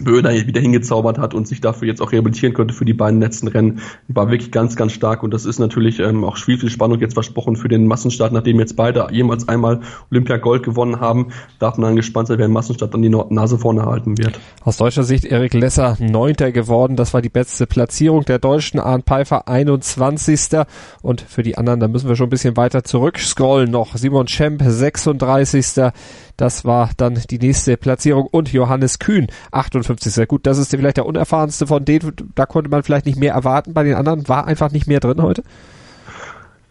Böhner 0.00 0.30
wieder 0.30 0.60
hingezaubert 0.60 1.18
hat 1.18 1.34
und 1.34 1.48
sich 1.48 1.60
dafür 1.60 1.88
jetzt 1.88 2.00
auch 2.00 2.12
rehabilitieren 2.12 2.54
konnte 2.54 2.74
für 2.74 2.84
die 2.84 2.94
beiden 2.94 3.20
letzten 3.20 3.48
Rennen, 3.48 3.80
war 4.08 4.30
wirklich 4.30 4.50
ganz, 4.50 4.76
ganz 4.76 4.92
stark 4.92 5.22
und 5.22 5.32
das 5.32 5.44
ist 5.44 5.58
natürlich 5.58 5.98
ähm, 6.00 6.24
auch 6.24 6.36
viel, 6.36 6.58
viel 6.58 6.70
Spannung 6.70 7.00
jetzt 7.00 7.14
versprochen 7.14 7.56
für 7.56 7.68
den 7.68 7.86
Massenstart, 7.86 8.32
nachdem 8.32 8.58
jetzt 8.58 8.76
beide 8.76 9.06
jemals 9.10 9.48
einmal 9.48 9.80
Olympia 10.10 10.36
Gold 10.36 10.62
gewonnen 10.62 11.00
haben, 11.00 11.28
darf 11.58 11.76
man 11.76 11.90
dann 11.90 11.96
gespannt 11.96 12.28
sein, 12.28 12.38
wer 12.38 12.46
im 12.46 12.52
Massenstart 12.52 12.94
dann 12.94 13.02
die 13.02 13.08
Nase 13.08 13.58
vorne 13.58 13.84
halten 13.84 14.18
wird. 14.18 14.38
Aus 14.62 14.76
deutscher 14.76 15.04
Sicht 15.04 15.24
Erik 15.24 15.54
Lesser 15.54 15.96
Neunter 16.00 16.52
geworden, 16.52 16.96
das 16.96 17.14
war 17.14 17.22
die 17.22 17.28
beste 17.28 17.66
Platzierung 17.66 18.24
der 18.24 18.38
Deutschen, 18.38 18.80
Arndt 18.80 19.06
Pfeiffer 19.06 19.48
21. 19.48 20.60
und 21.02 21.20
für 21.20 21.42
die 21.42 21.58
anderen, 21.58 21.80
da 21.80 21.88
müssen 21.88 22.08
wir 22.08 22.16
schon 22.16 22.26
ein 22.26 22.30
bisschen 22.30 22.56
weiter 22.56 22.84
zurückscrollen 22.84 23.70
noch, 23.70 23.96
Simon 23.96 24.28
Schemp 24.28 24.62
36. 24.64 25.92
Das 26.36 26.64
war 26.64 26.90
dann 26.96 27.18
die 27.30 27.38
nächste 27.38 27.76
Platzierung 27.76 28.26
und 28.26 28.52
Johannes 28.52 28.98
Kühn 28.98 29.26
58. 29.52 30.12
Sehr 30.12 30.26
gut, 30.26 30.46
das 30.46 30.58
ist 30.58 30.70
vielleicht 30.70 30.98
der 30.98 31.06
unerfahrenste 31.06 31.66
von 31.66 31.84
denen. 31.84 32.12
Da 32.34 32.46
konnte 32.46 32.70
man 32.70 32.82
vielleicht 32.82 33.06
nicht 33.06 33.18
mehr 33.18 33.32
erwarten. 33.32 33.72
Bei 33.72 33.82
den 33.82 33.94
anderen 33.94 34.28
war 34.28 34.46
einfach 34.46 34.70
nicht 34.70 34.86
mehr 34.86 35.00
drin 35.00 35.22
heute. 35.22 35.42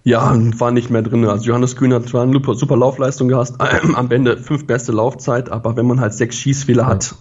Ja, 0.04 0.36
war 0.60 0.70
nicht 0.70 0.92
mehr 0.92 1.02
drin. 1.02 1.26
Also 1.26 1.46
Johannes 1.46 1.76
Kühn 1.76 1.92
hat 1.92 2.08
zwar 2.08 2.22
eine 2.22 2.40
super, 2.54 2.78
Laufleistung 2.78 3.28
gehabt, 3.28 3.54
am 3.60 4.12
Ende 4.12 4.38
fünf 4.38 4.68
beste 4.68 4.92
Laufzeit, 4.92 5.52
aber 5.52 5.76
wenn 5.76 5.88
man 5.88 6.00
halt 6.00 6.14
sechs 6.14 6.36
Schießfehler 6.36 6.86
hat, 6.86 7.16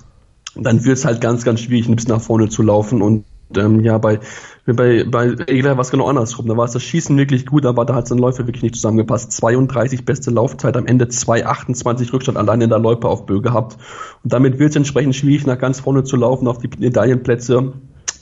dann 0.55 0.85
wird 0.85 0.99
es 0.99 1.07
halt 1.07 1.23
ganz, 1.23 1.45
ganz 1.45 1.61
schwierig, 1.61 1.95
bisschen 1.95 2.15
nach 2.15 2.21
vorne 2.21 2.51
zu 2.51 2.63
laufen 2.63 3.01
und 3.01 3.25
ähm, 3.57 3.81
ja, 3.81 3.99
bei, 3.99 4.21
bei, 4.67 5.05
bei 5.05 5.35
Egler 5.47 5.77
war 5.77 5.81
es 5.83 5.91
genau 5.91 6.07
andersrum. 6.07 6.47
Da 6.47 6.57
war 6.57 6.65
es 6.65 6.73
das 6.73 6.83
Schießen 6.83 7.17
wirklich 7.17 7.47
gut, 7.47 7.67
aber 7.67 7.85
da 7.85 7.95
hat 7.95 8.09
sein 8.09 8.19
Läufer 8.19 8.47
wirklich 8.47 8.63
nicht 8.63 8.75
zusammengepasst. 8.75 9.33
32 9.33 10.05
beste 10.05 10.31
Laufzeit, 10.31 10.77
am 10.77 10.87
Ende 10.87 11.07
2,28 11.07 12.13
Rückstand 12.13 12.39
allein 12.39 12.61
in 12.61 12.71
der 12.71 12.79
Loipe 12.79 13.09
auf 13.09 13.27
Bö 13.27 13.41
gehabt. 13.41 13.77
Und 14.23 14.33
damit 14.33 14.59
wird 14.59 14.71
es 14.71 14.77
entsprechend 14.77 15.15
schwierig, 15.15 15.47
nach 15.47 15.59
ganz 15.59 15.81
vorne 15.81 16.05
zu 16.05 16.17
laufen 16.17 16.49
auf 16.49 16.59
die 16.59 16.71
Medaillenplätze. 16.79 17.75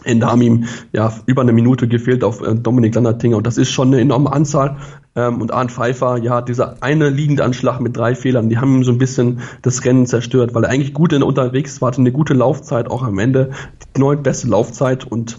Haben 0.04 0.42
ihm 0.42 0.64
ja 0.92 1.12
über 1.26 1.42
eine 1.42 1.52
Minute 1.52 1.88
gefehlt 1.88 2.24
auf 2.24 2.42
äh, 2.42 2.54
Dominik 2.54 2.94
Landertinger 2.94 3.36
und 3.36 3.46
das 3.46 3.58
ist 3.58 3.70
schon 3.70 3.88
eine 3.88 4.00
enorme 4.00 4.32
Anzahl. 4.32 4.76
Ähm, 5.14 5.40
und 5.40 5.52
Arndt 5.52 5.72
Pfeiffer, 5.72 6.16
ja, 6.18 6.40
dieser 6.40 6.82
eine 6.82 7.10
Liegendanschlag 7.10 7.80
mit 7.80 7.96
drei 7.96 8.14
Fehlern, 8.14 8.48
die 8.48 8.58
haben 8.58 8.76
ihm 8.76 8.84
so 8.84 8.92
ein 8.92 8.98
bisschen 8.98 9.40
das 9.60 9.84
Rennen 9.84 10.06
zerstört, 10.06 10.54
weil 10.54 10.64
er 10.64 10.70
eigentlich 10.70 10.94
gut 10.94 11.12
in 11.12 11.22
unterwegs 11.22 11.80
war, 11.80 11.88
hatte 11.88 12.00
eine 12.00 12.12
gute 12.12 12.34
Laufzeit, 12.34 12.90
auch 12.90 13.02
am 13.02 13.18
Ende 13.18 13.50
die 13.94 14.00
neun 14.00 14.22
beste 14.22 14.48
Laufzeit 14.48 15.04
und 15.04 15.38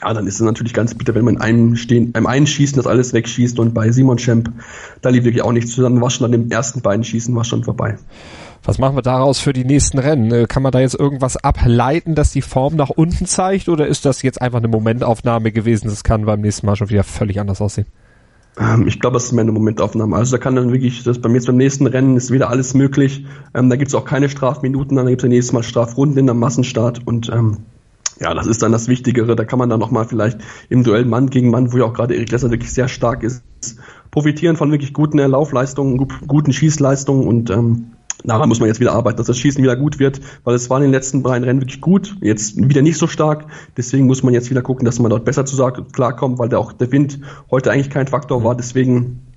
ja, 0.00 0.12
dann 0.12 0.26
ist 0.26 0.34
es 0.34 0.40
natürlich 0.40 0.74
ganz 0.74 0.94
bitter, 0.94 1.14
wenn 1.14 1.24
man 1.24 1.38
einem 1.38 1.76
stehen, 1.76 2.14
einem 2.14 2.26
einen 2.26 2.46
schießen, 2.46 2.76
das 2.76 2.86
alles 2.86 3.12
wegschießt 3.12 3.58
und 3.58 3.74
bei 3.74 3.90
Simon 3.90 4.18
Schemp, 4.18 4.52
da 5.00 5.08
lief 5.08 5.24
wirklich 5.24 5.42
auch 5.42 5.52
nichts 5.52 5.72
zusammen, 5.72 6.00
war 6.00 6.10
schon 6.10 6.26
an 6.26 6.32
dem 6.32 6.50
ersten 6.50 6.82
beiden 6.82 7.04
Schießen, 7.04 7.34
war 7.34 7.44
schon 7.44 7.64
vorbei. 7.64 7.98
Was 8.64 8.78
machen 8.78 8.96
wir 8.96 9.02
daraus 9.02 9.38
für 9.38 9.52
die 9.52 9.64
nächsten 9.64 9.98
Rennen? 9.98 10.30
Äh, 10.32 10.46
kann 10.46 10.62
man 10.62 10.72
da 10.72 10.80
jetzt 10.80 10.94
irgendwas 10.94 11.36
ableiten, 11.36 12.14
dass 12.14 12.32
die 12.32 12.42
Form 12.42 12.76
nach 12.76 12.90
unten 12.90 13.26
zeigt 13.26 13.68
oder 13.68 13.86
ist 13.86 14.04
das 14.04 14.22
jetzt 14.22 14.40
einfach 14.40 14.58
eine 14.58 14.68
Momentaufnahme 14.68 15.52
gewesen? 15.52 15.88
Das 15.88 16.04
kann 16.04 16.24
beim 16.24 16.40
nächsten 16.40 16.66
Mal 16.66 16.76
schon 16.76 16.90
wieder 16.90 17.04
völlig 17.04 17.40
anders 17.40 17.60
aussehen. 17.60 17.86
Ähm, 18.58 18.86
ich 18.86 19.00
glaube, 19.00 19.14
das 19.14 19.24
ist 19.24 19.32
mehr 19.32 19.42
eine 19.42 19.52
Momentaufnahme. 19.52 20.16
Also 20.16 20.36
da 20.36 20.42
kann 20.42 20.56
dann 20.56 20.72
wirklich, 20.72 21.02
das 21.04 21.20
bei 21.20 21.28
mir 21.28 21.36
jetzt 21.36 21.46
beim 21.46 21.56
nächsten 21.56 21.86
Rennen 21.86 22.16
ist 22.16 22.30
wieder 22.30 22.50
alles 22.50 22.74
möglich. 22.74 23.24
Ähm, 23.54 23.70
da 23.70 23.76
gibt 23.76 23.88
es 23.88 23.94
auch 23.94 24.04
keine 24.04 24.28
Strafminuten, 24.28 24.96
dann 24.96 25.06
gibt 25.06 25.22
es 25.22 25.28
nächstes 25.28 25.52
Mal 25.52 25.62
Strafrunden 25.62 26.26
der 26.26 26.34
Massenstart 26.34 27.06
und 27.06 27.30
ähm, 27.30 27.58
ja, 28.20 28.34
das 28.34 28.46
ist 28.46 28.62
dann 28.62 28.72
das 28.72 28.88
Wichtigere. 28.88 29.36
Da 29.36 29.44
kann 29.44 29.60
man 29.60 29.68
dann 29.68 29.78
nochmal 29.78 30.04
vielleicht 30.04 30.40
im 30.68 30.82
Duell 30.82 31.04
Mann 31.04 31.30
gegen 31.30 31.50
Mann, 31.50 31.72
wo 31.72 31.78
ja 31.78 31.84
auch 31.84 31.94
gerade 31.94 32.14
Erik 32.14 32.32
Lesser 32.32 32.50
wirklich 32.50 32.72
sehr 32.72 32.88
stark 32.88 33.22
ist, 33.22 33.44
profitieren 34.10 34.56
von 34.56 34.72
wirklich 34.72 34.92
guten 34.92 35.18
Laufleistungen, 35.18 36.08
guten 36.26 36.52
Schießleistungen 36.52 37.28
und 37.28 37.50
ähm, 37.50 37.92
daran 38.24 38.48
muss 38.48 38.60
man 38.60 38.68
jetzt 38.68 38.80
wieder 38.80 38.92
arbeiten, 38.92 39.16
dass 39.16 39.26
das 39.26 39.38
Schießen 39.38 39.62
wieder 39.62 39.76
gut 39.76 39.98
wird, 39.98 40.20
weil 40.44 40.54
es 40.54 40.68
war 40.70 40.78
in 40.78 40.84
den 40.84 40.92
letzten 40.92 41.22
beiden 41.22 41.44
Rennen 41.44 41.60
wirklich 41.60 41.80
gut, 41.80 42.16
jetzt 42.20 42.56
wieder 42.56 42.82
nicht 42.82 42.98
so 42.98 43.06
stark. 43.06 43.46
Deswegen 43.76 44.06
muss 44.06 44.22
man 44.22 44.34
jetzt 44.34 44.50
wieder 44.50 44.62
gucken, 44.62 44.84
dass 44.84 44.98
man 44.98 45.10
dort 45.10 45.24
besser 45.24 45.44
zu 45.44 45.56
klarkommt, 45.92 46.38
weil 46.38 46.48
der 46.48 46.58
auch 46.58 46.72
der 46.72 46.90
Wind 46.92 47.20
heute 47.50 47.70
eigentlich 47.70 47.90
kein 47.90 48.06
Faktor 48.06 48.42
war. 48.44 48.56
Deswegen 48.56 49.27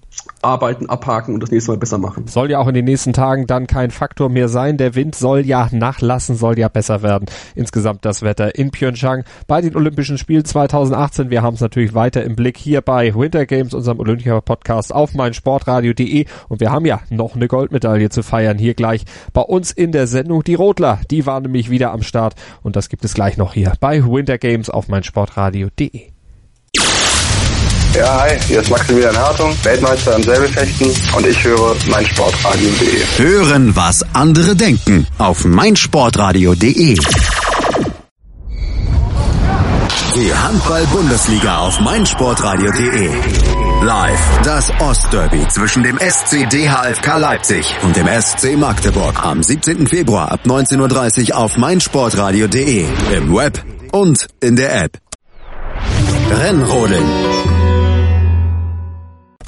arbeiten, 0.44 0.90
abhaken 0.90 1.34
und 1.34 1.42
das 1.42 1.52
nächste 1.52 1.72
Mal 1.72 1.78
besser 1.78 1.98
machen. 1.98 2.28
Soll 2.28 2.52
ja 2.52 2.60
auch 2.60 2.68
in 2.68 2.74
den 2.74 2.86
nächsten 2.86 3.14
Tagen 3.14 3.48
dann 3.48 3.68
kein 3.68 3.92
Faktor 3.92 4.30
mehr 4.30 4.50
sein. 4.50 4.78
Der 4.78 4.96
Wind 4.96 5.16
soll 5.16 5.46
ja 5.46 5.70
nachlassen, 5.72 6.36
soll 6.36 6.58
ja 6.58 6.68
besser 6.68 7.02
werden. 7.02 7.26
Insgesamt 7.56 8.06
das 8.06 8.22
Wetter 8.22 8.56
in 8.56 8.72
Pyeongchang 8.72 9.24
bei 9.48 9.62
den 9.62 9.76
Olympischen 9.76 10.18
Spielen 10.18 10.46
2018. 10.46 11.30
Wir 11.30 11.42
haben 11.42 11.56
es 11.56 11.62
natürlich 11.62 11.94
weiter 11.94 12.24
im 12.24 12.36
Blick 12.36 12.58
hier 12.58 12.82
bei 12.82 13.14
Winter 13.16 13.46
Games, 13.46 13.74
unserem 13.74 14.00
Olympia-Podcast 14.00 14.94
auf 14.94 15.14
meinsportradio.de 15.14 16.26
und 16.50 16.60
wir 16.60 16.72
haben 16.72 16.86
ja 16.86 17.02
noch 17.10 17.36
eine 17.36 17.48
Goldmedaille 17.48 18.10
zu 18.10 18.24
feiern 18.24 18.58
hier 18.58 18.74
gleich 18.74 19.06
bei 19.34 19.42
uns 19.42 19.72
in 19.72 19.92
der 19.92 20.08
Sendung. 20.08 20.44
Die 20.44 20.56
Rotler, 20.56 21.00
die 21.10 21.26
waren 21.26 21.44
nämlich 21.44 21.70
wieder 21.70 21.92
am 21.92 22.02
Start 22.02 22.36
und 22.64 22.76
das 22.76 22.90
gibt 22.90 23.06
es 23.06 23.14
gleich 23.14 23.38
noch 23.38 23.54
hier 23.54 23.74
bei 23.80 24.04
Winter 24.04 24.38
Games 24.38 24.70
auf 24.70 24.88
meinsportradio.de. 24.88 26.11
Ja, 27.96 28.22
hi, 28.22 28.40
hier 28.48 28.62
ist 28.62 28.70
Maximilian 28.70 29.18
Hartung, 29.18 29.54
Weltmeister 29.64 30.16
im 30.16 30.24
Säbelfechten 30.24 30.88
und 31.16 31.28
ich 31.28 31.44
höre 31.44 31.76
meinsportradio.de. 31.90 33.04
Hören, 33.18 33.76
was 33.76 34.06
andere 34.14 34.56
denken 34.56 35.06
auf 35.18 35.44
meinsportradio.de. 35.44 36.98
Die 40.16 40.34
Handball-Bundesliga 40.34 41.58
auf 41.60 41.82
meinsportradio.de. 41.82 43.10
Live 43.84 44.40
das 44.46 44.72
Ostderby 44.80 45.46
zwischen 45.50 45.84
dem 45.84 45.98
SC 45.98 46.50
DHFK 46.50 47.18
Leipzig 47.18 47.76
und 47.84 47.98
dem 47.98 48.08
SC 48.08 48.58
Magdeburg 48.58 49.22
am 49.22 49.44
17. 49.44 49.88
Februar 49.88 50.32
ab 50.32 50.42
19.30 50.46 51.32
Uhr 51.32 51.38
auf 51.38 51.58
meinsportradio.de. 51.58 52.86
Im 53.14 53.36
Web 53.36 53.62
und 53.92 54.28
in 54.40 54.56
der 54.56 54.84
App. 54.84 54.98
Rennrodeln 56.32 57.04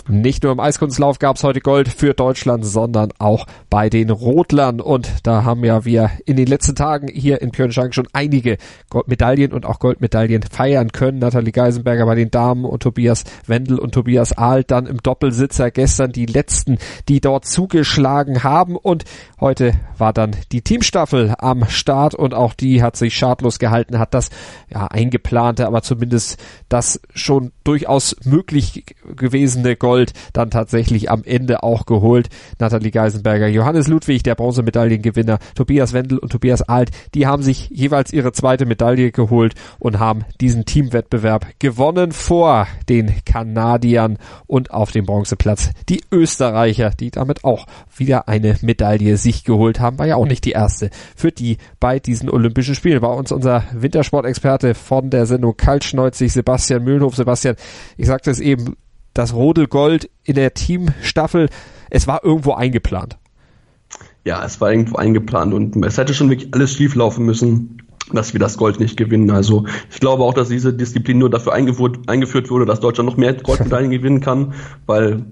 nicht 0.09 0.43
nur 0.43 0.51
im 0.51 0.59
Eiskunstlauf 0.59 1.17
gab 1.17 1.37
es 1.37 1.43
heute 1.43 1.61
Gold 1.61 1.87
für 1.87 2.13
Deutschland, 2.13 2.65
sondern 2.65 3.11
auch 3.19 3.45
bei 3.69 3.89
den 3.89 4.09
Rotlern. 4.09 4.81
Und 4.81 5.09
da 5.23 5.45
haben 5.45 5.63
ja 5.63 5.85
wir 5.85 6.11
in 6.25 6.35
den 6.35 6.47
letzten 6.47 6.75
Tagen 6.75 7.07
hier 7.07 7.41
in 7.41 7.51
Pyeongchang 7.51 7.93
schon 7.93 8.07
einige 8.11 8.57
Goldmedaillen 8.89 9.53
und 9.53 9.65
auch 9.65 9.79
Goldmedaillen 9.79 10.43
feiern 10.43 10.91
können. 10.91 11.19
Nathalie 11.19 11.53
Geisenberger 11.53 12.05
bei 12.05 12.15
den 12.15 12.31
Damen 12.31 12.65
und 12.65 12.83
Tobias 12.83 13.23
Wendel 13.47 13.79
und 13.79 13.93
Tobias 13.93 14.37
Ahl 14.37 14.65
dann 14.65 14.87
im 14.87 14.97
Doppelsitzer. 15.01 15.71
Gestern 15.71 16.11
die 16.11 16.25
letzten, 16.25 16.79
die 17.07 17.21
dort 17.21 17.45
zugeschlagen 17.45 18.43
haben. 18.43 18.75
Und 18.75 19.05
heute 19.39 19.73
war 19.97 20.11
dann 20.11 20.35
die 20.51 20.63
Teamstaffel 20.63 21.33
am 21.37 21.65
Start 21.69 22.13
und 22.13 22.33
auch 22.33 22.53
die 22.53 22.83
hat 22.83 22.97
sich 22.97 23.15
schadlos 23.15 23.57
gehalten, 23.57 23.99
hat 23.99 24.13
das 24.13 24.31
ja 24.69 24.87
eingeplante, 24.87 25.65
aber 25.65 25.81
zumindest 25.81 26.43
das 26.67 26.99
schon 27.15 27.53
durchaus 27.63 28.17
möglich 28.25 28.85
gewesene 29.15 29.77
Gold 29.77 29.92
Gold 29.93 30.13
dann 30.33 30.49
tatsächlich 30.49 31.11
am 31.11 31.23
Ende 31.23 31.61
auch 31.61 31.85
geholt. 31.85 32.29
Nathalie 32.57 32.89
Geisenberger, 32.89 33.47
Johannes 33.47 33.87
Ludwig, 33.87 34.23
der 34.23 34.33
Bronzemedaillengewinner, 34.33 35.37
Tobias 35.53 35.93
Wendel 35.93 36.17
und 36.17 36.31
Tobias 36.31 36.63
Alt, 36.63 36.89
die 37.13 37.27
haben 37.27 37.43
sich 37.43 37.69
jeweils 37.69 38.11
ihre 38.11 38.31
zweite 38.31 38.65
Medaille 38.65 39.11
geholt 39.11 39.53
und 39.77 39.99
haben 39.99 40.25
diesen 40.41 40.65
Teamwettbewerb 40.65 41.45
gewonnen 41.59 42.11
vor 42.11 42.67
den 42.89 43.13
Kanadiern 43.23 44.17
und 44.47 44.71
auf 44.71 44.89
dem 44.89 45.05
Bronzeplatz 45.05 45.69
die 45.89 46.01
Österreicher, 46.11 46.89
die 46.89 47.11
damit 47.11 47.43
auch 47.43 47.67
wieder 47.95 48.27
eine 48.27 48.57
Medaille 48.63 49.17
sich 49.17 49.43
geholt 49.43 49.79
haben, 49.79 49.99
war 49.99 50.07
ja 50.07 50.15
auch 50.15 50.25
nicht 50.25 50.43
die 50.45 50.53
erste 50.53 50.89
für 51.15 51.31
die 51.31 51.57
bei 51.79 51.99
diesen 51.99 52.31
Olympischen 52.31 52.73
Spielen. 52.73 52.99
Bei 52.99 53.13
uns 53.13 53.31
unser 53.31 53.63
Wintersportexperte 53.73 54.73
von 54.73 55.11
der 55.11 55.27
Sendung 55.27 55.55
Kaltschneuzig, 55.55 56.33
Sebastian 56.33 56.83
Mühlenhof. 56.83 57.15
Sebastian, 57.15 57.57
ich 57.95 58.07
sagte 58.07 58.31
es 58.31 58.39
eben, 58.39 58.75
das 59.13 59.33
Rodelgold 59.33 60.09
in 60.23 60.35
der 60.35 60.53
Teamstaffel, 60.53 61.49
es 61.89 62.07
war 62.07 62.23
irgendwo 62.23 62.53
eingeplant. 62.53 63.17
Ja, 64.25 64.43
es 64.45 64.61
war 64.61 64.71
irgendwo 64.71 64.95
eingeplant 64.95 65.53
und 65.53 65.85
es 65.85 65.97
hätte 65.97 66.13
schon 66.13 66.29
wirklich 66.29 66.53
alles 66.53 66.73
schief 66.73 66.95
laufen 66.95 67.25
müssen, 67.25 67.83
dass 68.11 68.33
wir 68.33 68.39
das 68.39 68.57
Gold 68.57 68.79
nicht 68.79 68.97
gewinnen. 68.97 69.31
Also 69.31 69.65
ich 69.91 69.99
glaube 69.99 70.23
auch, 70.23 70.33
dass 70.33 70.49
diese 70.49 70.73
Disziplin 70.73 71.19
nur 71.19 71.29
dafür 71.29 71.53
eingeführt, 71.53 71.99
eingeführt 72.07 72.49
wurde, 72.49 72.65
dass 72.65 72.79
Deutschland 72.79 73.09
noch 73.09 73.17
mehr 73.17 73.33
Goldmedaillen 73.33 73.91
gewinnen 73.91 74.21
kann, 74.21 74.53
weil 74.85 75.25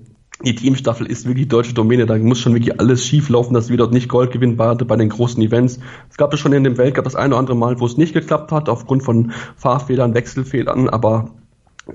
die 0.44 0.56
Teamstaffel 0.56 1.06
ist 1.06 1.28
wirklich 1.28 1.48
deutsche 1.48 1.74
Domäne. 1.74 2.06
Da 2.06 2.18
muss 2.18 2.40
schon 2.40 2.54
wirklich 2.54 2.80
alles 2.80 3.06
schief 3.06 3.30
laufen, 3.30 3.54
dass 3.54 3.70
wir 3.70 3.78
dort 3.78 3.94
nicht 3.94 4.10
Gold 4.10 4.32
gewinnen 4.32 4.58
warte 4.58 4.86
bei 4.86 4.96
den 4.96 5.10
großen 5.10 5.42
Events. 5.42 5.80
Es 6.10 6.18
gab 6.18 6.34
es 6.34 6.40
schon 6.40 6.54
in 6.54 6.64
dem 6.64 6.78
Weltcup 6.78 7.04
das 7.04 7.16
eine 7.16 7.34
oder 7.34 7.40
andere 7.40 7.56
Mal, 7.56 7.80
wo 7.80 7.86
es 7.86 7.98
nicht 7.98 8.14
geklappt 8.14 8.52
hat, 8.52 8.68
aufgrund 8.68 9.04
von 9.04 9.32
Fahrfehlern, 9.56 10.14
Wechselfehlern, 10.14 10.90
aber 10.90 11.32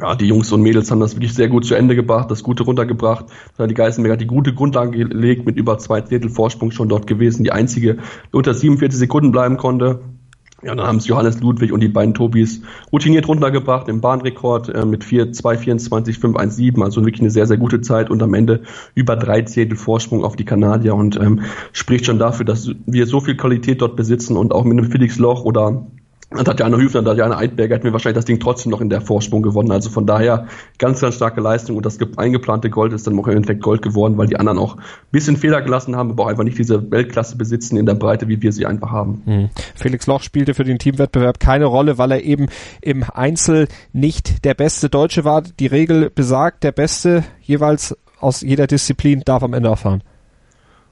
ja, 0.00 0.14
die 0.14 0.26
Jungs 0.26 0.52
und 0.52 0.62
Mädels 0.62 0.90
haben 0.90 1.00
das 1.00 1.14
wirklich 1.14 1.34
sehr 1.34 1.48
gut 1.48 1.64
zu 1.64 1.74
Ende 1.74 1.94
gebracht, 1.94 2.30
das 2.30 2.42
Gute 2.42 2.64
runtergebracht. 2.64 3.26
Die 3.58 3.74
Geisenberg 3.74 4.14
hat 4.14 4.20
die 4.20 4.26
gute 4.26 4.54
Grundlage 4.54 4.98
gelegt, 4.98 5.46
mit 5.46 5.56
über 5.56 5.78
zwei 5.78 6.00
Drittel 6.00 6.30
Vorsprung 6.30 6.70
schon 6.70 6.88
dort 6.88 7.06
gewesen. 7.06 7.44
Die 7.44 7.52
einzige, 7.52 7.94
die 8.32 8.36
unter 8.36 8.54
47 8.54 8.98
Sekunden 8.98 9.32
bleiben 9.32 9.56
konnte. 9.56 10.00
Ja, 10.62 10.74
dann 10.74 10.86
haben 10.86 10.96
es 10.96 11.06
Johannes 11.06 11.40
Ludwig 11.40 11.70
und 11.70 11.80
die 11.80 11.88
beiden 11.88 12.14
Tobis 12.14 12.62
routiniert 12.90 13.28
runtergebracht 13.28 13.88
im 13.88 14.00
Bahnrekord 14.00 14.70
äh, 14.70 14.86
mit 14.86 15.04
4, 15.04 15.32
2,24, 15.32 16.18
5,17, 16.18 16.82
also 16.82 17.02
wirklich 17.02 17.20
eine 17.20 17.30
sehr, 17.30 17.46
sehr 17.46 17.58
gute 17.58 17.82
Zeit 17.82 18.08
und 18.08 18.22
am 18.22 18.32
Ende 18.32 18.62
über 18.94 19.16
drei 19.16 19.42
Zehntel 19.42 19.76
Vorsprung 19.76 20.24
auf 20.24 20.34
die 20.34 20.46
Kanadier 20.46 20.94
und 20.94 21.20
ähm, 21.20 21.42
spricht 21.72 22.06
schon 22.06 22.18
dafür, 22.18 22.46
dass 22.46 22.70
wir 22.86 23.06
so 23.06 23.20
viel 23.20 23.36
Qualität 23.36 23.82
dort 23.82 23.96
besitzen 23.96 24.36
und 24.38 24.52
auch 24.54 24.64
mit 24.64 24.78
einem 24.78 24.90
Felix 24.90 25.18
Loch 25.18 25.44
oder 25.44 25.86
Tatjana 26.30 26.76
Hüfner 26.76 27.00
und 27.00 27.06
Tatjana 27.06 27.38
Eidberger 27.38 27.76
hätten 27.76 27.84
wir 27.84 27.92
wahrscheinlich 27.92 28.16
das 28.16 28.24
Ding 28.24 28.40
trotzdem 28.40 28.70
noch 28.70 28.80
in 28.80 28.90
der 28.90 29.00
Vorsprung 29.00 29.42
gewonnen. 29.42 29.70
Also 29.70 29.90
von 29.90 30.06
daher 30.06 30.48
ganz, 30.78 31.00
ganz 31.00 31.14
starke 31.14 31.40
Leistung 31.40 31.76
und 31.76 31.86
das 31.86 31.98
eingeplante 32.16 32.68
Gold 32.68 32.92
ist 32.92 33.06
dann 33.06 33.18
auch 33.18 33.28
im 33.28 33.36
Endeffekt 33.36 33.62
Gold 33.62 33.80
geworden, 33.80 34.18
weil 34.18 34.26
die 34.26 34.36
anderen 34.36 34.58
auch 34.58 34.76
ein 34.76 34.82
bisschen 35.12 35.36
Fehler 35.36 35.62
gelassen 35.62 35.94
haben, 35.94 36.10
aber 36.10 36.24
auch 36.24 36.28
einfach 36.28 36.42
nicht 36.42 36.58
diese 36.58 36.90
Weltklasse 36.90 37.36
besitzen 37.36 37.76
in 37.76 37.86
der 37.86 37.94
Breite, 37.94 38.26
wie 38.26 38.42
wir 38.42 38.52
sie 38.52 38.66
einfach 38.66 38.90
haben. 38.90 39.22
Hm. 39.24 39.50
Felix 39.76 40.06
Loch 40.08 40.22
spielte 40.22 40.54
für 40.54 40.64
den 40.64 40.78
Teamwettbewerb 40.78 41.38
keine 41.38 41.66
Rolle, 41.66 41.96
weil 41.96 42.10
er 42.10 42.22
eben 42.24 42.48
im 42.82 43.04
Einzel 43.04 43.68
nicht 43.92 44.44
der 44.44 44.54
beste 44.54 44.88
Deutsche 44.88 45.24
war. 45.24 45.42
Die 45.42 45.66
Regel 45.66 46.10
besagt, 46.10 46.64
der 46.64 46.72
Beste 46.72 47.22
jeweils 47.40 47.96
aus 48.18 48.40
jeder 48.40 48.66
Disziplin 48.66 49.22
darf 49.24 49.44
am 49.44 49.52
Ende 49.52 49.68
erfahren. 49.68 50.02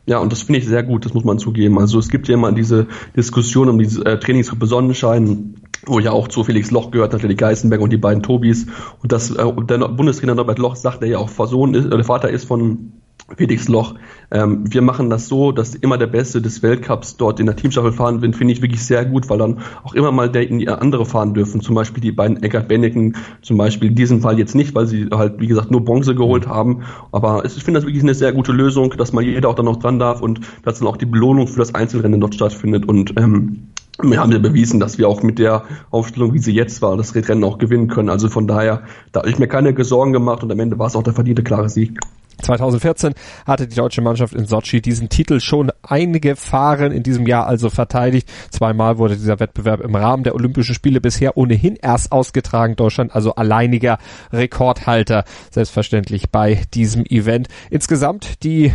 Ja, 0.07 0.19
und 0.19 0.33
das 0.33 0.43
finde 0.43 0.61
ich 0.61 0.67
sehr 0.67 0.83
gut, 0.83 1.07
das 1.07 1.15
muss 1.15 1.25
man 1.25 1.39
zugeben. 1.39 1.79
Also 1.79 1.99
es 1.99 2.11
gibt 2.11 2.29
ja 2.29 2.35
immer 2.35 2.53
diese 2.53 2.87
Diskussion 3.17 3.71
um 3.71 3.79
diese 3.79 4.05
äh, 4.05 4.19
Trainingsgruppe 4.19 4.67
Sonnenschein, 4.67 5.55
wo 5.87 5.99
ja 5.99 6.13
auch 6.13 6.29
zu 6.29 6.45
Felix 6.45 6.71
Loch 6.71 6.91
gehört, 6.91 7.13
natürlich 7.13 7.39
Geißenberg 7.39 7.81
und 7.81 7.91
die 7.91 7.97
beiden 7.97 8.23
Tobis. 8.23 8.67
Und 9.03 9.13
das, 9.13 9.31
äh, 9.31 9.53
der 9.69 9.89
Bundestrainer 9.89 10.35
Norbert 10.35 10.59
Loch 10.59 10.77
sagt, 10.77 11.01
der 11.01 11.09
ja 11.09 11.19
auch 11.19 11.31
Sohn 11.31 11.75
ist, 11.75 11.91
äh, 11.91 12.05
Vater 12.05 12.29
ist 12.29 12.45
von 12.45 12.93
Felix 13.37 13.69
Loch. 13.69 13.95
Ähm, 14.31 14.71
wir 14.71 14.83
machen 14.83 15.09
das 15.09 15.29
so, 15.29 15.51
dass 15.51 15.75
immer 15.75 15.97
der 15.97 16.07
Beste 16.07 16.43
des 16.43 16.63
Weltcups 16.63 17.17
dort 17.17 17.41
in 17.41 17.47
der 17.47 17.57
Teamstaffel 17.57 17.93
fahren 17.93 18.21
wird, 18.21 18.37
finde 18.37 18.53
ich 18.53 18.61
wirklich 18.61 18.85
sehr 18.85 19.05
gut, 19.07 19.31
weil 19.31 19.39
dann 19.39 19.61
auch 19.83 19.95
immer 19.95 20.13
mal 20.13 20.31
der 20.31 20.49
in 20.49 20.59
die 20.59 20.69
andere 20.69 21.07
fahren 21.07 21.33
dürfen. 21.33 21.63
Zum 21.63 21.75
Beispiel 21.75 22.03
die 22.03 22.13
beiden 22.13 22.43
Eckart 22.43 22.69
Benneken, 22.69 23.17
zum 23.41 23.57
Beispiel 23.57 23.89
in 23.89 23.95
diesem 23.95 24.21
Fall 24.21 24.39
jetzt 24.39 24.55
nicht, 24.55 24.75
weil 24.75 24.87
sie 24.87 25.09
halt, 25.11 25.41
wie 25.41 25.47
gesagt, 25.47 25.71
nur 25.71 25.85
Bronze 25.85 26.15
geholt 26.15 26.47
haben. 26.47 26.83
Aber 27.13 27.45
ich 27.47 27.65
finde 27.65 27.81
das 27.81 27.87
wirklich 27.87 28.03
eine 28.03 28.15
sehr 28.15 28.33
gute 28.33 28.53
Lösung, 28.53 28.91
dass 28.91 29.13
mal 29.15 29.25
jeder 29.25 29.49
auch 29.49 29.55
dann 29.55 29.67
noch 29.67 29.79
dran 29.79 29.99
darf 29.99 30.21
und 30.21 30.41
dass 30.63 30.81
dann 30.81 30.89
auch 30.89 30.99
die 30.99 31.07
Belohnung 31.07 31.49
für 31.49 31.59
das 31.59 31.75
Einzelrennen 31.75 32.21
dort 32.21 32.35
stattfindet. 32.35 32.87
Und 32.87 33.19
ähm, 33.19 33.69
wir 34.03 34.21
haben 34.21 34.33
ja 34.33 34.39
bewiesen, 34.39 34.81
dass 34.81 34.99
wir 34.99 35.09
auch 35.09 35.23
mit 35.23 35.39
der 35.39 35.65
Aufstellung, 35.91 36.35
wie 36.35 36.41
sie 36.41 36.53
jetzt 36.53 36.83
war, 36.83 36.97
das 36.97 37.15
Rennen 37.15 37.45
auch 37.45 37.57
gewinnen 37.57 37.89
können. 37.89 38.11
Also 38.11 38.29
von 38.29 38.47
daher, 38.47 38.83
da 39.13 39.21
habe 39.21 39.31
ich 39.31 39.39
mir 39.39 39.49
keine 39.49 39.83
Sorgen 39.83 40.13
gemacht 40.13 40.43
und 40.43 40.53
am 40.53 40.61
Ende 40.61 40.79
war 40.79 40.89
es 40.89 40.97
auch 40.97 41.03
der 41.03 41.15
verdiente 41.15 41.43
klare 41.43 41.71
Sieg. 41.71 41.99
2014 42.43 43.15
hatte 43.47 43.67
die 43.67 43.77
deutsche 43.77 44.03
Mannschaft 44.03 44.35
in 44.35 44.47
Sochi 44.47 44.81
diesen 44.81 45.09
Titel 45.09 45.41
schon 45.41 45.73
eingefahren, 45.83 46.93
in 46.93 47.03
diesem 47.03 47.27
Jahr 47.27 47.47
also 47.47 47.71
verteidigt. 47.71 48.29
Zweimal 48.51 48.99
wurde 48.99 49.17
dieser 49.17 49.41
Wettbewerb 49.41 49.81
im 49.81 49.95
Rahmen 49.95 50.25
der 50.25 50.35
Olympischen 50.35 50.75
Spiele 50.75 51.01
bisher 51.01 51.37
ohnehin 51.37 51.77
erst 51.77 52.13
ausgetragen. 52.13 52.77
Deutschland 52.77 53.15
also 53.15 53.35
alleiniger 53.35 53.99
Rekordhalter, 54.33 55.25
selbstverständlich 55.51 56.31
bei 56.31 56.63
diesem 56.75 57.05
Event. 57.07 57.49
Insgesamt 57.71 58.43
die 58.43 58.73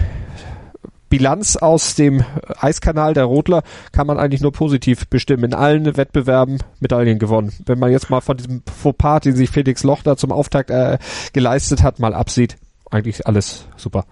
Bilanz 1.09 1.57
aus 1.57 1.95
dem 1.95 2.23
Eiskanal 2.59 3.13
der 3.13 3.25
Rotler 3.25 3.63
kann 3.91 4.07
man 4.07 4.19
eigentlich 4.19 4.41
nur 4.41 4.53
positiv 4.53 5.07
bestimmen. 5.07 5.45
In 5.45 5.53
allen 5.53 5.97
Wettbewerben 5.97 6.59
Medaillen 6.79 7.19
gewonnen. 7.19 7.51
Wenn 7.65 7.79
man 7.79 7.91
jetzt 7.91 8.09
mal 8.09 8.21
von 8.21 8.37
diesem 8.37 8.61
Fauxpas, 8.81 9.21
den 9.21 9.35
sich 9.35 9.49
Felix 9.49 9.83
Loch 9.83 10.03
da 10.03 10.15
zum 10.15 10.31
Auftakt 10.31 10.69
äh, 10.69 10.99
geleistet 11.33 11.83
hat, 11.83 11.99
mal 11.99 12.13
absieht, 12.13 12.57
eigentlich 12.91 13.27
alles 13.27 13.67
super. 13.75 14.05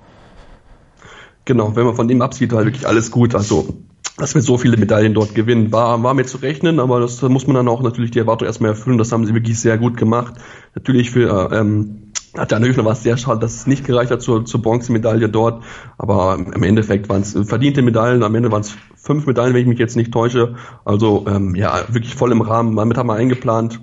Genau, 1.45 1.75
wenn 1.75 1.85
man 1.85 1.95
von 1.95 2.07
dem 2.07 2.21
absieht, 2.21 2.51
war 2.51 2.65
wirklich 2.65 2.87
alles 2.87 3.09
gut. 3.09 3.33
Also, 3.33 3.77
dass 4.17 4.35
wir 4.35 4.41
so 4.41 4.57
viele 4.57 4.77
Medaillen 4.77 5.13
dort 5.13 5.33
gewinnen, 5.33 5.71
war, 5.71 6.01
war 6.03 6.13
mir 6.13 6.25
zu 6.25 6.37
rechnen, 6.37 6.79
aber 6.79 6.99
das 6.99 7.21
muss 7.21 7.47
man 7.47 7.55
dann 7.55 7.67
auch 7.67 7.81
natürlich 7.81 8.11
die 8.11 8.19
Erwartung 8.19 8.47
erstmal 8.47 8.71
erfüllen. 8.71 8.97
Das 8.97 9.11
haben 9.11 9.25
sie 9.25 9.33
wirklich 9.33 9.59
sehr 9.59 9.77
gut 9.77 9.95
gemacht. 9.95 10.33
Natürlich 10.75 11.11
für 11.11 11.51
ähm, 11.53 12.11
hat 12.37 12.51
ja 12.51 12.59
natürlich 12.59 12.77
noch 12.77 12.85
was 12.85 13.03
sehr 13.03 13.17
schade, 13.17 13.39
dass 13.39 13.55
es 13.55 13.67
nicht 13.67 13.85
gereicht 13.85 14.11
hat 14.11 14.21
zur, 14.21 14.45
zur 14.45 14.61
Bronzemedaille 14.61 15.29
dort. 15.29 15.63
Aber 15.97 16.37
im 16.37 16.63
Endeffekt 16.63 17.09
waren 17.09 17.21
es 17.21 17.37
verdiente 17.47 17.81
Medaillen. 17.81 18.23
Am 18.23 18.35
Ende 18.35 18.51
waren 18.51 18.61
es 18.61 18.75
fünf 18.95 19.25
Medaillen, 19.25 19.53
wenn 19.53 19.61
ich 19.61 19.67
mich 19.67 19.79
jetzt 19.79 19.95
nicht 19.95 20.11
täusche. 20.11 20.55
Also 20.83 21.25
ähm, 21.27 21.55
ja, 21.55 21.81
wirklich 21.87 22.15
voll 22.15 22.31
im 22.31 22.41
Rahmen. 22.41 22.75
Damit 22.75 22.97
haben 22.97 23.07
wir 23.07 23.15
eingeplant 23.15 23.79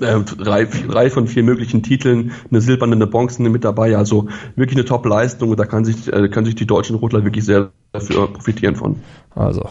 äh, 0.00 0.20
drei, 0.20 0.64
drei 0.64 1.10
von 1.10 1.28
vier 1.28 1.42
möglichen 1.42 1.82
Titeln, 1.82 2.32
eine 2.50 2.60
silberne, 2.60 2.94
eine 2.94 3.06
bronzene 3.06 3.50
mit 3.50 3.64
dabei, 3.64 3.96
also 3.96 4.28
wirklich 4.56 4.76
eine 4.76 4.84
Top-Leistung 4.84 5.50
und 5.50 5.58
da 5.58 5.64
kann 5.64 5.84
sich, 5.84 6.12
äh, 6.12 6.28
können 6.28 6.46
sich 6.46 6.54
die 6.54 6.66
deutschen 6.66 6.96
Rotler 6.96 7.24
wirklich 7.24 7.44
sehr 7.44 7.70
dafür 7.92 8.32
profitieren 8.32 8.76
von. 8.76 8.96
Also 9.34 9.68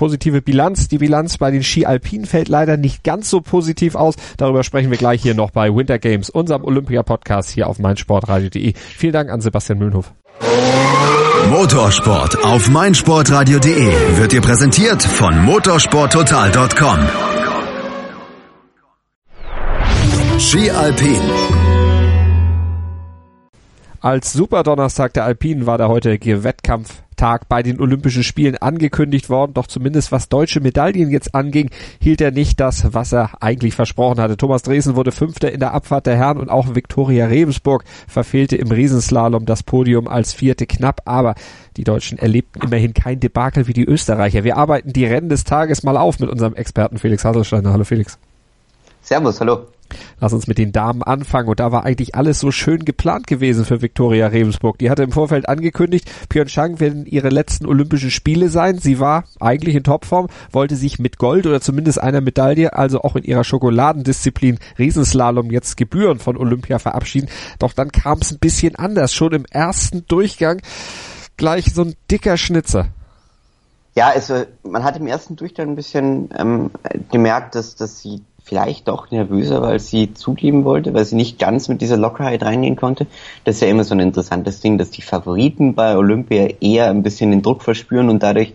positive 0.00 0.40
Bilanz. 0.40 0.88
Die 0.88 0.96
Bilanz 0.96 1.36
bei 1.36 1.50
den 1.50 1.62
Ski 1.62 1.84
Alpin 1.84 2.24
fällt 2.24 2.48
leider 2.48 2.78
nicht 2.78 3.04
ganz 3.04 3.28
so 3.28 3.42
positiv 3.42 3.94
aus. 3.94 4.14
Darüber 4.38 4.64
sprechen 4.64 4.90
wir 4.90 4.96
gleich 4.96 5.20
hier 5.20 5.34
noch 5.34 5.50
bei 5.50 5.74
Winter 5.74 5.98
Games, 5.98 6.30
unserem 6.30 6.64
Olympia-Podcast 6.64 7.50
hier 7.50 7.66
auf 7.66 7.78
meinsportradio.de. 7.78 8.72
Vielen 8.74 9.12
Dank 9.12 9.30
an 9.30 9.42
Sebastian 9.42 9.78
Mühlenhof. 9.78 10.14
Motorsport 11.50 12.42
auf 12.44 12.70
meinsportradio.de 12.70 13.92
wird 14.16 14.32
dir 14.32 14.40
präsentiert 14.40 15.02
von 15.02 15.44
motorsporttotal.com. 15.44 17.49
Ski 20.40 20.70
Alpin. 20.70 21.20
Als 24.00 24.32
Superdonnerstag 24.32 25.12
der 25.12 25.26
Alpinen 25.26 25.66
war 25.66 25.76
der 25.76 25.90
heutige 25.90 26.42
Wettkampftag 26.42 27.46
bei 27.46 27.62
den 27.62 27.78
Olympischen 27.78 28.24
Spielen 28.24 28.56
angekündigt 28.56 29.28
worden, 29.28 29.52
doch 29.52 29.66
zumindest 29.66 30.12
was 30.12 30.30
deutsche 30.30 30.60
Medaillen 30.60 31.10
jetzt 31.10 31.34
anging, 31.34 31.68
hielt 32.00 32.22
er 32.22 32.30
nicht 32.30 32.58
das, 32.58 32.94
was 32.94 33.12
er 33.12 33.42
eigentlich 33.42 33.74
versprochen 33.74 34.18
hatte. 34.18 34.38
Thomas 34.38 34.62
Dresen 34.62 34.96
wurde 34.96 35.12
Fünfter 35.12 35.52
in 35.52 35.60
der 35.60 35.74
Abfahrt 35.74 36.06
der 36.06 36.16
Herren 36.16 36.38
und 36.38 36.48
auch 36.48 36.74
Viktoria 36.74 37.26
Rebensburg 37.26 37.84
verfehlte 38.08 38.56
im 38.56 38.70
Riesenslalom 38.70 39.44
das 39.44 39.62
Podium 39.62 40.08
als 40.08 40.32
Vierte 40.32 40.64
knapp, 40.66 41.02
aber 41.04 41.34
die 41.76 41.84
Deutschen 41.84 42.16
erlebten 42.16 42.62
immerhin 42.62 42.94
kein 42.94 43.20
Debakel 43.20 43.66
wie 43.66 43.74
die 43.74 43.84
Österreicher. 43.84 44.42
Wir 44.42 44.56
arbeiten 44.56 44.94
die 44.94 45.04
Rennen 45.04 45.28
des 45.28 45.44
Tages 45.44 45.82
mal 45.82 45.98
auf 45.98 46.18
mit 46.18 46.30
unserem 46.30 46.54
Experten 46.54 46.96
Felix 46.96 47.26
Hasselsteiner. 47.26 47.74
Hallo 47.74 47.84
Felix. 47.84 48.18
Servus, 49.02 49.38
hallo. 49.38 49.66
Lass 50.20 50.32
uns 50.32 50.46
mit 50.46 50.58
den 50.58 50.72
Damen 50.72 51.02
anfangen. 51.02 51.48
Und 51.48 51.60
da 51.60 51.72
war 51.72 51.84
eigentlich 51.84 52.14
alles 52.14 52.40
so 52.40 52.50
schön 52.50 52.84
geplant 52.84 53.26
gewesen 53.26 53.64
für 53.64 53.82
Viktoria 53.82 54.28
Rebensburg. 54.28 54.78
Die 54.78 54.90
hatte 54.90 55.02
im 55.02 55.12
Vorfeld 55.12 55.48
angekündigt, 55.48 56.10
Pyeongchang 56.28 56.80
werden 56.80 57.06
ihre 57.06 57.28
letzten 57.28 57.66
Olympischen 57.66 58.10
Spiele 58.10 58.48
sein. 58.48 58.78
Sie 58.78 59.00
war 59.00 59.24
eigentlich 59.40 59.74
in 59.74 59.84
Topform, 59.84 60.28
wollte 60.52 60.76
sich 60.76 60.98
mit 60.98 61.18
Gold 61.18 61.46
oder 61.46 61.60
zumindest 61.60 62.00
einer 62.00 62.20
Medaille, 62.20 62.72
also 62.72 63.02
auch 63.02 63.16
in 63.16 63.24
ihrer 63.24 63.44
Schokoladendisziplin 63.44 64.58
Riesenslalom 64.78 65.50
jetzt 65.50 65.76
Gebühren 65.76 66.18
von 66.18 66.36
Olympia 66.36 66.78
verabschieden. 66.78 67.28
Doch 67.58 67.72
dann 67.72 67.92
kam 67.92 68.18
es 68.18 68.32
ein 68.32 68.38
bisschen 68.38 68.76
anders. 68.76 69.14
Schon 69.14 69.32
im 69.32 69.44
ersten 69.50 70.06
Durchgang 70.06 70.60
gleich 71.36 71.72
so 71.72 71.82
ein 71.82 71.94
dicker 72.10 72.36
Schnitzer. 72.36 72.88
Ja, 73.96 74.08
also 74.08 74.44
man 74.62 74.84
hat 74.84 74.96
im 74.96 75.06
ersten 75.06 75.36
Durchgang 75.36 75.70
ein 75.70 75.76
bisschen 75.76 76.30
ähm, 76.38 76.70
gemerkt, 77.10 77.54
dass, 77.54 77.74
dass 77.74 78.00
sie 78.00 78.22
vielleicht 78.42 78.88
doch 78.88 79.10
nervöser, 79.10 79.62
weil 79.62 79.78
sie 79.78 80.14
zugeben 80.14 80.64
wollte, 80.64 80.94
weil 80.94 81.04
sie 81.04 81.16
nicht 81.16 81.38
ganz 81.38 81.68
mit 81.68 81.80
dieser 81.80 81.96
Lockerheit 81.96 82.42
reingehen 82.42 82.76
konnte. 82.76 83.06
Das 83.44 83.56
ist 83.56 83.62
ja 83.62 83.68
immer 83.68 83.84
so 83.84 83.94
ein 83.94 84.00
interessantes 84.00 84.60
Ding, 84.60 84.78
dass 84.78 84.90
die 84.90 85.02
Favoriten 85.02 85.74
bei 85.74 85.96
Olympia 85.96 86.48
eher 86.60 86.90
ein 86.90 87.02
bisschen 87.02 87.30
den 87.30 87.42
Druck 87.42 87.62
verspüren 87.62 88.08
und 88.08 88.22
dadurch 88.22 88.54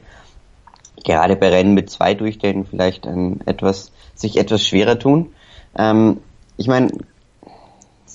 gerade 1.03 1.35
bei 1.35 1.49
Rennen 1.49 1.73
mit 1.73 1.89
zwei 1.89 2.13
Durchgängen 2.13 2.65
vielleicht 2.65 3.05
ähm, 3.05 3.39
etwas 3.45 3.91
sich 4.15 4.37
etwas 4.37 4.65
schwerer 4.65 4.97
tun. 4.97 5.27
Ähm, 5.77 6.17
ich 6.57 6.67
meine, 6.67 6.91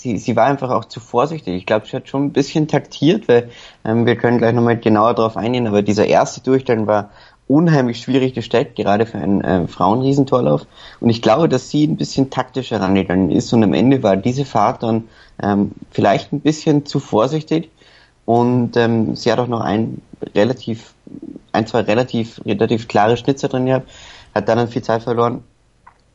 sie, 0.00 0.18
sie 0.18 0.34
war 0.34 0.46
einfach 0.46 0.70
auch 0.70 0.86
zu 0.86 0.98
vorsichtig. 0.98 1.54
Ich 1.54 1.66
glaube, 1.66 1.86
sie 1.86 1.96
hat 1.96 2.08
schon 2.08 2.24
ein 2.24 2.32
bisschen 2.32 2.68
taktiert, 2.68 3.28
weil 3.28 3.50
ähm, 3.84 4.06
wir 4.06 4.16
können 4.16 4.38
gleich 4.38 4.54
nochmal 4.54 4.78
genauer 4.78 5.14
darauf 5.14 5.36
eingehen, 5.36 5.66
aber 5.66 5.82
dieser 5.82 6.06
erste 6.06 6.40
Durchgang 6.40 6.86
war 6.86 7.10
unheimlich 7.50 7.98
schwierig 7.98 8.34
gestellt, 8.34 8.76
gerade 8.76 9.06
für 9.06 9.18
einen 9.18 9.40
äh, 9.40 9.66
Frauenriesentorlauf. 9.66 10.66
Und 11.00 11.10
ich 11.10 11.20
glaube, 11.20 11.48
dass 11.48 11.68
sie 11.68 11.86
ein 11.86 11.96
bisschen 11.96 12.30
taktischer 12.30 12.80
rangegangen 12.80 13.30
ist. 13.30 13.52
Und 13.52 13.64
am 13.64 13.74
Ende 13.74 14.02
war 14.04 14.16
diese 14.16 14.44
Fahrt 14.44 14.84
dann 14.84 15.08
ähm, 15.42 15.72
vielleicht 15.90 16.32
ein 16.32 16.40
bisschen 16.40 16.86
zu 16.86 17.00
vorsichtig. 17.00 17.70
Und 18.24 18.76
ähm, 18.76 19.16
sie 19.16 19.32
hat 19.32 19.40
auch 19.40 19.48
noch 19.48 19.62
ein 19.62 20.00
relativ, 20.34 20.94
ein, 21.50 21.66
zwei 21.66 21.80
relativ, 21.80 22.40
relativ 22.46 22.86
klare 22.86 23.16
Schnitzer 23.16 23.48
drin 23.48 23.66
gehabt, 23.66 23.90
hat 24.32 24.48
dann 24.48 24.68
viel 24.68 24.82
Zeit 24.82 25.02
verloren 25.02 25.42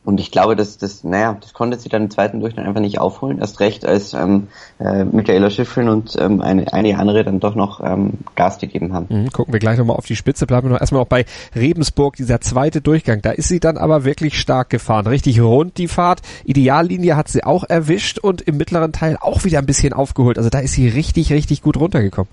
und 0.06 0.20
ich 0.20 0.30
glaube, 0.30 0.54
dass 0.54 0.78
das, 0.78 1.02
naja, 1.02 1.36
das 1.40 1.52
konnte 1.52 1.76
sie 1.80 1.88
dann 1.88 2.04
im 2.04 2.10
zweiten 2.10 2.38
Durchgang 2.38 2.64
einfach 2.64 2.80
nicht 2.80 3.00
aufholen. 3.00 3.40
Erst 3.40 3.58
recht, 3.58 3.84
als 3.84 4.14
ähm, 4.14 4.46
äh, 4.78 5.04
Michaela 5.04 5.50
Schiffrin 5.50 5.88
und 5.88 6.14
ähm, 6.20 6.40
eine, 6.40 6.72
eine 6.72 6.96
andere 6.96 7.24
dann 7.24 7.40
doch 7.40 7.56
noch 7.56 7.80
ähm, 7.82 8.12
Gas 8.36 8.58
gegeben 8.58 8.92
haben. 8.92 9.06
Mhm, 9.08 9.32
gucken 9.32 9.52
wir 9.52 9.58
gleich 9.58 9.78
nochmal 9.78 9.96
auf 9.96 10.06
die 10.06 10.14
Spitze. 10.14 10.46
Bleiben 10.46 10.68
wir 10.68 10.74
noch 10.74 10.80
erstmal 10.80 11.00
noch 11.00 11.08
bei 11.08 11.24
Rebensburg, 11.56 12.14
dieser 12.14 12.40
zweite 12.40 12.80
Durchgang. 12.80 13.20
Da 13.20 13.32
ist 13.32 13.48
sie 13.48 13.58
dann 13.58 13.76
aber 13.76 14.04
wirklich 14.04 14.38
stark 14.38 14.70
gefahren. 14.70 15.08
Richtig 15.08 15.40
rund 15.40 15.76
die 15.76 15.88
Fahrt. 15.88 16.20
Ideallinie 16.44 17.16
hat 17.16 17.26
sie 17.26 17.42
auch 17.42 17.64
erwischt 17.64 18.20
und 18.20 18.42
im 18.42 18.58
mittleren 18.58 18.92
Teil 18.92 19.18
auch 19.20 19.42
wieder 19.42 19.58
ein 19.58 19.66
bisschen 19.66 19.92
aufgeholt. 19.92 20.38
Also 20.38 20.50
da 20.50 20.60
ist 20.60 20.74
sie 20.74 20.86
richtig, 20.86 21.32
richtig 21.32 21.62
gut 21.62 21.76
runtergekommen. 21.76 22.30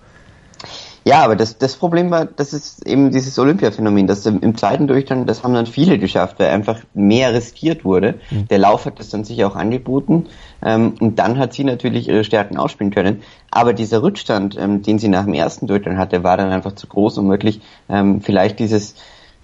Ja, 1.06 1.24
aber 1.24 1.36
das, 1.36 1.58
das 1.58 1.76
Problem 1.76 2.12
war, 2.12 2.26
das 2.26 2.54
ist 2.54 2.88
eben 2.88 3.12
dieses 3.12 3.38
Olympia-Phänomen, 3.38 4.08
dass 4.08 4.26
im, 4.26 4.56
zweiten 4.56 4.88
Durchgang, 4.88 5.26
das 5.26 5.44
haben 5.44 5.54
dann 5.54 5.66
viele 5.66 6.00
geschafft, 6.00 6.40
weil 6.40 6.50
einfach 6.50 6.80
mehr 6.94 7.34
riskiert 7.34 7.84
wurde. 7.84 8.16
Mhm. 8.32 8.48
Der 8.48 8.58
Lauf 8.58 8.86
hat 8.86 9.00
das 9.00 9.10
dann 9.10 9.26
sich 9.26 9.44
auch 9.44 9.56
angeboten 9.56 10.28
ähm, 10.64 10.94
und 11.02 11.20
dann 11.20 11.38
hat 11.38 11.54
sie 11.54 11.66
natürlich 11.66 12.08
ihre 12.08 12.24
Stärken 12.24 12.58
ausspielen 12.58 12.94
können. 12.94 13.22
Aber 13.52 13.74
dieser 13.74 14.02
Rückstand, 14.02 14.58
ähm, 14.58 14.82
den 14.82 14.98
sie 14.98 15.10
nach 15.10 15.26
dem 15.26 15.34
ersten 15.34 15.68
Durchgang 15.68 15.98
hatte, 15.98 16.24
war 16.24 16.38
dann 16.38 16.52
einfach 16.52 16.74
zu 16.74 16.88
groß, 16.88 17.18
um 17.18 17.30
wirklich 17.30 17.60
ähm, 17.90 18.22
vielleicht 18.22 18.60
dieses, 18.60 18.96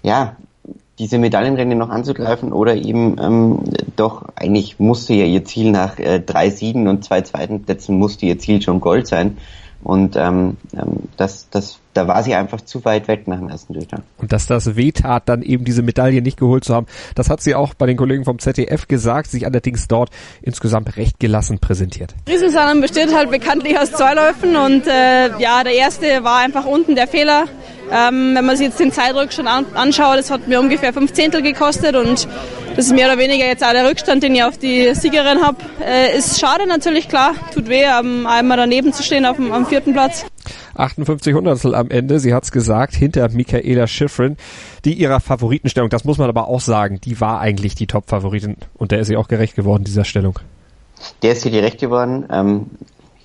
ja, 0.02 0.36
diese 0.98 1.18
Medaillenrennen 1.18 1.78
noch 1.78 1.88
anzugreifen 1.88 2.52
oder 2.52 2.76
eben 2.76 3.16
ähm, 3.18 3.64
doch 3.96 4.26
eigentlich 4.36 4.78
musste 4.78 5.14
ja 5.14 5.24
ihr 5.24 5.46
Ziel 5.46 5.70
nach 5.70 5.98
äh, 5.98 6.20
drei 6.20 6.50
Siegen 6.50 6.88
und 6.88 7.04
zwei 7.04 7.22
zweiten 7.22 7.62
Plätzen 7.62 7.98
musste 7.98 8.26
ihr 8.26 8.38
Ziel 8.38 8.60
schon 8.60 8.80
Gold 8.80 9.06
sein. 9.06 9.38
Und 9.82 10.14
ähm, 10.16 10.58
ähm, 10.74 11.08
das, 11.16 11.48
das, 11.50 11.78
da 11.94 12.06
war 12.06 12.22
sie 12.22 12.34
einfach 12.34 12.60
zu 12.60 12.84
weit 12.84 13.08
weg 13.08 13.26
nach 13.26 13.38
dem 13.38 13.48
ersten 13.48 13.72
Durchgang. 13.72 14.02
Und 14.18 14.30
dass 14.32 14.46
das 14.46 14.76
wehtat, 14.76 15.28
dann 15.28 15.42
eben 15.42 15.64
diese 15.64 15.82
Medaille 15.82 16.20
nicht 16.20 16.38
geholt 16.38 16.64
zu 16.64 16.74
haben, 16.74 16.86
das 17.14 17.30
hat 17.30 17.40
sie 17.40 17.54
auch 17.54 17.72
bei 17.72 17.86
den 17.86 17.96
Kollegen 17.96 18.24
vom 18.24 18.38
ZDF 18.38 18.88
gesagt, 18.88 19.30
sich 19.30 19.46
allerdings 19.46 19.88
dort 19.88 20.10
insgesamt 20.42 20.96
recht 20.96 21.18
gelassen 21.18 21.60
präsentiert. 21.60 22.14
Riesensalam 22.28 22.80
besteht 22.80 23.14
halt 23.14 23.30
bekanntlich 23.30 23.78
aus 23.78 23.90
zwei 23.92 24.14
Läufen 24.14 24.56
und 24.56 24.86
äh, 24.86 25.38
ja, 25.38 25.64
der 25.64 25.74
erste 25.74 26.24
war 26.24 26.38
einfach 26.38 26.66
unten 26.66 26.94
der 26.94 27.08
Fehler. 27.08 27.44
Ähm, 27.92 28.36
wenn 28.36 28.44
man 28.44 28.56
sich 28.56 28.66
jetzt 28.66 28.78
den 28.78 28.92
Zeitrückstand 28.92 29.48
an, 29.48 29.66
anschaut, 29.74 30.18
das 30.18 30.30
hat 30.30 30.46
mir 30.46 30.60
ungefähr 30.60 30.92
fünf 30.92 31.12
Zehntel 31.12 31.42
gekostet 31.42 31.96
und 31.96 32.28
das 32.80 32.86
ist 32.86 32.94
mehr 32.94 33.12
oder 33.12 33.18
weniger 33.18 33.44
jetzt 33.44 33.62
auch 33.62 33.72
der 33.72 33.86
Rückstand, 33.86 34.22
den 34.22 34.34
ich 34.34 34.42
auf 34.42 34.56
die 34.56 34.94
Siegerin 34.94 35.42
habe. 35.42 35.58
Äh, 35.84 36.16
ist 36.16 36.40
schade 36.40 36.66
natürlich, 36.66 37.10
klar, 37.10 37.34
tut 37.52 37.68
weh, 37.68 37.84
um, 38.00 38.26
einmal 38.26 38.56
daneben 38.56 38.94
zu 38.94 39.02
stehen 39.02 39.26
auf 39.26 39.36
dem, 39.36 39.52
am 39.52 39.66
vierten 39.66 39.92
Platz. 39.92 40.24
58 40.76 41.34
Hundertstel 41.34 41.74
am 41.74 41.90
Ende, 41.90 42.18
sie 42.20 42.32
hat's 42.32 42.50
gesagt, 42.50 42.94
hinter 42.94 43.28
Michaela 43.28 43.86
Schifrin, 43.86 44.38
die 44.86 44.94
ihrer 44.94 45.20
Favoritenstellung, 45.20 45.90
das 45.90 46.04
muss 46.04 46.16
man 46.16 46.30
aber 46.30 46.48
auch 46.48 46.62
sagen, 46.62 47.02
die 47.04 47.20
war 47.20 47.38
eigentlich 47.38 47.74
die 47.74 47.86
Top-Favoritin 47.86 48.56
und 48.78 48.92
der 48.92 49.00
ist 49.00 49.08
sie 49.08 49.18
auch 49.18 49.28
gerecht 49.28 49.56
geworden, 49.56 49.84
dieser 49.84 50.04
Stellung. 50.04 50.38
Der 51.20 51.32
ist 51.32 51.44
ihr 51.44 51.50
gerecht 51.50 51.80
geworden. 51.80 52.24
Ähm, 52.32 52.70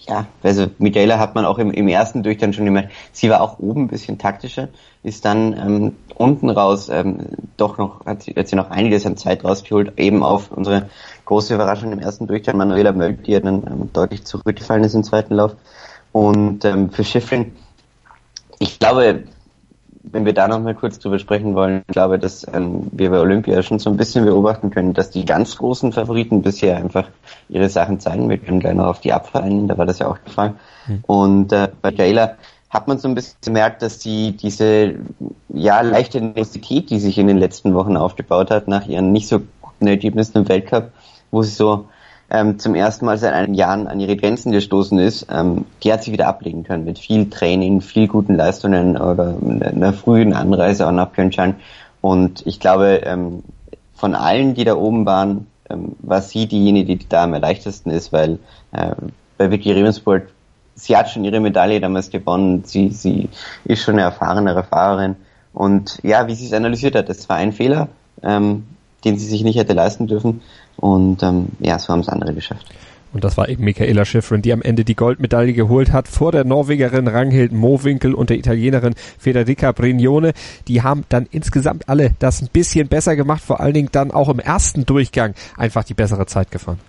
ja, 0.08 0.28
also 0.44 0.68
Michaela 0.78 1.20
hat 1.20 1.36
man 1.36 1.46
auch 1.46 1.58
im, 1.58 1.72
im 1.72 1.88
ersten 1.88 2.24
Durchgang 2.24 2.54
schon 2.54 2.66
gemerkt, 2.66 2.92
sie 3.12 3.30
war 3.30 3.42
auch 3.42 3.60
oben 3.60 3.84
ein 3.84 3.88
bisschen 3.88 4.18
taktischer, 4.18 4.70
ist 5.04 5.26
dann 5.26 5.54
ähm, 5.54 5.96
unten 6.16 6.50
raus 6.50 6.90
ähm, 6.90 7.28
doch 7.58 7.78
noch, 7.78 8.06
hat 8.06 8.24
sie, 8.24 8.34
hat 8.34 8.48
sie 8.48 8.56
noch 8.56 8.70
einiges 8.70 9.06
an 9.06 9.18
Zeit 9.18 9.44
rausgeholt, 9.44 10.00
eben 10.00 10.24
auf 10.24 10.52
unsere 10.52 10.90
große 11.26 11.56
Überraschung 11.56 11.92
im 11.92 12.00
ersten 12.00 12.28
Durchgang, 12.28 12.58
Manuela 12.58 12.92
Möld, 12.92 13.26
die 13.28 13.32
ja 13.32 13.40
dann 13.40 13.64
ähm, 13.68 13.90
deutlich 13.94 14.26
zurückgefallen 14.26 14.84
ist 14.84 14.94
im 14.94 15.04
zweiten 15.04 15.36
Lauf. 15.36 15.56
Und 16.12 16.64
ähm, 16.66 16.92
für 16.92 17.04
Schiffrin, 17.04 17.54
ich 18.60 18.80
glaube, 18.80 19.24
wenn 20.12 20.26
wir 20.26 20.34
da 20.34 20.48
noch 20.48 20.60
mal 20.60 20.76
kurz 20.76 21.00
drüber 21.00 21.20
sprechen 21.20 21.56
wollen, 21.56 21.84
ich 21.88 21.94
glaube, 21.94 22.20
dass 22.20 22.46
ähm, 22.54 22.88
wir 22.92 23.10
bei 23.10 23.20
Olympia 23.20 23.62
schon 23.64 23.80
so 23.80 23.90
ein 23.90 23.98
bisschen 23.98 24.26
beobachten 24.26 24.70
können, 24.70 24.94
dass 24.94 25.10
die 25.10 25.26
ganz 25.26 25.58
großen 25.58 25.92
Favoriten 25.94 26.42
bisher 26.42 26.78
einfach 26.78 27.10
ihre 27.50 27.70
Sachen 27.70 28.00
zeigen. 28.00 28.30
Wir 28.30 28.38
können 28.38 28.60
gleich 28.60 28.76
noch 28.76 28.88
auf 28.88 29.02
die 29.02 29.14
Abfallen, 29.14 29.68
da 29.68 29.78
war 29.78 29.86
das 29.86 30.00
ja 30.00 30.08
auch 30.08 30.18
gefallen. 30.24 30.56
Mhm. 30.88 31.04
Und 31.08 31.52
äh, 31.52 31.70
bei 31.82 31.92
Jayla 31.92 32.36
hat 32.70 32.88
man 32.88 33.00
so 33.00 33.08
ein 33.08 33.16
bisschen 33.16 33.38
gemerkt, 33.44 33.82
dass 33.82 34.00
die 34.00 34.36
diese 34.36 34.96
ja 35.50 35.82
leichte 35.82 36.22
Nervosität, 36.22 36.90
die 36.90 37.00
sich 37.00 37.18
in 37.18 37.28
den 37.28 37.38
letzten 37.38 37.74
Wochen 37.74 37.98
aufgebaut 37.98 38.52
hat, 38.52 38.68
nach 38.68 38.88
ihren 38.88 39.12
nicht 39.12 39.28
so 39.28 39.42
guten 39.62 39.88
Ergebnissen 39.88 40.40
im 40.40 40.50
Weltcup, 40.50 40.92
wo 41.32 41.42
sie 41.42 41.52
so 41.52 41.88
ähm, 42.30 42.58
zum 42.60 42.76
ersten 42.76 43.06
Mal 43.06 43.18
seit 43.18 43.34
einigen 43.34 43.54
Jahren 43.54 43.88
an 43.88 44.00
ihre 44.00 44.18
Grenzen 44.18 44.52
gestoßen 44.52 44.98
ist, 45.00 45.28
ähm, 45.30 45.66
die 45.84 45.94
hat 45.94 46.04
sie 46.04 46.12
wieder 46.12 46.28
ablegen 46.28 46.64
können 46.64 46.86
mit 46.86 47.00
viel 47.00 47.30
Training, 47.30 47.82
viel 47.82 48.08
guten 48.08 48.36
Leistungen 48.36 48.98
oder 48.98 49.36
einer 49.42 49.94
frühen 49.94 50.34
Anreise 50.34 50.88
auch 50.88 50.92
nach 50.92 51.12
Pyeongchang. 51.12 51.56
Und 52.02 52.46
ich 52.46 52.60
glaube, 52.60 53.02
ähm, 53.06 53.44
von 53.94 54.16
allen, 54.16 54.54
die 54.54 54.64
da 54.64 54.76
oben 54.76 55.06
waren, 55.06 55.48
ähm, 55.70 55.96
war 56.00 56.22
sie 56.22 56.48
diejenige, 56.48 56.98
die 56.98 57.10
da 57.10 57.24
am 57.24 57.34
erleichtesten 57.34 57.90
ist, 57.90 58.12
weil 58.12 58.40
äh, 58.72 58.92
bei 59.38 59.52
Vicky 59.52 59.72
Rebensburg, 59.72 60.28
sie 60.76 60.98
hat 60.98 61.10
schon 61.10 61.24
ihre 61.24 61.40
Medaille 61.40 61.80
damals 61.80 62.10
gewonnen, 62.10 62.64
sie, 62.66 62.90
sie 62.90 63.30
ist 63.64 63.82
schon 63.82 63.96
eine 63.96 64.04
erfahrenere 64.04 64.64
Fahrerin. 64.64 65.16
Und 65.54 66.00
ja, 66.04 66.28
wie 66.28 66.36
sie 66.36 66.48
es 66.48 66.54
analysiert 66.54 66.96
hat, 66.96 67.08
das 67.10 67.30
war 67.30 67.38
ein 67.38 67.54
Fehler, 67.54 67.88
ähm, 68.22 68.66
den 69.06 69.18
sie 69.18 69.26
sich 69.26 69.44
nicht 69.44 69.58
hätte 69.58 69.74
leisten 69.74 70.08
dürfen. 70.08 70.42
Und 70.78 71.24
ähm, 71.24 71.48
ja, 71.60 71.80
so 71.80 71.94
haben 71.94 72.02
es 72.02 72.10
andere 72.10 72.34
geschafft. 72.34 72.66
Und 73.16 73.24
das 73.24 73.38
war 73.38 73.48
eben 73.48 73.64
Michaela 73.64 74.04
Schifrin, 74.04 74.42
die 74.42 74.52
am 74.52 74.62
Ende 74.62 74.84
die 74.84 74.94
Goldmedaille 74.94 75.54
geholt 75.54 75.94
hat 75.94 76.10
vor 76.10 76.34
der 76.34 76.44
Norwegerin 76.44 77.08
Ranghild 77.08 77.54
Mowinkel 77.54 78.14
und 78.14 78.30
der 78.30 78.38
Italienerin 78.38 78.94
Federica 79.18 79.72
Brignone. 79.72 80.34
Die 80.68 80.84
haben 80.84 81.06
dann 81.08 81.26
insgesamt 81.32 81.88
alle 81.88 82.12
das 82.20 82.42
ein 82.42 82.50
bisschen 82.52 82.90
besser 82.90 83.16
gemacht, 83.16 83.42
vor 83.42 83.62
allen 83.62 83.74
Dingen 83.74 83.90
dann 83.94 84.12
auch 84.12 84.28
im 84.28 84.40
ersten 84.40 84.86
Durchgang 84.86 85.34
einfach 85.56 85.86
die 85.86 85.94
bessere 85.94 86.26
Zeit 86.26 86.52
gefahren. 86.52 86.80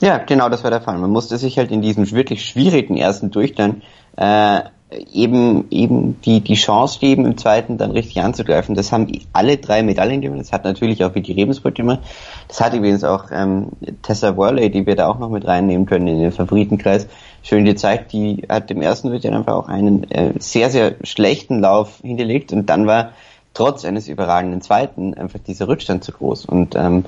Ja, 0.00 0.16
genau, 0.16 0.48
das 0.48 0.64
war 0.64 0.70
der 0.70 0.80
Fall. 0.80 0.96
Man 0.96 1.10
musste 1.10 1.36
sich 1.36 1.58
halt 1.58 1.70
in 1.70 1.82
diesem 1.82 2.10
wirklich 2.12 2.46
schwierigen 2.46 2.96
ersten 2.96 3.30
Durchgang 3.30 3.82
äh, 4.16 4.60
eben 4.90 5.66
eben 5.70 6.20
die 6.22 6.40
die 6.40 6.54
Chance 6.54 6.98
geben, 6.98 7.26
im 7.26 7.36
zweiten 7.36 7.76
dann 7.76 7.90
richtig 7.90 8.22
anzugreifen. 8.22 8.74
Das 8.74 8.90
haben 8.90 9.10
alle 9.32 9.58
drei 9.58 9.82
Medaillen 9.82 10.22
gemacht. 10.22 10.40
Das 10.40 10.52
hat 10.52 10.64
natürlich 10.64 11.04
auch 11.04 11.12
die 11.12 11.32
Rebensburg 11.32 11.74
gemacht. 11.74 12.00
Das 12.48 12.60
hat 12.60 12.72
übrigens 12.72 13.04
auch 13.04 13.26
ähm, 13.30 13.68
Tessa 14.02 14.36
Worley, 14.36 14.70
die 14.70 14.86
wir 14.86 14.96
da 14.96 15.08
auch 15.08 15.18
noch 15.18 15.28
mit 15.28 15.46
reinnehmen 15.46 15.86
können 15.86 16.08
in 16.08 16.20
den 16.20 16.32
Favoritenkreis, 16.32 17.06
schön 17.42 17.66
gezeigt. 17.66 18.12
Die 18.12 18.44
hat 18.48 18.70
im 18.70 18.80
ersten 18.80 19.12
Wettbewerb 19.12 19.40
einfach 19.40 19.54
auch 19.54 19.68
einen 19.68 20.10
äh, 20.10 20.32
sehr 20.38 20.70
sehr 20.70 20.94
schlechten 21.02 21.60
Lauf 21.60 22.00
hingelegt 22.00 22.52
und 22.52 22.66
dann 22.66 22.86
war 22.86 23.12
trotz 23.52 23.84
eines 23.84 24.08
überragenden 24.08 24.62
zweiten 24.62 25.12
einfach 25.14 25.40
dieser 25.40 25.68
Rückstand 25.68 26.02
zu 26.02 26.12
groß. 26.12 26.46
Und 26.46 26.76
ähm, 26.76 27.04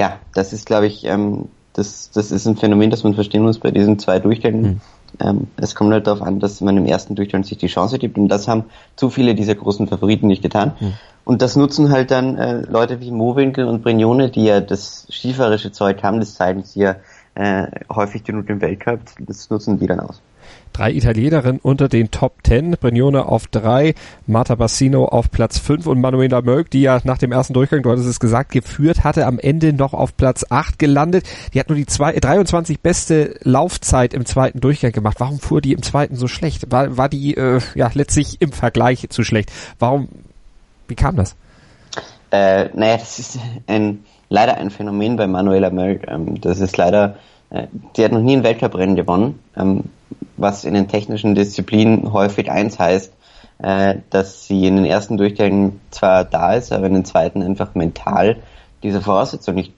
ja, 0.00 0.18
das 0.34 0.52
ist 0.52 0.66
glaube 0.66 0.86
ich 0.86 1.04
ähm, 1.04 1.48
das 1.72 2.10
das 2.10 2.30
ist 2.30 2.46
ein 2.46 2.56
Phänomen, 2.56 2.90
das 2.90 3.04
man 3.04 3.14
verstehen 3.14 3.42
muss 3.42 3.58
bei 3.58 3.70
diesen 3.70 3.98
zwei 3.98 4.18
Durchgängen. 4.18 4.62
Mhm 4.62 4.80
ähm, 5.18 5.48
es 5.56 5.74
kommt 5.74 5.92
halt 5.92 6.06
darauf 6.06 6.22
an, 6.22 6.38
dass 6.38 6.60
man 6.60 6.76
im 6.76 6.86
ersten 6.86 7.14
Durchgang 7.14 7.42
sich 7.42 7.58
die 7.58 7.66
Chance 7.66 7.98
gibt 7.98 8.16
und 8.16 8.28
das 8.28 8.46
haben 8.46 8.64
zu 8.96 9.10
viele 9.10 9.34
dieser 9.34 9.54
großen 9.54 9.88
Favoriten 9.88 10.28
nicht 10.28 10.42
getan. 10.42 10.72
Mhm. 10.78 10.92
Und 11.24 11.42
das 11.42 11.56
nutzen 11.56 11.90
halt 11.90 12.10
dann 12.10 12.36
äh, 12.36 12.60
Leute 12.62 13.00
wie 13.00 13.10
Mowinkel 13.10 13.66
und 13.66 13.82
Brignone, 13.82 14.30
die 14.30 14.44
ja 14.44 14.60
das 14.60 15.06
skifahrerische 15.10 15.72
Zeug 15.72 16.02
haben, 16.02 16.20
das 16.20 16.34
zeigen 16.34 16.62
sie 16.62 16.80
ja 16.80 16.96
äh, 17.34 17.66
häufig 17.92 18.24
genug 18.24 18.48
im 18.48 18.60
Weltcup, 18.60 19.00
das 19.20 19.50
nutzen 19.50 19.78
die 19.78 19.86
dann 19.86 20.00
aus 20.00 20.20
drei 20.72 20.92
Italienerinnen 20.92 21.60
unter 21.62 21.88
den 21.88 22.10
Top 22.10 22.34
10. 22.44 22.72
Brignone 22.72 23.26
auf 23.26 23.46
drei, 23.46 23.94
Marta 24.26 24.54
Bassino 24.54 25.04
auf 25.06 25.30
Platz 25.30 25.58
5 25.58 25.86
und 25.86 26.00
Manuela 26.00 26.42
Möck, 26.42 26.70
die 26.70 26.82
ja 26.82 27.00
nach 27.04 27.18
dem 27.18 27.32
ersten 27.32 27.54
Durchgang, 27.54 27.82
du 27.82 27.90
hattest 27.90 28.08
es 28.08 28.20
gesagt, 28.20 28.52
geführt 28.52 29.04
hatte, 29.04 29.26
am 29.26 29.38
Ende 29.38 29.72
noch 29.72 29.94
auf 29.94 30.16
Platz 30.16 30.44
8 30.48 30.78
gelandet. 30.78 31.28
Die 31.54 31.60
hat 31.60 31.68
nur 31.68 31.76
die 31.76 31.86
zwei, 31.86 32.12
23 32.12 32.80
beste 32.80 33.36
Laufzeit 33.42 34.14
im 34.14 34.24
zweiten 34.26 34.60
Durchgang 34.60 34.92
gemacht. 34.92 35.16
Warum 35.18 35.38
fuhr 35.38 35.60
die 35.60 35.72
im 35.72 35.82
zweiten 35.82 36.16
so 36.16 36.28
schlecht? 36.28 36.70
War, 36.70 36.96
war 36.96 37.08
die 37.08 37.36
äh, 37.36 37.60
ja 37.74 37.90
letztlich 37.94 38.40
im 38.40 38.52
Vergleich 38.52 39.08
zu 39.10 39.24
schlecht? 39.24 39.50
Warum, 39.78 40.08
wie 40.88 40.94
kam 40.94 41.16
das? 41.16 41.36
Äh, 42.30 42.68
naja, 42.74 42.96
das 42.96 43.18
ist 43.18 43.38
ein, 43.66 44.04
leider 44.28 44.56
ein 44.56 44.70
Phänomen 44.70 45.16
bei 45.16 45.26
Manuela 45.26 45.70
Möck. 45.70 46.06
Ähm, 46.08 46.40
das 46.40 46.60
ist 46.60 46.76
leider, 46.76 47.16
die 47.96 48.04
hat 48.04 48.12
noch 48.12 48.20
nie 48.20 48.36
ein 48.36 48.44
Weltcuprennen 48.44 48.96
gewonnen. 48.96 49.38
Ähm, 49.56 49.84
was 50.36 50.64
in 50.64 50.74
den 50.74 50.88
technischen 50.88 51.34
Disziplinen 51.34 52.12
häufig 52.12 52.50
eins 52.50 52.78
heißt, 52.78 53.12
äh, 53.62 53.96
dass 54.10 54.46
sie 54.46 54.66
in 54.66 54.76
den 54.76 54.84
ersten 54.86 55.16
Durchgängen 55.16 55.80
zwar 55.90 56.24
da 56.24 56.54
ist, 56.54 56.72
aber 56.72 56.86
in 56.86 56.94
den 56.94 57.04
zweiten 57.04 57.42
einfach 57.42 57.74
mental 57.74 58.36
diese 58.82 59.02
Voraussetzung 59.02 59.54
nicht 59.54 59.72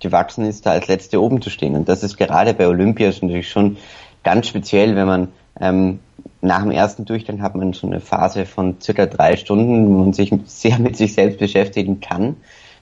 gewachsen 0.00 0.44
ist, 0.44 0.66
da 0.66 0.72
als 0.72 0.88
Letzte 0.88 1.22
oben 1.22 1.40
zu 1.42 1.50
stehen. 1.50 1.76
Und 1.76 1.88
das 1.88 2.02
ist 2.02 2.16
gerade 2.16 2.54
bei 2.54 2.66
Olympia 2.66 3.08
natürlich 3.08 3.50
schon 3.50 3.76
ganz 4.24 4.48
speziell, 4.48 4.96
wenn 4.96 5.06
man 5.06 5.28
ähm, 5.60 6.00
nach 6.40 6.62
dem 6.62 6.70
ersten 6.70 7.04
Durchgang 7.04 7.42
hat 7.42 7.54
man 7.54 7.74
schon 7.74 7.92
eine 7.92 8.00
Phase 8.00 8.46
von 8.46 8.80
circa 8.80 9.06
drei 9.06 9.36
Stunden, 9.36 9.86
wo 9.88 9.98
man 9.98 10.12
sich 10.12 10.32
sehr 10.46 10.78
mit 10.78 10.96
sich 10.96 11.14
selbst 11.14 11.38
beschäftigen 11.38 12.00
kann. 12.00 12.36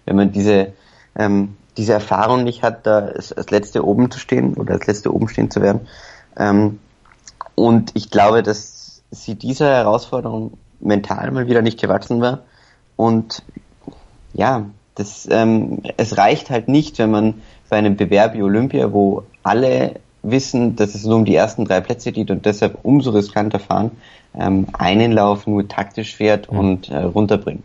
Wenn 0.07 0.17
man 0.17 0.33
diese, 0.33 0.73
ähm, 1.17 1.57
diese 1.79 1.95
Erfahrung 1.95 2.45
nicht 2.45 2.63
hat, 2.63 2.87
da 2.87 2.99
als, 2.99 3.33
Letzte 3.51 3.87
oben 3.87 4.11
zu 4.11 4.19
stehen 4.19 4.55
oder 4.55 4.75
als 4.75 4.87
Letzte 4.87 5.15
oben 5.15 5.29
stehen 5.29 5.51
zu 5.51 5.63
werden, 5.63 5.89
ähm, 6.37 6.79
und 7.55 7.91
ich 7.95 8.11
glaube, 8.11 8.43
dass 8.45 9.03
sie 9.11 9.35
dieser 9.35 9.69
Herausforderung 9.69 10.53
mental 10.81 11.31
mal 11.33 11.49
wieder 11.49 11.63
nicht 11.63 11.81
gewachsen 11.81 12.21
war. 12.21 12.41
Und 12.95 13.43
ja, 14.33 14.67
das, 14.95 15.27
ähm, 15.31 15.83
es 15.97 16.17
reicht 16.19 16.51
halt 16.51 16.69
nicht, 16.69 16.99
wenn 16.99 17.11
man 17.11 17.35
bei 17.69 17.77
einem 17.77 17.97
Bewerb 17.97 18.35
wie 18.35 18.43
Olympia, 18.43 18.93
wo 18.93 19.25
alle 19.43 19.97
wissen, 20.23 20.77
dass 20.77 20.95
es 20.95 21.05
nur 21.05 21.17
um 21.17 21.25
die 21.25 21.35
ersten 21.35 21.65
drei 21.65 21.81
Plätze 21.81 22.13
geht 22.13 22.31
und 22.31 22.47
deshalb 22.47 22.79
umso 22.83 23.11
riskanter 23.11 23.59
fahren, 23.59 23.93
ähm, 24.35 24.67
einen 24.73 25.13
Lauf 25.13 25.47
nur 25.47 25.67
taktisch 25.67 26.15
fährt 26.15 26.53
mhm. 26.53 26.59
und 26.59 26.89
äh, 26.91 26.99
runterbringt. 26.99 27.65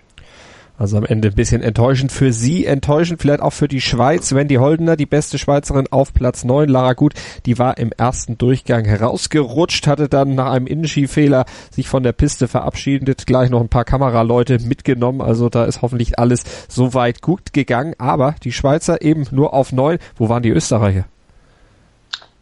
Also 0.75 0.97
am 0.97 1.05
Ende 1.05 1.27
ein 1.27 1.35
bisschen 1.35 1.61
enttäuschend 1.61 2.11
für 2.11 2.33
sie, 2.33 2.65
enttäuschend 2.65 3.21
vielleicht 3.21 3.41
auch 3.41 3.53
für 3.53 3.67
die 3.67 3.79
Schweiz. 3.79 4.33
Wendy 4.33 4.55
Holdener, 4.55 4.95
die 4.95 5.05
beste 5.05 5.37
Schweizerin 5.37 5.85
auf 5.91 6.13
Platz 6.13 6.43
9. 6.43 6.67
Lara 6.67 6.93
Gut, 6.93 7.13
die 7.45 7.59
war 7.59 7.77
im 7.77 7.91
ersten 7.91 8.39
Durchgang 8.39 8.83
herausgerutscht, 8.83 9.85
hatte 9.85 10.09
dann 10.09 10.33
nach 10.33 10.51
einem 10.51 10.65
Innenskifehler 10.65 11.45
sich 11.69 11.87
von 11.87 12.01
der 12.01 12.11
Piste 12.11 12.47
verabschiedet, 12.47 13.27
gleich 13.27 13.51
noch 13.51 13.61
ein 13.61 13.69
paar 13.69 13.85
Kameraleute 13.85 14.57
mitgenommen. 14.59 15.21
Also 15.21 15.47
da 15.47 15.65
ist 15.65 15.83
hoffentlich 15.83 16.17
alles 16.17 16.43
soweit 16.67 17.21
gut 17.21 17.53
gegangen. 17.53 17.93
Aber 17.99 18.33
die 18.43 18.51
Schweizer 18.51 19.03
eben 19.03 19.27
nur 19.29 19.53
auf 19.53 19.71
9. 19.73 19.99
Wo 20.17 20.27
waren 20.27 20.41
die 20.41 20.49
Österreicher? 20.49 21.05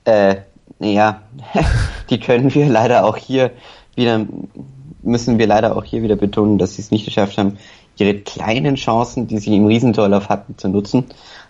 Äh, 0.06 0.38
ja, 0.80 1.22
die 2.10 2.20
können 2.20 2.54
wir 2.54 2.66
leider 2.68 3.04
auch 3.04 3.18
hier 3.18 3.52
wieder, 3.96 4.26
müssen 5.04 5.38
wir 5.38 5.48
leider 5.48 5.76
auch 5.76 5.84
hier 5.84 6.02
wieder 6.02 6.16
betonen, 6.16 6.58
dass 6.58 6.76
sie 6.76 6.82
es 6.82 6.92
nicht 6.92 7.04
geschafft 7.04 7.38
haben, 7.38 7.58
ihre 7.98 8.16
kleinen 8.16 8.76
Chancen, 8.76 9.28
die 9.28 9.40
sie 9.40 9.56
im 9.56 9.66
Riesentorlauf 9.66 10.30
hatten, 10.30 10.58
zu 10.58 10.70
nutzen. 10.70 11.06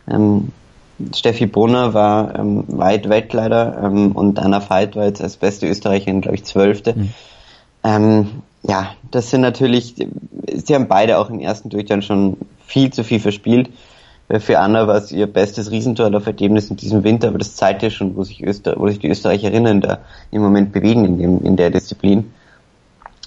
Ähm, 0.09 0.51
Steffi 1.15 1.45
Brunner 1.47 1.93
war 1.93 2.37
ähm, 2.37 2.63
weit 2.67 3.09
weg 3.09 3.31
leider 3.33 3.81
ähm, 3.83 4.11
und 4.11 4.39
Anna 4.39 4.61
Veit 4.69 4.95
war 4.95 5.05
jetzt 5.05 5.21
als 5.21 5.37
beste 5.37 5.67
Österreicherin, 5.67 6.21
glaube 6.21 6.35
ich, 6.35 6.43
Zwölfte. 6.43 6.93
Mhm. 6.95 7.09
Ähm, 7.83 8.27
ja, 8.63 8.91
das 9.09 9.29
sind 9.31 9.41
natürlich, 9.41 9.95
sie 10.53 10.75
haben 10.75 10.87
beide 10.87 11.17
auch 11.17 11.29
im 11.29 11.39
ersten 11.39 11.69
Durchgang 11.69 12.01
schon 12.01 12.37
viel 12.65 12.93
zu 12.93 13.03
viel 13.03 13.19
verspielt. 13.19 13.69
Äh, 14.27 14.39
für 14.39 14.59
Anna 14.59 14.87
war 14.87 14.97
es 14.97 15.11
ihr 15.11 15.27
bestes 15.27 15.71
Riesentorlauf-Ergebnis 15.71 16.69
in 16.69 16.77
diesem 16.77 17.03
Winter, 17.03 17.29
aber 17.29 17.39
das 17.39 17.55
zeigt 17.55 17.81
ja 17.83 17.89
schon, 17.89 18.15
wo 18.15 18.23
sich, 18.23 18.43
Öster 18.43 18.75
wo 18.77 18.87
sich 18.87 18.99
die 18.99 19.09
Österreicherinnen 19.09 19.81
da 19.81 19.99
im 20.29 20.41
Moment 20.41 20.71
bewegen 20.71 21.05
in, 21.05 21.17
dem, 21.17 21.43
in 21.43 21.55
der 21.55 21.69
Disziplin 21.71 22.31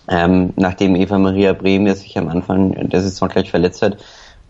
ähm, 0.09 0.53
nachdem 0.57 0.97
Eva 0.97 1.19
Maria 1.19 1.53
Brehm 1.53 1.87
ja 1.87 1.95
sich 1.95 2.17
am 2.19 2.29
Anfang 2.29 2.89
der 2.89 3.01
Saison 3.01 3.29
gleich 3.29 3.51
verletzt 3.51 3.83
hat. 3.83 3.99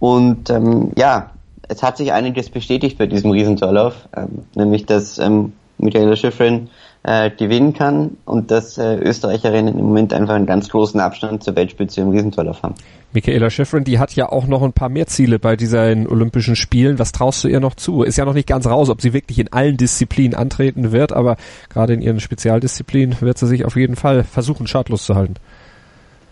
Und 0.00 0.50
ähm, 0.50 0.92
ja, 0.96 1.30
es 1.68 1.82
hat 1.82 1.96
sich 1.96 2.12
einiges 2.12 2.50
bestätigt 2.50 2.98
bei 2.98 3.06
diesem 3.06 3.30
Riesentorlauf, 3.30 4.08
ähm, 4.16 4.44
nämlich 4.54 4.86
dass 4.86 5.18
ähm, 5.18 5.52
Michaela 5.78 6.16
Schifrin 6.16 6.68
äh, 7.04 7.30
gewinnen 7.30 7.74
kann 7.74 8.16
und 8.24 8.50
dass 8.50 8.78
äh, 8.78 8.96
Österreicherinnen 8.96 9.78
im 9.78 9.84
Moment 9.84 10.12
einfach 10.14 10.34
einen 10.34 10.46
ganz 10.46 10.70
großen 10.70 10.98
Abstand 11.00 11.44
zur 11.44 11.54
Weltspitze 11.54 12.00
im 12.00 12.08
Riesentorlauf 12.08 12.62
haben. 12.62 12.74
Michaela 13.12 13.50
Schifrin, 13.50 13.84
die 13.84 13.98
hat 13.98 14.14
ja 14.14 14.30
auch 14.32 14.46
noch 14.46 14.62
ein 14.62 14.72
paar 14.72 14.88
mehr 14.88 15.06
Ziele 15.06 15.38
bei 15.38 15.54
diesen 15.54 16.08
Olympischen 16.08 16.56
Spielen. 16.56 16.98
Was 16.98 17.12
traust 17.12 17.44
du 17.44 17.48
ihr 17.48 17.60
noch 17.60 17.74
zu? 17.74 18.02
Ist 18.02 18.16
ja 18.16 18.24
noch 18.24 18.34
nicht 18.34 18.48
ganz 18.48 18.66
raus, 18.66 18.88
ob 18.88 19.02
sie 19.02 19.12
wirklich 19.12 19.38
in 19.38 19.52
allen 19.52 19.76
Disziplinen 19.76 20.34
antreten 20.34 20.92
wird, 20.92 21.12
aber 21.12 21.36
gerade 21.68 21.92
in 21.92 22.00
ihren 22.00 22.20
Spezialdisziplinen 22.20 23.20
wird 23.20 23.38
sie 23.38 23.46
sich 23.46 23.64
auf 23.64 23.76
jeden 23.76 23.96
Fall 23.96 24.24
versuchen, 24.24 24.66
schadlos 24.66 25.04
zu 25.04 25.14
halten. 25.14 25.34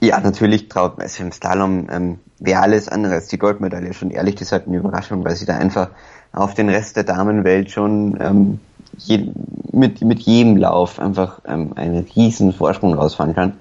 Ja, 0.00 0.18
natürlich 0.18 0.68
traut 0.68 0.96
man 0.96 1.06
es 1.06 1.20
im 1.20 1.30
Slalom. 1.30 1.86
Ähm, 1.92 2.18
Wäre 2.40 2.62
alles 2.62 2.88
andere 2.88 3.12
als 3.12 3.28
die 3.28 3.38
Goldmedaille 3.38 3.92
schon 3.92 4.10
ehrlich 4.10 4.34
gesagt 4.34 4.66
eine 4.66 4.78
Überraschung, 4.78 5.24
weil 5.24 5.36
sie 5.36 5.46
da 5.46 5.58
einfach 5.58 5.90
auf 6.32 6.54
den 6.54 6.68
Rest 6.68 6.96
der 6.96 7.04
Damenwelt 7.04 7.70
schon 7.70 8.18
ähm, 8.20 8.60
je, 8.98 9.28
mit, 9.72 10.02
mit 10.02 10.20
jedem 10.20 10.56
Lauf 10.56 10.98
einfach 10.98 11.40
ähm, 11.46 11.72
einen 11.76 12.06
riesen 12.16 12.52
Vorsprung 12.52 12.94
rausfahren 12.94 13.34
kann. 13.34 13.54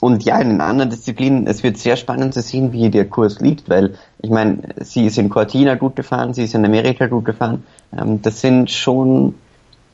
Und 0.00 0.24
ja, 0.24 0.38
in 0.38 0.48
den 0.48 0.60
anderen 0.62 0.88
Disziplinen, 0.88 1.46
es 1.46 1.62
wird 1.62 1.76
sehr 1.76 1.96
spannend 1.96 2.32
zu 2.32 2.40
sehen, 2.40 2.72
wie 2.72 2.88
der 2.88 3.06
Kurs 3.06 3.40
liegt, 3.40 3.68
weil 3.68 3.94
ich 4.22 4.30
meine, 4.30 4.60
sie 4.80 5.06
ist 5.06 5.18
in 5.18 5.28
Cortina 5.28 5.74
gut 5.74 5.94
gefahren, 5.94 6.32
sie 6.32 6.44
ist 6.44 6.54
in 6.54 6.64
Amerika 6.64 7.06
gut 7.06 7.26
gefahren. 7.26 7.64
Ähm, 7.96 8.22
das 8.22 8.40
sind 8.40 8.70
schon 8.70 9.34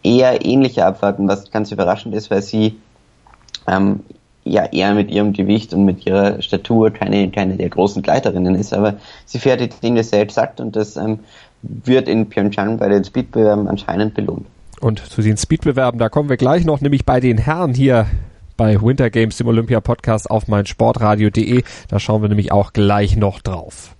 eher 0.05 0.45
ähnliche 0.45 0.87
Abfahrten, 0.87 1.27
was 1.27 1.51
ganz 1.51 1.73
überraschend 1.73 2.15
ist, 2.15 2.31
weil 2.31 2.43
sie 2.43 2.77
ähm, 3.67 4.01
ja 4.45 4.65
eher 4.65 4.95
mit 4.95 5.11
ihrem 5.11 5.33
Gewicht 5.33 5.75
und 5.75 5.85
mit 5.85 6.07
ihrer 6.07 6.41
Statur 6.41 6.93
keine, 6.93 7.29
keine 7.33 7.57
der 7.57 7.69
großen 7.69 8.03
Gleiterinnen 8.03 8.55
ist, 8.55 8.73
aber 8.73 8.95
sie 9.25 9.41
fährt 9.41 9.61
die 9.61 9.69
Dinge 9.69 10.05
sehr 10.05 10.21
exakt 10.21 10.61
und 10.61 10.77
das 10.77 10.97
ähm, 10.97 11.21
wird 11.63 12.09
in 12.09 12.29
Pyeongchang 12.29 12.79
bei 12.79 12.89
den 12.89 13.03
Speedbewerben 13.03 13.67
anscheinend 13.67 14.15
belohnt. 14.15 14.47
Und 14.81 15.01
zu 15.01 15.23
den 15.23 15.37
Speedbewerben, 15.37 15.99
da 15.99 16.09
kommen 16.09 16.29
wir 16.29 16.37
gleich 16.37 16.65
noch, 16.65 16.81
nämlich 16.81 17.05
bei 17.05 17.21
den 17.21 17.39
Herren 17.39 17.75
hier 17.75 18.07
bei 18.57 18.81
Winter 18.81 19.11
Games, 19.11 19.37
dem 19.37 19.49
Olympia 19.49 19.81
Podcast 19.81 20.31
auf 20.31 20.49
meinsportradio.de. 20.49 21.62
Da 21.89 21.99
schauen 21.99 22.23
wir 22.23 22.29
nämlich 22.29 22.53
auch 22.53 22.73
gleich 22.73 23.17
noch 23.17 23.41
drauf. 23.41 23.95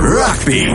Rugby. 0.00 0.66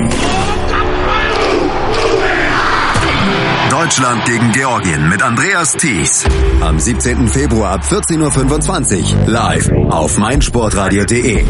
Deutschland 3.70 4.26
gegen 4.26 4.52
Georgien 4.54 5.10
mit 5.10 5.22
Andreas 5.22 5.74
Thies. 5.74 6.26
Am 6.62 6.80
17. 6.80 7.28
Februar 7.28 7.74
ab 7.74 7.82
14.25 7.84 9.26
Uhr 9.26 9.28
live 9.28 9.72
auf 9.90 10.18
meinsportradio.de. 10.18 11.44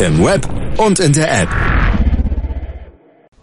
Im 0.00 0.24
Web 0.24 0.48
und 0.78 1.00
in 1.00 1.12
der 1.12 1.42
App. 1.42 1.48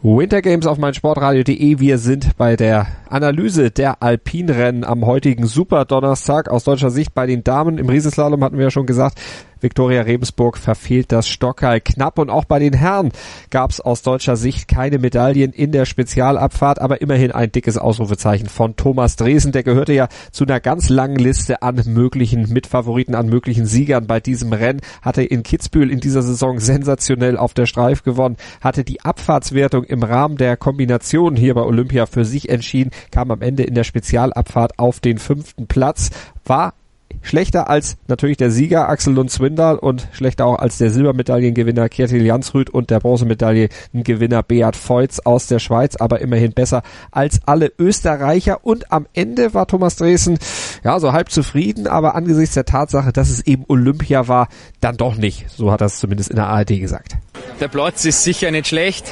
Winter 0.02 0.42
Games 0.42 0.66
auf 0.66 0.78
meinsportradio.de. 0.78 1.80
Wir 1.80 1.98
sind 1.98 2.38
bei 2.38 2.56
der 2.56 2.88
Analyse 3.10 3.70
der 3.70 4.02
Alpinrennen 4.02 4.86
am 4.86 5.06
heutigen 5.06 5.46
Super 5.46 5.84
Donnerstag 5.84 6.50
aus 6.50 6.64
deutscher 6.64 6.90
Sicht 6.90 7.14
bei 7.14 7.26
den 7.26 7.44
Damen. 7.44 7.78
Im 7.78 7.90
Riesenslalom 7.90 8.42
hatten 8.42 8.56
wir 8.56 8.64
ja 8.64 8.72
schon 8.72 8.86
gesagt, 8.86 9.20
Viktoria 9.62 10.02
Rebensburg 10.02 10.58
verfehlt 10.58 11.12
das 11.12 11.28
Stockheil 11.28 11.82
knapp 11.82 12.19
und 12.19 12.30
auch 12.30 12.45
bei 12.45 12.60
den 12.60 12.74
Herren 12.74 13.12
gab 13.50 13.72
es 13.72 13.82
aus 13.82 14.02
deutscher 14.02 14.36
Sicht 14.36 14.67
keine 14.67 15.00
Medaillen 15.00 15.52
in 15.54 15.72
der 15.72 15.86
Spezialabfahrt, 15.86 16.80
aber 16.80 17.02
immerhin 17.02 17.32
ein 17.32 17.52
dickes 17.52 17.78
Ausrufezeichen 17.78 18.48
von 18.48 18.76
Thomas 18.76 19.15
Dresen. 19.15 19.52
Der 19.52 19.63
gehörte 19.63 19.93
ja 19.93 20.08
zu 20.32 20.45
einer 20.45 20.60
ganz 20.60 20.89
langen 20.89 21.17
Liste 21.17 21.62
an 21.62 21.82
möglichen 21.86 22.52
Mitfavoriten, 22.54 23.15
an 23.15 23.28
möglichen 23.28 23.65
Siegern 23.65 24.08
bei 24.08 24.19
diesem 24.19 24.54
Rennen, 24.54 24.82
hatte 25.02 25.24
in 25.24 25.43
Kitzbühel 25.43 25.91
in 25.91 26.00
dieser 26.00 26.22
Saison 26.22 26.60
sensationell 26.60 27.38
auf 27.38 27.54
der 27.54 27.65
Streif 27.65 28.04
gewonnen, 28.04 28.38
hatte 28.62 28.84
die 28.84 29.02
Abfahrtswertung 29.02 29.84
im 29.84 30.04
Rahmen 30.04 30.38
der 30.38 30.58
Kombination 30.58 31.36
hier 31.36 31.54
bei 31.54 31.62
Olympia 31.62 32.06
für 32.06 32.26
sich 32.26 32.50
entschieden, 32.50 32.91
kam 33.12 33.32
am 33.32 33.41
Ende 33.41 33.63
in 33.63 33.76
der 33.76 33.84
Spezialabfahrt 33.84 34.80
auf 34.80 35.00
den 35.00 35.17
fünften 35.17 35.67
Platz, 35.67 36.10
war 36.45 36.74
schlechter 37.22 37.70
als 37.70 37.98
natürlich 38.08 38.38
der 38.38 38.52
Sieger 38.52 38.90
Axel 38.90 39.14
Lund 39.14 39.32
Swindal 39.32 39.78
und 39.78 40.08
schlechter 40.12 40.46
auch 40.46 40.60
als 40.60 40.78
der 40.78 40.90
Silbermedaillengewinner 40.90 41.90
Kjetil 41.90 42.26
Jansrud 42.26 42.70
und 42.70 42.90
der 42.90 43.00
Bronzemedaillengewinner 43.00 44.44
Beat 44.44 44.76
Feutz 44.76 45.20
aus 45.20 45.48
der 45.48 45.60
Schweiz, 45.60 45.96
aber 45.96 46.22
immerhin 46.22 46.54
besser 46.54 46.84
als 47.12 47.40
alle 47.46 47.72
Österreicher 47.78 48.66
und 48.66 48.92
am 48.92 49.08
Ende 49.14 49.54
war 49.54 49.68
Thomas 49.68 49.96
Dresen 49.96 50.40
ja 50.84 51.00
so 51.00 51.14
halb 51.14 51.30
zufrieden, 51.30 51.88
aber 51.88 52.16
angesichts 52.16 52.56
der 52.56 52.66
Tatsache, 52.66 53.12
dass 53.12 53.30
es 53.30 53.46
eben 53.46 53.66
Olympia 53.68 54.28
war, 54.28 54.48
dann 54.82 54.98
doch 54.98 55.16
nicht. 55.16 55.50
So 55.50 55.72
hat 55.72 55.82
er 55.82 55.88
es 55.88 56.00
zumindest 56.00 56.30
in 56.30 56.38
der 56.38 56.48
ARD 56.48 56.80
gesagt. 56.80 57.18
Der 57.60 57.68
Platz 57.68 58.06
ist 58.06 58.24
sicher 58.24 58.52
nicht 58.52 58.68
schlecht, 58.68 59.12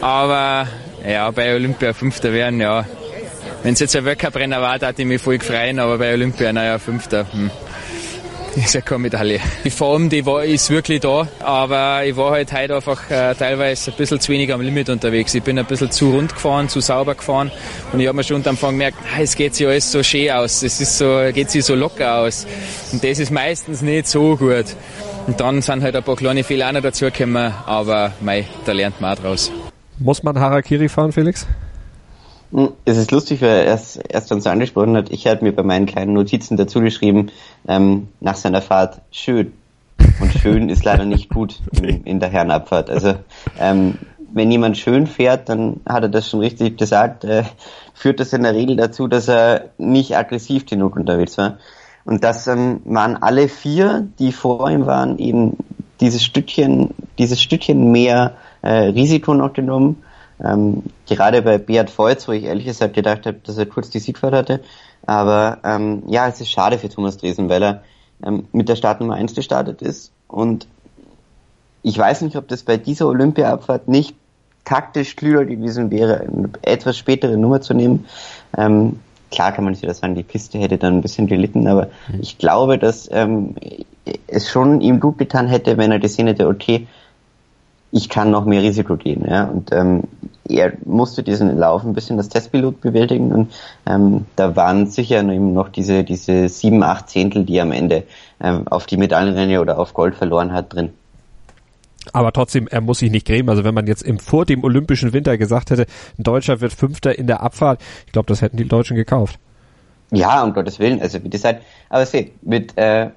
aber 0.00 0.66
ja, 1.06 1.30
bei 1.30 1.54
Olympia 1.54 1.92
Fünfter 1.92 2.32
werden, 2.32 2.60
ja, 2.60 2.86
wenn 3.64 3.72
es 3.72 3.80
jetzt 3.80 3.96
ein 3.96 4.04
Weltcup-Renner 4.04 4.60
war, 4.60 4.78
da 4.78 4.90
ich 4.90 5.06
mich 5.06 5.22
voll 5.22 5.38
gefreut, 5.38 5.78
aber 5.78 5.96
bei 5.96 6.12
Olympia, 6.12 6.52
naja, 6.52 6.78
Fünfter, 6.78 7.26
hm. 7.32 7.50
ist 8.56 8.74
ja 8.74 8.82
keine 8.82 8.98
Medaille. 8.98 9.40
Die 9.64 9.70
Form, 9.70 10.10
die 10.10 10.26
war, 10.26 10.44
ist 10.44 10.68
wirklich 10.68 11.00
da, 11.00 11.26
aber 11.40 12.04
ich 12.04 12.14
war 12.14 12.32
halt 12.32 12.52
heute 12.52 12.76
einfach 12.76 13.10
äh, 13.10 13.34
teilweise 13.34 13.90
ein 13.90 13.96
bisschen 13.96 14.20
zu 14.20 14.32
wenig 14.32 14.52
am 14.52 14.60
Limit 14.60 14.90
unterwegs. 14.90 15.34
Ich 15.34 15.42
bin 15.42 15.58
ein 15.58 15.64
bisschen 15.64 15.90
zu 15.90 16.10
rund 16.10 16.34
gefahren, 16.34 16.68
zu 16.68 16.80
sauber 16.80 17.14
gefahren 17.14 17.50
und 17.90 18.00
ich 18.00 18.06
habe 18.06 18.16
mir 18.16 18.22
schon 18.22 18.36
unter 18.36 18.50
Anfang 18.50 18.72
gemerkt, 18.72 18.98
ah, 19.16 19.22
es 19.22 19.34
geht 19.34 19.54
sich 19.54 19.66
alles 19.66 19.90
so 19.90 20.02
schön 20.02 20.30
aus, 20.30 20.62
es 20.62 20.82
ist 20.82 20.98
so, 20.98 21.22
geht 21.32 21.50
sich 21.50 21.64
so 21.64 21.74
locker 21.74 22.18
aus 22.18 22.46
und 22.92 23.02
das 23.02 23.18
ist 23.18 23.30
meistens 23.30 23.80
nicht 23.80 24.08
so 24.08 24.36
gut. 24.36 24.66
Und 25.26 25.40
dann 25.40 25.62
sind 25.62 25.82
halt 25.82 25.96
ein 25.96 26.02
paar 26.02 26.16
kleine 26.16 26.44
Fehler 26.44 26.68
auch 26.68 26.72
noch 26.72 26.82
dazugekommen, 26.82 27.50
aber 27.64 28.12
mei, 28.20 28.44
da 28.66 28.72
lernt 28.72 29.00
man 29.00 29.16
auch 29.16 29.22
draus. 29.22 29.50
Muss 29.98 30.22
man 30.22 30.38
Harakiri 30.38 30.90
fahren, 30.90 31.12
Felix? 31.12 31.46
Es 32.84 32.96
ist 32.96 33.10
lustig, 33.10 33.42
weil 33.42 33.66
er 33.66 33.74
es 33.74 33.96
erst 33.96 34.30
dann 34.30 34.40
so 34.40 34.50
angesprochen 34.50 34.96
hat. 34.96 35.10
Ich 35.10 35.26
habe 35.26 35.44
mir 35.44 35.52
bei 35.52 35.62
meinen 35.62 35.86
kleinen 35.86 36.12
Notizen 36.12 36.56
dazu 36.56 36.80
geschrieben, 36.80 37.30
ähm, 37.66 38.08
nach 38.20 38.36
seiner 38.36 38.62
Fahrt 38.62 39.00
schön. 39.10 39.52
Und 40.20 40.32
schön 40.32 40.68
ist 40.68 40.84
leider 40.84 41.04
nicht 41.04 41.30
gut 41.30 41.60
in, 41.72 41.84
in 42.04 42.20
der 42.20 42.30
Herrenabfahrt. 42.30 42.90
Also 42.90 43.14
ähm, 43.58 43.98
wenn 44.32 44.50
jemand 44.50 44.76
schön 44.76 45.06
fährt, 45.06 45.48
dann 45.48 45.80
hat 45.86 46.02
er 46.02 46.08
das 46.08 46.28
schon 46.28 46.40
richtig 46.40 46.76
gesagt, 46.76 47.24
äh, 47.24 47.44
führt 47.94 48.20
das 48.20 48.32
in 48.32 48.42
der 48.42 48.54
Regel 48.54 48.76
dazu, 48.76 49.06
dass 49.06 49.28
er 49.28 49.70
nicht 49.78 50.16
aggressiv 50.16 50.66
genug 50.66 50.96
unterwegs 50.96 51.38
war. 51.38 51.58
Und 52.04 52.22
das 52.22 52.46
ähm, 52.46 52.82
waren 52.84 53.16
alle 53.16 53.48
vier, 53.48 54.06
die 54.18 54.32
vor 54.32 54.70
ihm 54.70 54.86
waren, 54.86 55.18
eben 55.18 55.56
dieses 56.00 56.24
Stückchen, 56.24 56.90
dieses 57.18 57.40
Stückchen 57.40 57.92
mehr 57.92 58.34
äh, 58.62 58.88
Risiko 58.88 59.34
noch 59.34 59.52
genommen 59.52 60.02
ähm, 60.42 60.82
gerade 61.06 61.42
bei 61.42 61.58
Beat 61.58 61.96
Voits, 61.96 62.26
wo 62.28 62.32
ich 62.32 62.44
ehrlich 62.44 62.64
gesagt 62.64 62.94
gedacht 62.94 63.26
habe, 63.26 63.38
dass 63.44 63.58
er 63.58 63.66
kurz 63.66 63.90
die 63.90 63.98
Siegfahrt 64.00 64.34
hatte. 64.34 64.60
Aber 65.06 65.58
ähm, 65.64 66.02
ja, 66.06 66.28
es 66.28 66.40
ist 66.40 66.50
schade 66.50 66.78
für 66.78 66.88
Thomas 66.88 67.18
Dresen, 67.18 67.48
weil 67.48 67.62
er 67.62 67.82
ähm, 68.24 68.46
mit 68.52 68.68
der 68.68 68.76
Startnummer 68.76 69.14
1 69.14 69.34
gestartet 69.34 69.82
ist. 69.82 70.12
Und 70.28 70.66
ich 71.82 71.98
weiß 71.98 72.22
nicht, 72.22 72.36
ob 72.36 72.48
das 72.48 72.62
bei 72.62 72.76
dieser 72.76 73.06
Olympia-Abfahrt 73.06 73.88
nicht 73.88 74.16
taktisch 74.64 75.16
klüger 75.16 75.44
gewesen 75.44 75.90
wäre, 75.90 76.20
eine 76.20 76.48
etwas 76.62 76.96
spätere 76.96 77.36
Nummer 77.36 77.60
zu 77.60 77.74
nehmen. 77.74 78.06
Ähm, 78.56 79.00
klar 79.30 79.52
kann 79.52 79.64
man 79.64 79.72
nicht 79.72 79.82
wieder 79.82 79.94
sagen, 79.94 80.14
die 80.14 80.22
Piste 80.22 80.58
hätte 80.58 80.78
dann 80.78 80.94
ein 80.94 81.02
bisschen 81.02 81.26
gelitten, 81.26 81.68
aber 81.68 81.88
mhm. 82.08 82.20
ich 82.22 82.38
glaube, 82.38 82.78
dass 82.78 83.08
ähm, 83.12 83.54
es 84.26 84.48
schon 84.48 84.80
ihm 84.80 85.00
gut 85.00 85.18
getan 85.18 85.48
hätte, 85.48 85.76
wenn 85.76 85.92
er 85.92 85.98
gesehen 85.98 86.26
hätte, 86.26 86.48
okay, 86.48 86.86
ich 87.94 88.08
kann 88.08 88.32
noch 88.32 88.44
mehr 88.44 88.60
Risiko 88.60 88.96
gehen. 88.96 89.24
Ja? 89.26 89.44
Und 89.44 89.72
ähm, 89.72 90.02
er 90.48 90.72
musste 90.84 91.22
diesen 91.22 91.56
Lauf 91.56 91.84
ein 91.84 91.94
bisschen 91.94 92.16
das 92.16 92.28
Testpilot 92.28 92.80
bewältigen 92.80 93.32
und 93.32 93.52
ähm, 93.86 94.26
da 94.36 94.56
waren 94.56 94.88
sicher 94.88 95.20
eben 95.20 95.54
noch 95.54 95.68
diese, 95.68 96.02
diese 96.02 96.48
sieben, 96.48 96.82
acht 96.82 97.08
Zehntel, 97.08 97.44
die 97.44 97.56
er 97.56 97.62
am 97.62 97.72
Ende 97.72 98.02
ähm, 98.40 98.66
auf 98.66 98.86
die 98.86 98.96
Medaillenränge 98.96 99.60
oder 99.60 99.78
auf 99.78 99.94
Gold 99.94 100.16
verloren 100.16 100.52
hat, 100.52 100.74
drin. 100.74 100.90
Aber 102.12 102.32
trotzdem, 102.32 102.66
er 102.68 102.80
muss 102.80 102.98
sich 102.98 103.12
nicht 103.12 103.26
grämen. 103.26 103.48
Also 103.48 103.62
wenn 103.64 103.74
man 103.74 103.86
jetzt 103.86 104.02
im 104.02 104.18
vor 104.18 104.44
dem 104.44 104.64
Olympischen 104.64 105.12
Winter 105.12 105.38
gesagt 105.38 105.70
hätte, 105.70 105.86
ein 106.18 106.24
Deutscher 106.24 106.60
wird 106.60 106.72
Fünfter 106.72 107.16
in 107.16 107.28
der 107.28 107.42
Abfahrt, 107.42 107.80
ich 108.06 108.12
glaube, 108.12 108.26
das 108.26 108.42
hätten 108.42 108.56
die 108.56 108.68
Deutschen 108.68 108.96
gekauft. 108.96 109.38
Ja, 110.10 110.42
um 110.42 110.52
Gottes 110.52 110.80
Willen. 110.80 111.00
Also 111.00 111.22
wie 111.22 111.30
gesagt, 111.30 111.62
aber 111.88 112.04
seht, 112.04 112.44
mit 112.44 112.76
äh, 112.76 113.10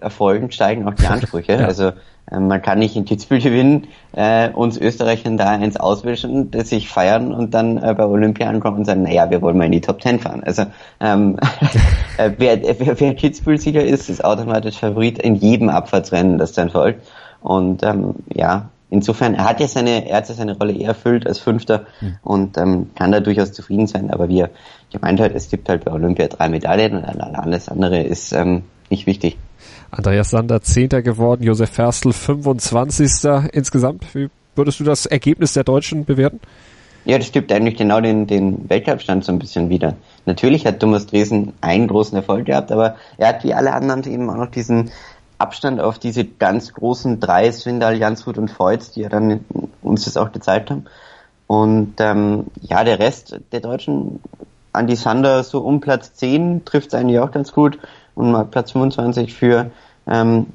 Erfolgen 0.00 0.50
steigen 0.50 0.86
auch 0.86 0.94
die 0.94 1.06
Ansprüche. 1.06 1.52
ja. 1.60 1.66
Also 1.66 1.92
äh, 2.30 2.38
man 2.38 2.62
kann 2.62 2.78
nicht 2.78 2.96
in 2.96 3.04
Kitzbühel 3.04 3.40
gewinnen, 3.40 3.88
äh, 4.12 4.50
uns 4.50 4.78
Österreichern 4.78 5.36
da 5.36 5.50
eins 5.50 5.76
auswischen, 5.76 6.50
das 6.50 6.68
sich 6.68 6.88
feiern 6.88 7.32
und 7.32 7.54
dann 7.54 7.78
äh, 7.78 7.94
bei 7.96 8.04
Olympia 8.04 8.48
ankommen 8.48 8.78
und 8.78 8.84
sagen, 8.84 9.02
naja, 9.02 9.30
wir 9.30 9.42
wollen 9.42 9.58
mal 9.58 9.66
in 9.66 9.72
die 9.72 9.80
Top 9.80 10.00
Ten 10.00 10.20
fahren. 10.20 10.42
Also 10.44 10.66
ähm, 11.00 11.38
äh, 12.16 12.30
wer, 12.38 12.62
wer, 12.62 13.00
wer 13.00 13.14
Kitzbühel-Sieger 13.14 13.84
ist, 13.84 14.08
ist 14.08 14.24
automatisch 14.24 14.78
Favorit 14.78 15.18
in 15.18 15.34
jedem 15.34 15.68
Abfahrtsrennen, 15.68 16.38
das 16.38 16.52
dann 16.52 16.70
folgt. 16.70 17.06
Und 17.40 17.82
ähm, 17.82 18.14
ja, 18.32 18.70
insofern, 18.88 19.34
er 19.34 19.44
hat 19.44 19.58
ja 19.58 19.66
seine, 19.66 20.08
er 20.08 20.18
hat 20.18 20.28
ja 20.28 20.34
seine 20.34 20.56
Rolle 20.56 20.74
eher 20.74 20.88
erfüllt 20.88 21.26
als 21.26 21.38
Fünfter 21.38 21.86
mhm. 22.00 22.18
und 22.22 22.58
ähm, 22.58 22.90
kann 22.94 23.10
da 23.10 23.20
durchaus 23.20 23.52
zufrieden 23.52 23.88
sein. 23.88 24.10
Aber 24.10 24.28
wie 24.28 24.40
er 24.40 24.50
gemeint 24.92 25.18
hat, 25.18 25.32
es 25.34 25.50
gibt 25.50 25.68
halt 25.68 25.84
bei 25.84 25.92
Olympia 25.92 26.28
drei 26.28 26.48
Medaillen 26.48 26.98
und 26.98 27.06
alles 27.06 27.68
andere 27.68 28.02
ist 28.02 28.32
ähm, 28.32 28.62
nicht 28.90 29.06
wichtig. 29.06 29.38
Andreas 29.92 30.30
Sander 30.30 30.62
Zehnter 30.62 31.02
geworden, 31.02 31.42
Josef 31.42 31.68
Ferstl 31.68 32.14
25. 32.14 33.10
insgesamt. 33.52 34.14
Wie 34.14 34.30
würdest 34.56 34.80
du 34.80 34.84
das 34.84 35.04
Ergebnis 35.04 35.52
der 35.52 35.64
Deutschen 35.64 36.06
bewerten? 36.06 36.40
Ja, 37.04 37.18
das 37.18 37.26
stimmt 37.26 37.52
eigentlich 37.52 37.76
genau 37.76 38.00
den, 38.00 38.26
den 38.26 38.70
Weltcup-Stand 38.70 39.22
so 39.22 39.32
ein 39.32 39.38
bisschen 39.38 39.68
wieder. 39.68 39.96
Natürlich 40.24 40.64
hat 40.64 40.80
Thomas 40.80 41.06
Dresen 41.06 41.52
einen 41.60 41.88
großen 41.88 42.16
Erfolg 42.16 42.46
gehabt, 42.46 42.72
aber 42.72 42.96
er 43.18 43.28
hat 43.28 43.44
wie 43.44 43.52
alle 43.52 43.74
anderen 43.74 44.02
eben 44.04 44.30
auch 44.30 44.36
noch 44.36 44.50
diesen 44.50 44.90
Abstand 45.36 45.78
auf 45.78 45.98
diese 45.98 46.24
ganz 46.24 46.72
großen 46.72 47.20
drei, 47.20 47.52
Swindal, 47.52 47.98
Jansrud 47.98 48.38
und 48.38 48.50
Feutz, 48.50 48.92
die 48.92 49.02
ja 49.02 49.10
dann 49.10 49.44
uns 49.82 50.06
das 50.06 50.16
auch 50.16 50.32
gezeigt 50.32 50.70
haben. 50.70 50.86
Und 51.46 51.96
ähm, 51.98 52.46
ja, 52.62 52.82
der 52.82 52.98
Rest 52.98 53.38
der 53.52 53.60
Deutschen, 53.60 54.20
Andy 54.72 54.96
Sander 54.96 55.42
so 55.42 55.58
um 55.58 55.80
Platz 55.80 56.14
10 56.14 56.64
trifft 56.64 56.88
es 56.88 56.94
eigentlich 56.94 57.18
auch 57.18 57.30
ganz 57.30 57.52
gut 57.52 57.78
und 58.14 58.50
Platz 58.50 58.72
25 58.72 59.32
für 59.32 59.70
ähm, 60.06 60.46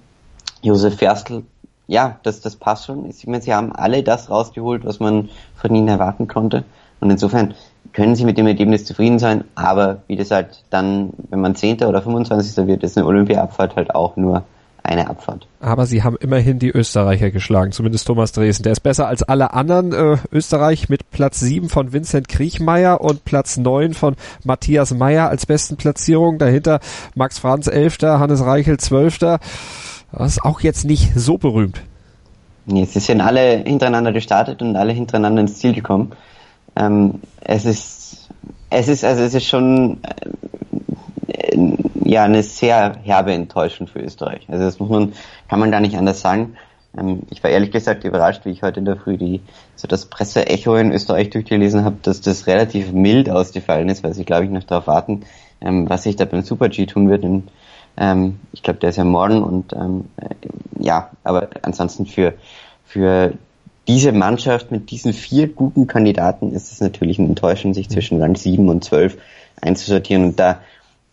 Josef 0.61 0.97
Ferstl. 0.97 1.43
Ja, 1.87 2.19
das, 2.23 2.41
das 2.41 2.55
passt 2.55 2.85
schon. 2.85 3.09
Ich 3.09 3.25
meine, 3.27 3.41
sie 3.41 3.53
haben 3.53 3.73
alle 3.73 4.03
das 4.03 4.29
rausgeholt, 4.29 4.83
was 4.85 4.99
man 4.99 5.29
von 5.55 5.73
ihnen 5.73 5.87
erwarten 5.87 6.27
konnte. 6.27 6.65
Und 6.99 7.09
insofern 7.09 7.53
können 7.93 8.15
sie 8.15 8.25
mit 8.25 8.37
dem 8.37 8.47
Ergebnis 8.47 8.85
zufrieden 8.85 9.19
sein, 9.19 9.45
aber 9.55 10.03
wie 10.07 10.17
gesagt, 10.17 10.63
dann, 10.69 11.13
wenn 11.29 11.39
man 11.39 11.55
Zehnter 11.55 11.87
oder 11.89 12.01
25. 12.01 12.67
wird, 12.67 12.83
ist 12.83 12.97
eine 12.97 13.07
Olympia-Abfahrt 13.07 13.75
halt 13.75 13.95
auch 13.95 14.17
nur 14.17 14.43
eine 14.87 15.09
Abfahrt. 15.09 15.47
Aber 15.59 15.85
sie 15.85 16.03
haben 16.03 16.17
immerhin 16.19 16.59
die 16.59 16.69
Österreicher 16.69 17.29
geschlagen, 17.31 17.71
zumindest 17.71 18.07
Thomas 18.07 18.31
Dresen. 18.31 18.63
Der 18.63 18.71
ist 18.71 18.81
besser 18.81 19.07
als 19.07 19.23
alle 19.23 19.53
anderen. 19.53 19.93
Äh, 19.93 20.17
Österreich 20.31 20.89
mit 20.89 21.11
Platz 21.11 21.39
7 21.39 21.69
von 21.69 21.93
Vincent 21.93 22.27
Kriechmeier 22.27 23.01
und 23.01 23.25
Platz 23.25 23.57
9 23.57 23.93
von 23.93 24.15
Matthias 24.43 24.93
Meyer 24.93 25.29
als 25.29 25.45
besten 25.45 25.77
Platzierung. 25.77 26.37
Dahinter 26.37 26.79
Max 27.15 27.39
Franz 27.39 27.67
11., 27.67 27.97
Hannes 28.01 28.43
Reichel 28.43 28.77
12. 28.77 29.19
Das 29.19 29.41
ist 30.21 30.43
auch 30.43 30.61
jetzt 30.61 30.85
nicht 30.85 31.11
so 31.15 31.37
berühmt. 31.37 31.81
Nee, 32.65 32.85
sie 32.85 32.99
sind 32.99 33.21
alle 33.21 33.63
hintereinander 33.65 34.11
gestartet 34.11 34.61
und 34.61 34.75
alle 34.75 34.93
hintereinander 34.93 35.41
ins 35.41 35.59
Ziel 35.59 35.73
gekommen. 35.73 36.11
Ähm, 36.75 37.15
es 37.41 37.65
ist, 37.65 38.29
es 38.69 38.87
ist, 38.87 39.03
also 39.05 39.23
es 39.23 39.33
ist 39.33 39.47
schon, 39.47 39.97
äh, 40.03 40.29
ja, 42.07 42.23
eine 42.23 42.41
sehr 42.41 42.95
herbe 43.03 43.33
Enttäuschung 43.33 43.87
für 43.87 43.99
Österreich. 43.99 44.47
Also 44.47 44.63
das 44.63 44.79
muss 44.79 44.89
man, 44.89 45.13
kann 45.49 45.59
man 45.59 45.71
gar 45.71 45.81
nicht 45.81 45.97
anders 45.97 46.21
sagen. 46.21 46.55
Ähm, 46.97 47.23
ich 47.29 47.43
war 47.43 47.51
ehrlich 47.51 47.71
gesagt 47.71 48.03
überrascht, 48.05 48.45
wie 48.45 48.51
ich 48.51 48.63
heute 48.63 48.79
in 48.79 48.85
der 48.85 48.95
Früh 48.95 49.17
die, 49.17 49.41
so 49.75 49.87
das 49.87 50.05
Presseecho 50.05 50.75
in 50.77 50.91
Österreich 50.91 51.29
durchgelesen 51.29 51.83
habe, 51.83 51.97
dass 52.01 52.21
das 52.21 52.47
relativ 52.47 52.93
mild 52.93 53.29
ausgefallen 53.29 53.89
ist, 53.89 54.03
weil 54.03 54.13
sie, 54.13 54.23
glaube 54.23 54.45
ich, 54.45 54.51
noch 54.51 54.63
darauf 54.63 54.87
warten, 54.87 55.23
ähm, 55.59 55.89
was 55.89 56.03
sich 56.03 56.15
da 56.15 56.25
beim 56.25 56.43
Super 56.43 56.69
G 56.69 56.85
tun 56.85 57.09
wird. 57.09 57.23
Und, 57.23 57.49
ähm, 57.97 58.39
ich 58.53 58.63
glaube, 58.63 58.79
der 58.79 58.89
ist 58.89 58.97
ja 58.97 59.03
morgen 59.03 59.43
und 59.43 59.73
ähm, 59.73 60.05
äh, 60.17 60.33
ja, 60.79 61.11
aber 61.23 61.49
ansonsten 61.61 62.05
für, 62.05 62.35
für 62.85 63.33
diese 63.87 64.13
Mannschaft 64.13 64.71
mit 64.71 64.91
diesen 64.91 65.11
vier 65.13 65.47
guten 65.47 65.87
Kandidaten 65.87 66.53
ist 66.53 66.71
es 66.71 66.79
natürlich 66.79 67.19
eine 67.19 67.29
Enttäuschung, 67.29 67.73
sich 67.73 67.89
zwischen 67.89 68.21
Rang 68.21 68.35
7 68.35 68.69
und 68.69 68.83
12 68.83 69.17
einzusortieren 69.61 70.23
und 70.23 70.39
da 70.39 70.59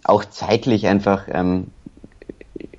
auch 0.04 0.24
zeitlich 0.24 0.86
einfach 0.86 1.24
ähm, 1.28 1.68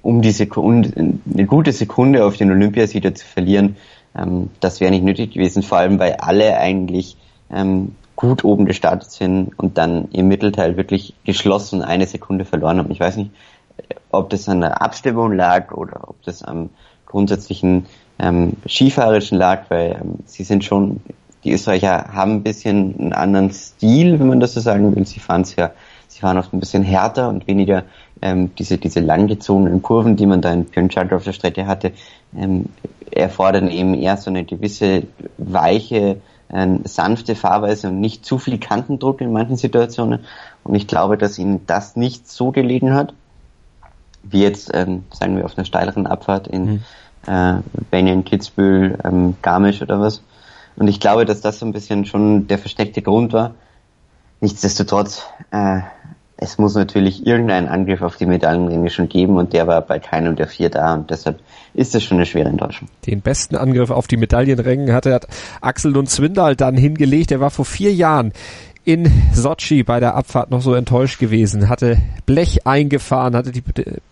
um 0.01 0.21
die 0.21 0.31
Sekunde, 0.31 0.91
eine 0.95 1.45
gute 1.45 1.71
Sekunde 1.71 2.25
auf 2.25 2.37
den 2.37 2.51
Olympiasieger 2.51 3.13
zu 3.15 3.25
verlieren, 3.25 3.75
ähm, 4.15 4.49
das 4.59 4.79
wäre 4.79 4.91
nicht 4.91 5.03
nötig 5.03 5.31
gewesen, 5.31 5.63
vor 5.63 5.79
allem 5.79 5.99
weil 5.99 6.13
alle 6.13 6.57
eigentlich 6.57 7.17
ähm, 7.51 7.95
gut 8.15 8.43
oben 8.43 8.65
gestartet 8.65 9.11
sind 9.11 9.57
und 9.57 9.77
dann 9.77 10.09
im 10.11 10.27
Mittelteil 10.27 10.77
wirklich 10.77 11.13
geschlossen 11.25 11.81
eine 11.81 12.05
Sekunde 12.05 12.45
verloren 12.45 12.77
haben. 12.77 12.91
Ich 12.91 12.99
weiß 12.99 13.17
nicht, 13.17 13.31
ob 14.11 14.29
das 14.29 14.47
an 14.47 14.61
der 14.61 14.81
Abstimmung 14.81 15.33
lag 15.33 15.71
oder 15.71 16.07
ob 16.07 16.21
das 16.23 16.43
am 16.43 16.69
grundsätzlichen 17.05 17.87
ähm, 18.19 18.53
skifahrerischen 18.67 19.37
lag, 19.37 19.69
weil 19.69 19.99
ähm, 20.01 20.19
sie 20.25 20.43
sind 20.43 20.63
schon, 20.63 21.01
die 21.43 21.51
Österreicher 21.51 22.13
haben 22.13 22.35
ein 22.35 22.43
bisschen 22.43 22.95
einen 22.99 23.13
anderen 23.13 23.51
Stil, 23.51 24.19
wenn 24.19 24.27
man 24.27 24.39
das 24.39 24.53
so 24.53 24.61
sagen 24.61 24.95
will. 24.95 25.05
Sie 25.05 25.19
fahren 25.19 25.45
ja 25.57 25.71
Sie 26.15 26.23
waren 26.23 26.37
oft 26.37 26.53
ein 26.53 26.61
bisschen 26.61 26.83
härter 26.83 27.27
und 27.27 27.45
weniger 27.45 27.83
ähm, 28.21 28.55
diese, 28.55 28.77
diese 28.77 29.01
langgezogenen 29.01 29.81
Kurven, 29.81 30.15
die 30.15 30.25
man 30.25 30.41
da 30.41 30.53
in 30.53 30.65
Pyeongchang 30.65 31.11
auf 31.11 31.25
der 31.25 31.33
Strecke 31.33 31.67
hatte, 31.67 31.91
ähm, 32.33 32.67
erfordern 33.11 33.67
eben 33.67 33.93
eher 33.93 34.15
so 34.15 34.29
eine 34.29 34.45
gewisse 34.45 35.07
weiche, 35.37 36.21
äh, 36.47 36.67
sanfte 36.85 37.35
Fahrweise 37.35 37.89
und 37.89 37.99
nicht 37.99 38.23
zu 38.23 38.37
viel 38.37 38.59
Kantendruck 38.59 39.19
in 39.19 39.33
manchen 39.33 39.57
Situationen. 39.57 40.21
Und 40.63 40.75
ich 40.75 40.87
glaube, 40.87 41.17
dass 41.17 41.37
ihnen 41.37 41.67
das 41.67 41.97
nicht 41.97 42.29
so 42.29 42.51
gelegen 42.51 42.93
hat, 42.93 43.13
wie 44.23 44.41
jetzt, 44.41 44.71
ähm, 44.73 45.03
sagen 45.11 45.35
wir, 45.35 45.43
auf 45.43 45.57
einer 45.57 45.65
steileren 45.65 46.07
Abfahrt 46.07 46.47
in 46.47 46.65
mhm. 46.65 46.81
äh, 47.27 47.55
Benjen, 47.91 48.23
Kitzbühel, 48.23 48.99
ähm, 49.03 49.35
Garmisch 49.41 49.81
oder 49.81 49.99
was. 49.99 50.21
Und 50.77 50.87
ich 50.87 51.01
glaube, 51.01 51.25
dass 51.25 51.41
das 51.41 51.59
so 51.59 51.65
ein 51.65 51.73
bisschen 51.73 52.05
schon 52.05 52.47
der 52.47 52.57
versteckte 52.57 53.01
Grund 53.01 53.33
war. 53.33 53.55
Nichtsdestotrotz, 54.45 55.23
äh, 55.49 55.79
es 56.37 56.59
muss 56.59 56.75
natürlich 56.75 57.25
irgendeinen 57.25 57.67
Angriff 57.67 58.03
auf 58.03 58.15
die 58.15 58.27
Medaillenringe 58.27 58.91
schon 58.91 59.09
geben 59.09 59.37
und 59.37 59.53
der 59.53 59.65
war 59.65 59.81
bei 59.81 59.97
keinem 59.97 60.35
der 60.35 60.45
vier 60.45 60.69
da 60.69 60.93
und 60.93 61.09
deshalb 61.09 61.39
ist 61.73 61.95
es 61.95 62.03
schon 62.03 62.17
eine 62.17 62.27
schwere 62.27 62.49
Enttäuschung. 62.49 62.87
Den 63.07 63.21
besten 63.21 63.55
Angriff 63.55 63.89
auf 63.89 64.05
die 64.05 64.17
Medaillenränge 64.17 64.93
hatte 64.93 65.15
hat 65.15 65.25
Axel 65.61 65.93
Lund 65.93 66.11
Zwindal 66.11 66.55
dann 66.55 66.77
hingelegt. 66.77 67.31
Er 67.31 67.39
war 67.39 67.49
vor 67.49 67.65
vier 67.65 67.91
Jahren 67.91 68.33
in 68.83 69.11
Sochi 69.33 69.81
bei 69.81 69.99
der 69.99 70.13
Abfahrt 70.13 70.51
noch 70.51 70.61
so 70.61 70.75
enttäuscht 70.75 71.17
gewesen, 71.17 71.67
hatte 71.67 71.97
Blech 72.27 72.67
eingefahren, 72.67 73.35
hatte 73.35 73.51
die 73.51 73.63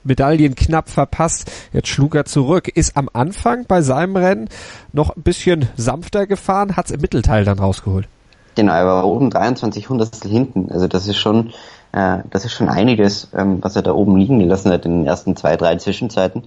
Medaillen 0.03 0.55
knapp 0.55 0.89
verpasst. 0.89 1.51
Jetzt 1.73 1.89
schlug 1.89 2.15
er 2.15 2.25
zurück, 2.25 2.69
ist 2.69 2.97
am 2.97 3.07
Anfang 3.13 3.65
bei 3.67 3.83
seinem 3.83 4.15
Rennen 4.15 4.49
noch 4.93 5.15
ein 5.15 5.21
bisschen 5.21 5.69
sanfter 5.77 6.25
gefahren, 6.25 6.75
hat 6.75 6.87
es 6.87 6.91
im 6.91 7.01
Mittelteil 7.01 7.45
dann 7.45 7.59
rausgeholt. 7.59 8.07
Genau, 8.55 8.73
er 8.73 8.85
war 8.85 9.07
oben 9.07 9.29
23 9.29 9.89
Hundertstel 9.89 10.29
hinten. 10.29 10.71
Also 10.71 10.87
das 10.87 11.07
ist 11.07 11.17
schon 11.17 11.53
äh, 11.93 12.19
das 12.29 12.43
ist 12.43 12.51
schon 12.51 12.69
einiges, 12.69 13.29
ähm, 13.33 13.63
was 13.63 13.75
er 13.75 13.83
da 13.83 13.93
oben 13.93 14.17
liegen 14.17 14.39
gelassen 14.39 14.71
hat 14.71 14.85
in 14.85 14.99
den 14.99 15.07
ersten 15.07 15.35
zwei, 15.37 15.55
drei 15.55 15.77
Zwischenzeiten. 15.77 16.43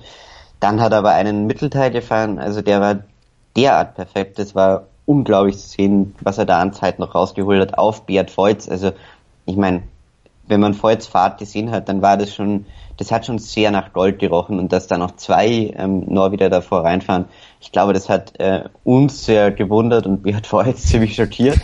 Dann 0.61 0.81
hat 0.81 0.93
er 0.93 0.99
aber 0.99 1.13
einen 1.13 1.47
Mittelteil 1.47 1.91
gefahren, 1.91 2.39
also 2.39 2.61
der 2.63 2.81
war 2.81 2.99
derart 3.57 3.95
perfekt. 3.95 4.39
Das 4.39 4.55
war 4.55 4.89
unglaublich 5.07 5.57
zu 5.59 5.69
sehen, 5.69 6.15
was 6.21 6.39
er 6.39 6.47
da 6.47 6.61
an 6.61 6.73
Zeit 6.73 6.99
noch 6.99 7.15
rausgeholt 7.15 7.61
hat 7.61 7.79
auf 7.79 8.07
Beat 8.07 8.37
Voits. 8.37 8.69
Also 8.69 8.93
ich 9.47 9.57
meine, 9.57 9.85
wenn 10.49 10.61
man 10.61 10.81
Voits 10.81 11.07
Fahrt 11.07 11.39
gesehen 11.39 11.71
hat, 11.71 11.89
dann 11.89 12.03
war 12.03 12.17
das 12.17 12.35
schon, 12.35 12.67
das 12.97 13.13
hat 13.13 13.27
schon 13.27 13.39
sehr 13.39 13.71
nach 13.71 13.93
Gold 13.93 14.19
gerochen 14.19 14.59
und 14.59 14.73
dass 14.73 14.89
da 14.89 14.99
noch 14.99 15.17
zwei 15.17 15.73
ähm, 15.77 16.05
Norweger 16.07 16.51
davor 16.51 16.85
reinfahren, 16.85 17.27
ich 17.67 17.73
glaube, 17.73 17.93
das 17.93 18.09
hat 18.09 18.39
äh, 18.39 18.69
uns 18.85 19.25
sehr 19.25 19.51
gewundert 19.51 20.07
und 20.07 20.23
Beat 20.23 20.47
Voits 20.53 20.85
ziemlich 20.85 21.17
schockiert. 21.17 21.59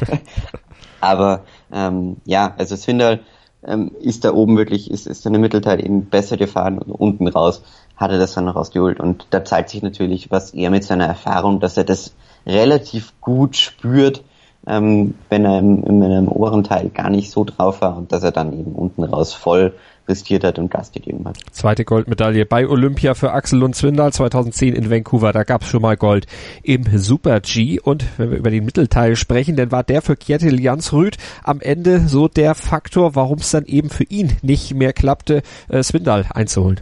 Aber 1.00 1.44
ähm, 1.72 2.16
ja, 2.24 2.54
also 2.58 2.74
Swindal 2.74 3.20
ähm, 3.64 3.92
ist 4.00 4.24
da 4.24 4.32
oben 4.32 4.56
wirklich, 4.56 4.90
ist, 4.90 5.06
ist 5.06 5.24
dann 5.24 5.34
im 5.34 5.40
Mittelteil 5.40 5.78
eben 5.78 6.06
besser 6.06 6.36
gefahren 6.36 6.80
und 6.80 6.90
unten 6.90 7.28
raus 7.28 7.62
hat 7.96 8.10
er 8.10 8.18
das 8.18 8.34
dann 8.34 8.46
noch 8.46 8.56
rausgeholt. 8.56 8.98
Und 8.98 9.28
da 9.30 9.44
zeigt 9.44 9.70
sich 9.70 9.80
natürlich, 9.82 10.32
was 10.32 10.52
er 10.54 10.70
mit 10.70 10.82
seiner 10.82 11.06
Erfahrung, 11.06 11.60
dass 11.60 11.76
er 11.76 11.84
das 11.84 12.14
relativ 12.46 13.12
gut 13.20 13.54
spürt, 13.54 14.24
ähm, 14.66 15.14
wenn 15.28 15.44
er 15.44 15.60
im, 15.60 15.84
in 15.84 16.02
einem 16.02 16.26
oberen 16.26 16.64
Teil 16.64 16.88
gar 16.88 17.10
nicht 17.10 17.30
so 17.30 17.44
drauf 17.44 17.80
war 17.80 17.96
und 17.96 18.10
dass 18.10 18.24
er 18.24 18.32
dann 18.32 18.52
eben 18.58 18.72
unten 18.72 19.04
raus 19.04 19.34
voll 19.34 19.74
riskiert 20.08 20.44
hat 20.44 20.58
und 20.58 20.70
Gas 20.70 20.92
gegeben 20.92 21.24
hat. 21.26 21.38
Zweite 21.50 21.84
Goldmedaille 21.84 22.44
bei 22.44 22.66
Olympia 22.66 23.14
für 23.14 23.32
Axel 23.32 23.58
Lund 23.58 23.76
Zwindal 23.76 24.12
2010 24.12 24.74
in 24.74 24.90
Vancouver. 24.90 25.32
Da 25.32 25.44
gab 25.44 25.62
es 25.62 25.68
schon 25.68 25.82
mal 25.82 25.96
Gold 25.96 26.26
im 26.62 26.84
Super 26.98 27.40
G. 27.40 27.80
Und 27.80 28.04
wenn 28.16 28.30
wir 28.30 28.38
über 28.38 28.50
den 28.50 28.64
Mittelteil 28.64 29.16
sprechen, 29.16 29.56
dann 29.56 29.70
war 29.70 29.84
der 29.84 30.02
für 30.02 30.16
Kjetil 30.16 30.60
Jansrud 30.60 31.16
am 31.44 31.60
Ende 31.60 32.08
so 32.08 32.28
der 32.28 32.54
Faktor, 32.54 33.14
warum 33.14 33.38
es 33.38 33.50
dann 33.50 33.64
eben 33.64 33.90
für 33.90 34.04
ihn 34.04 34.36
nicht 34.42 34.74
mehr 34.74 34.92
klappte, 34.92 35.42
äh, 35.68 35.82
Swindal 35.82 36.26
einzuholen. 36.34 36.80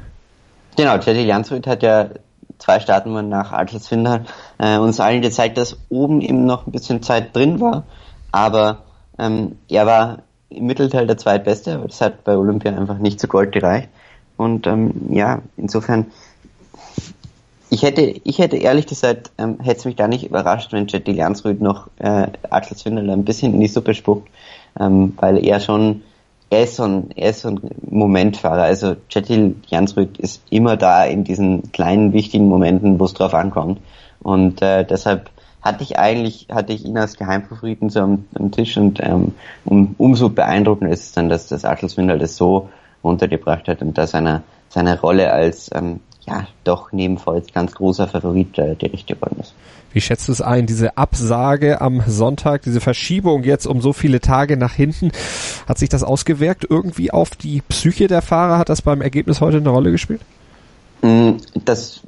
Genau, 0.76 0.98
Kjetil 0.98 1.26
Jansrud 1.26 1.66
hat 1.66 1.82
ja 1.82 2.10
zwei 2.58 2.80
Starten 2.80 3.28
nach 3.28 3.52
Axel 3.52 3.80
Swindal 3.80 4.24
äh, 4.58 4.78
uns 4.78 5.00
allen 5.00 5.22
gezeigt, 5.22 5.58
dass 5.58 5.78
oben 5.88 6.20
eben 6.20 6.46
noch 6.46 6.66
ein 6.66 6.72
bisschen 6.72 7.02
Zeit 7.02 7.34
drin 7.34 7.60
war. 7.60 7.84
Aber 8.32 8.84
ähm, 9.18 9.56
er 9.68 9.86
war 9.86 10.22
im 10.50 10.66
Mittelteil 10.66 11.06
der 11.06 11.16
zweitbeste, 11.16 11.74
aber 11.74 11.86
das 11.86 12.00
hat 12.00 12.24
bei 12.24 12.36
Olympia 12.36 12.72
einfach 12.72 12.98
nicht 12.98 13.20
zu 13.20 13.28
Gold 13.28 13.52
gereicht. 13.52 13.88
Und 14.36 14.66
ähm, 14.66 14.92
ja, 15.10 15.42
insofern, 15.56 16.06
ich 17.68 17.82
hätte, 17.82 18.02
ich 18.02 18.38
hätte 18.38 18.56
ehrlich 18.56 18.86
gesagt, 18.86 19.30
ähm, 19.38 19.60
hätte 19.60 19.78
es 19.78 19.84
mich 19.84 19.96
da 19.96 20.08
nicht 20.08 20.24
überrascht, 20.24 20.72
wenn 20.72 20.88
Jetty 20.88 21.12
Jansrud 21.12 21.60
noch 21.60 21.88
äh, 21.98 22.26
Axel 22.48 22.76
Zwindel 22.76 23.10
ein 23.10 23.24
bisschen 23.24 23.54
in 23.54 23.60
die 23.60 23.68
Suppe 23.68 23.94
spuckt, 23.94 24.28
ähm, 24.78 25.14
weil 25.20 25.44
er 25.44 25.60
schon, 25.60 26.02
er 26.48 26.64
ist 26.64 26.76
so 26.76 26.84
ein, 26.84 27.10
er 27.14 27.30
ist 27.30 27.42
so 27.42 27.48
ein 27.48 27.60
Momentfahrer. 27.88 28.62
Also 28.62 28.96
Jetty 29.08 29.54
Jansrud 29.68 30.18
ist 30.18 30.42
immer 30.50 30.76
da 30.76 31.04
in 31.04 31.22
diesen 31.22 31.70
kleinen 31.70 32.12
wichtigen 32.12 32.48
Momenten, 32.48 32.98
wo 32.98 33.04
es 33.04 33.14
drauf 33.14 33.34
ankommt. 33.34 33.80
Und 34.20 34.62
äh, 34.62 34.84
deshalb 34.84 35.30
hatte 35.62 35.82
ich 35.82 35.98
eigentlich, 35.98 36.48
hatte 36.50 36.72
ich 36.72 36.84
ihn 36.84 36.96
als 36.96 37.16
Geheimfavoriten 37.16 37.90
so 37.90 38.00
am, 38.00 38.24
am 38.34 38.50
Tisch 38.50 38.76
und 38.76 39.00
ähm, 39.02 39.34
um, 39.64 39.94
umso 39.98 40.28
beeindruckender 40.28 40.92
ist 40.92 41.04
es 41.04 41.12
dann, 41.12 41.28
dass 41.28 41.48
das 41.48 41.64
Atlas 41.64 41.96
Windel 41.96 42.18
das 42.18 42.36
so 42.36 42.68
runtergebracht 43.04 43.68
hat 43.68 43.82
und 43.82 43.96
da 43.96 44.06
seine, 44.06 44.42
seine 44.68 44.98
Rolle 45.00 45.32
als 45.32 45.70
ähm, 45.74 46.00
ja 46.26 46.46
doch 46.64 46.92
nebenfalls 46.92 47.52
ganz 47.52 47.72
großer 47.72 48.08
Favorit 48.08 48.58
äh, 48.58 48.74
gerecht 48.74 49.06
geworden 49.06 49.36
ist. 49.40 49.54
Wie 49.92 50.00
schätzt 50.00 50.28
du 50.28 50.32
es 50.32 50.40
ein, 50.40 50.66
diese 50.66 50.96
Absage 50.96 51.80
am 51.80 52.02
Sonntag, 52.06 52.62
diese 52.62 52.80
Verschiebung 52.80 53.42
jetzt 53.42 53.66
um 53.66 53.80
so 53.80 53.92
viele 53.92 54.20
Tage 54.20 54.56
nach 54.56 54.72
hinten, 54.72 55.10
hat 55.66 55.78
sich 55.78 55.88
das 55.88 56.04
ausgewirkt 56.04 56.64
irgendwie 56.68 57.10
auf 57.10 57.30
die 57.30 57.60
Psyche 57.68 58.06
der 58.06 58.22
Fahrer? 58.22 58.58
Hat 58.58 58.68
das 58.68 58.82
beim 58.82 59.02
Ergebnis 59.02 59.40
heute 59.40 59.56
eine 59.56 59.68
Rolle 59.68 59.90
gespielt? 59.90 60.20
Mm, 61.02 61.32
das 61.64 62.02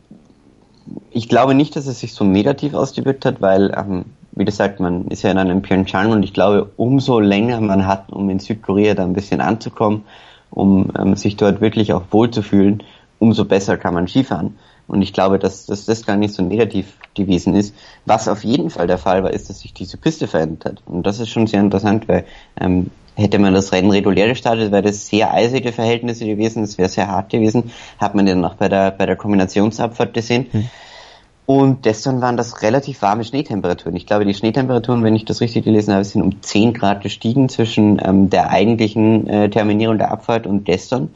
ich 1.10 1.28
glaube 1.28 1.54
nicht, 1.54 1.76
dass 1.76 1.86
es 1.86 2.00
sich 2.00 2.14
so 2.14 2.24
negativ 2.24 2.74
ausgewirkt 2.74 3.24
hat, 3.24 3.40
weil, 3.40 3.72
ähm, 3.76 4.04
wie 4.32 4.44
gesagt, 4.44 4.80
man 4.80 5.08
ist 5.08 5.22
ja 5.22 5.30
in 5.30 5.38
einem 5.38 5.62
Pyeongchang 5.62 6.10
und 6.10 6.22
ich 6.22 6.32
glaube, 6.32 6.70
umso 6.76 7.20
länger 7.20 7.60
man 7.60 7.86
hat, 7.86 8.10
um 8.12 8.28
in 8.30 8.38
Südkorea 8.38 8.94
da 8.94 9.04
ein 9.04 9.12
bisschen 9.12 9.40
anzukommen, 9.40 10.04
um 10.50 10.90
ähm, 10.98 11.16
sich 11.16 11.36
dort 11.36 11.60
wirklich 11.60 11.92
auch 11.92 12.04
wohlzufühlen, 12.10 12.82
umso 13.18 13.44
besser 13.44 13.76
kann 13.76 13.94
man 13.94 14.08
Skifahren. 14.08 14.56
Und 14.88 15.00
ich 15.00 15.12
glaube, 15.12 15.38
dass, 15.38 15.66
dass 15.66 15.86
das 15.86 16.04
gar 16.04 16.16
nicht 16.16 16.34
so 16.34 16.42
negativ 16.42 16.98
gewesen 17.14 17.54
ist. 17.54 17.74
Was 18.04 18.28
auf 18.28 18.42
jeden 18.44 18.68
Fall 18.68 18.86
der 18.86 18.98
Fall 18.98 19.22
war, 19.22 19.30
ist, 19.30 19.48
dass 19.48 19.60
sich 19.60 19.72
diese 19.72 19.96
Piste 19.96 20.26
verändert 20.26 20.64
hat. 20.64 20.82
Und 20.86 21.06
das 21.06 21.20
ist 21.20 21.30
schon 21.30 21.46
sehr 21.46 21.60
interessant, 21.60 22.08
weil 22.08 22.24
ähm, 22.60 22.90
hätte 23.14 23.38
man 23.38 23.54
das 23.54 23.72
Rennen 23.72 23.90
regulär 23.90 24.28
gestartet, 24.28 24.72
wäre 24.72 24.82
das 24.82 25.06
sehr 25.06 25.32
eisige 25.32 25.72
Verhältnisse 25.72 26.26
gewesen, 26.26 26.62
es 26.62 26.78
wäre 26.78 26.88
sehr 26.88 27.08
hart 27.08 27.30
gewesen. 27.30 27.70
Hat 27.98 28.14
man 28.14 28.26
dann 28.26 28.44
auch 28.44 28.54
bei 28.54 28.68
der, 28.68 28.90
bei 28.90 29.06
der 29.06 29.16
Kombinationsabfahrt 29.16 30.14
gesehen. 30.14 30.46
Hm. 30.50 30.68
Und 31.44 31.82
gestern 31.82 32.20
waren 32.20 32.36
das 32.36 32.62
relativ 32.62 33.02
warme 33.02 33.24
Schneetemperaturen. 33.24 33.96
Ich 33.96 34.06
glaube, 34.06 34.24
die 34.24 34.34
Schneetemperaturen, 34.34 35.02
wenn 35.02 35.16
ich 35.16 35.24
das 35.24 35.40
richtig 35.40 35.64
gelesen 35.64 35.92
habe, 35.92 36.04
sind 36.04 36.22
um 36.22 36.40
10 36.40 36.72
Grad 36.72 37.02
gestiegen 37.02 37.48
zwischen 37.48 38.00
ähm, 38.02 38.30
der 38.30 38.50
eigentlichen 38.50 39.26
äh, 39.26 39.50
Terminierung 39.50 39.98
der 39.98 40.12
Abfahrt 40.12 40.46
und 40.46 40.64
gestern. 40.64 41.10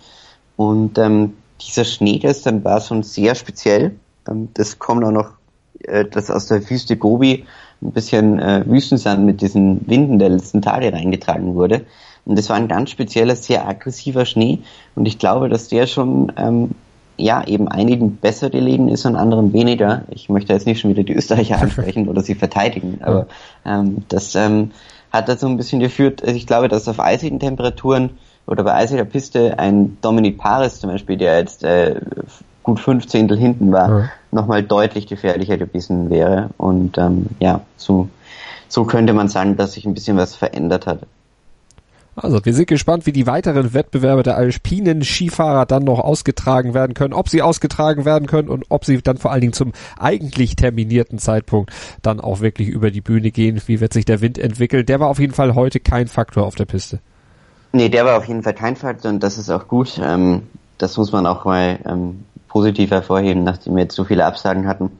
Und 0.56 0.98
ähm, 0.98 1.34
dieser 1.60 1.84
Schnee 1.84 2.18
gestern 2.18 2.64
war 2.64 2.80
schon 2.80 3.02
sehr 3.02 3.34
speziell. 3.34 3.96
Ähm, 4.28 4.48
das 4.54 4.78
kommt 4.78 5.04
auch 5.04 5.12
noch, 5.12 5.30
äh, 5.84 6.04
das 6.04 6.30
aus 6.30 6.46
der 6.46 6.68
Wüste 6.68 6.96
Gobi 6.96 7.44
ein 7.82 7.92
bisschen 7.92 8.38
äh, 8.38 8.64
Wüstensand 8.66 9.24
mit 9.24 9.40
diesen 9.40 9.88
Winden 9.88 10.18
der 10.18 10.30
letzten 10.30 10.62
Tage 10.62 10.92
reingetragen 10.92 11.54
wurde. 11.54 11.86
Und 12.24 12.38
das 12.38 12.48
war 12.48 12.56
ein 12.56 12.68
ganz 12.68 12.90
spezieller, 12.90 13.36
sehr 13.36 13.68
aggressiver 13.68 14.24
Schnee. 14.24 14.58
Und 14.94 15.06
ich 15.06 15.18
glaube, 15.18 15.48
dass 15.48 15.68
der 15.68 15.86
schon 15.86 16.32
ähm, 16.36 16.70
ja, 17.16 17.44
eben 17.46 17.68
einigen 17.68 18.16
besser 18.16 18.50
gelegen 18.50 18.88
ist 18.88 19.06
und 19.06 19.16
anderen 19.16 19.52
weniger. 19.52 20.02
Ich 20.10 20.28
möchte 20.28 20.52
jetzt 20.52 20.66
nicht 20.66 20.80
schon 20.80 20.90
wieder 20.90 21.02
die 21.02 21.14
Österreicher 21.14 21.60
ansprechen 21.60 22.08
oder 22.08 22.22
sie 22.22 22.34
verteidigen, 22.34 22.98
aber 23.02 23.26
ähm, 23.64 24.04
das 24.08 24.34
ähm, 24.34 24.72
hat 25.12 25.28
dazu 25.28 25.46
ein 25.46 25.56
bisschen 25.56 25.80
geführt, 25.80 26.22
also 26.22 26.34
ich 26.34 26.46
glaube, 26.46 26.68
dass 26.68 26.88
auf 26.88 27.00
eisigen 27.00 27.40
Temperaturen 27.40 28.10
oder 28.46 28.62
bei 28.64 28.74
eisiger 28.74 29.04
Piste 29.04 29.58
ein 29.58 29.96
Dominic 30.02 30.38
Paris 30.38 30.80
zum 30.80 30.90
Beispiel, 30.90 31.16
der 31.16 31.38
jetzt 31.38 31.64
äh, 31.64 32.00
gut 32.66 32.80
fünf 32.80 33.06
Zehntel 33.06 33.38
hinten 33.38 33.70
war, 33.72 33.88
ja. 33.88 34.10
nochmal 34.32 34.62
deutlich 34.64 35.06
gefährlicher 35.06 35.56
gewesen 35.56 36.10
wäre. 36.10 36.50
Und 36.58 36.98
ähm, 36.98 37.26
ja, 37.38 37.60
so, 37.76 38.08
so 38.68 38.84
könnte 38.84 39.12
man 39.12 39.28
sagen, 39.28 39.56
dass 39.56 39.74
sich 39.74 39.86
ein 39.86 39.94
bisschen 39.94 40.16
was 40.16 40.34
verändert 40.34 40.84
hat. 40.86 40.98
Also 42.16 42.44
wir 42.44 42.54
sind 42.54 42.66
gespannt, 42.66 43.06
wie 43.06 43.12
die 43.12 43.26
weiteren 43.26 43.72
Wettbewerbe 43.72 44.24
der 44.24 44.36
alpinen 44.36 45.04
Skifahrer 45.04 45.64
dann 45.64 45.84
noch 45.84 46.00
ausgetragen 46.00 46.74
werden 46.74 46.94
können, 46.94 47.12
ob 47.12 47.28
sie 47.28 47.40
ausgetragen 47.40 48.04
werden 48.04 48.26
können 48.26 48.48
und 48.48 48.64
ob 48.68 48.84
sie 48.84 49.00
dann 49.00 49.18
vor 49.18 49.30
allen 49.30 49.42
Dingen 49.42 49.52
zum 49.52 49.72
eigentlich 49.98 50.56
terminierten 50.56 51.18
Zeitpunkt 51.18 51.70
dann 52.02 52.18
auch 52.18 52.40
wirklich 52.40 52.68
über 52.68 52.90
die 52.90 53.02
Bühne 53.02 53.30
gehen. 53.30 53.62
Wie 53.66 53.80
wird 53.80 53.92
sich 53.92 54.06
der 54.06 54.22
Wind 54.22 54.38
entwickeln? 54.38 54.86
Der 54.86 54.98
war 54.98 55.08
auf 55.08 55.20
jeden 55.20 55.34
Fall 55.34 55.54
heute 55.54 55.78
kein 55.78 56.08
Faktor 56.08 56.46
auf 56.46 56.56
der 56.56 56.64
Piste. 56.64 56.98
Nee, 57.72 57.90
der 57.90 58.06
war 58.06 58.16
auf 58.16 58.26
jeden 58.26 58.42
Fall 58.42 58.54
kein 58.54 58.74
Faktor 58.74 59.10
und 59.12 59.22
das 59.22 59.38
ist 59.38 59.50
auch 59.50 59.68
gut. 59.68 60.00
Ähm, 60.02 60.42
das 60.78 60.96
muss 60.96 61.12
man 61.12 61.26
auch 61.26 61.44
mal 61.44 61.78
ähm, 61.86 62.24
positiv 62.56 62.90
hervorheben, 62.90 63.44
nachdem 63.44 63.76
wir 63.76 63.82
jetzt 63.82 63.94
so 63.94 64.04
viele 64.04 64.24
Absagen 64.24 64.66
hatten, 64.66 64.90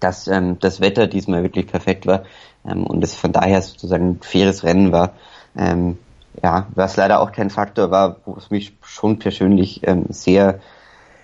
dass 0.00 0.28
ähm, 0.28 0.58
das 0.60 0.82
Wetter 0.82 1.06
diesmal 1.06 1.42
wirklich 1.42 1.66
perfekt 1.66 2.04
war 2.04 2.24
ähm, 2.68 2.84
und 2.84 3.02
es 3.02 3.14
von 3.14 3.32
daher 3.32 3.62
sozusagen 3.62 4.10
ein 4.10 4.18
faires 4.20 4.64
Rennen 4.64 4.92
war. 4.92 5.14
Ähm, 5.56 5.96
ja, 6.42 6.66
was 6.74 6.98
leider 6.98 7.20
auch 7.20 7.32
kein 7.32 7.48
Faktor 7.48 7.90
war, 7.90 8.16
wo 8.26 8.36
es 8.36 8.50
mich 8.50 8.74
schon 8.82 9.18
persönlich 9.18 9.80
ähm, 9.84 10.04
sehr 10.10 10.60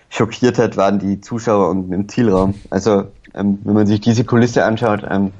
schockiert 0.08 0.58
hat, 0.58 0.78
waren 0.78 0.98
die 0.98 1.20
Zuschauer 1.20 1.68
und 1.68 1.92
im 1.92 2.08
Zielraum. 2.08 2.54
Also 2.70 3.08
ähm, 3.34 3.58
wenn 3.64 3.74
man 3.74 3.86
sich 3.86 4.00
diese 4.00 4.24
Kulisse 4.24 4.64
anschaut, 4.64 5.02
ähm, 5.06 5.32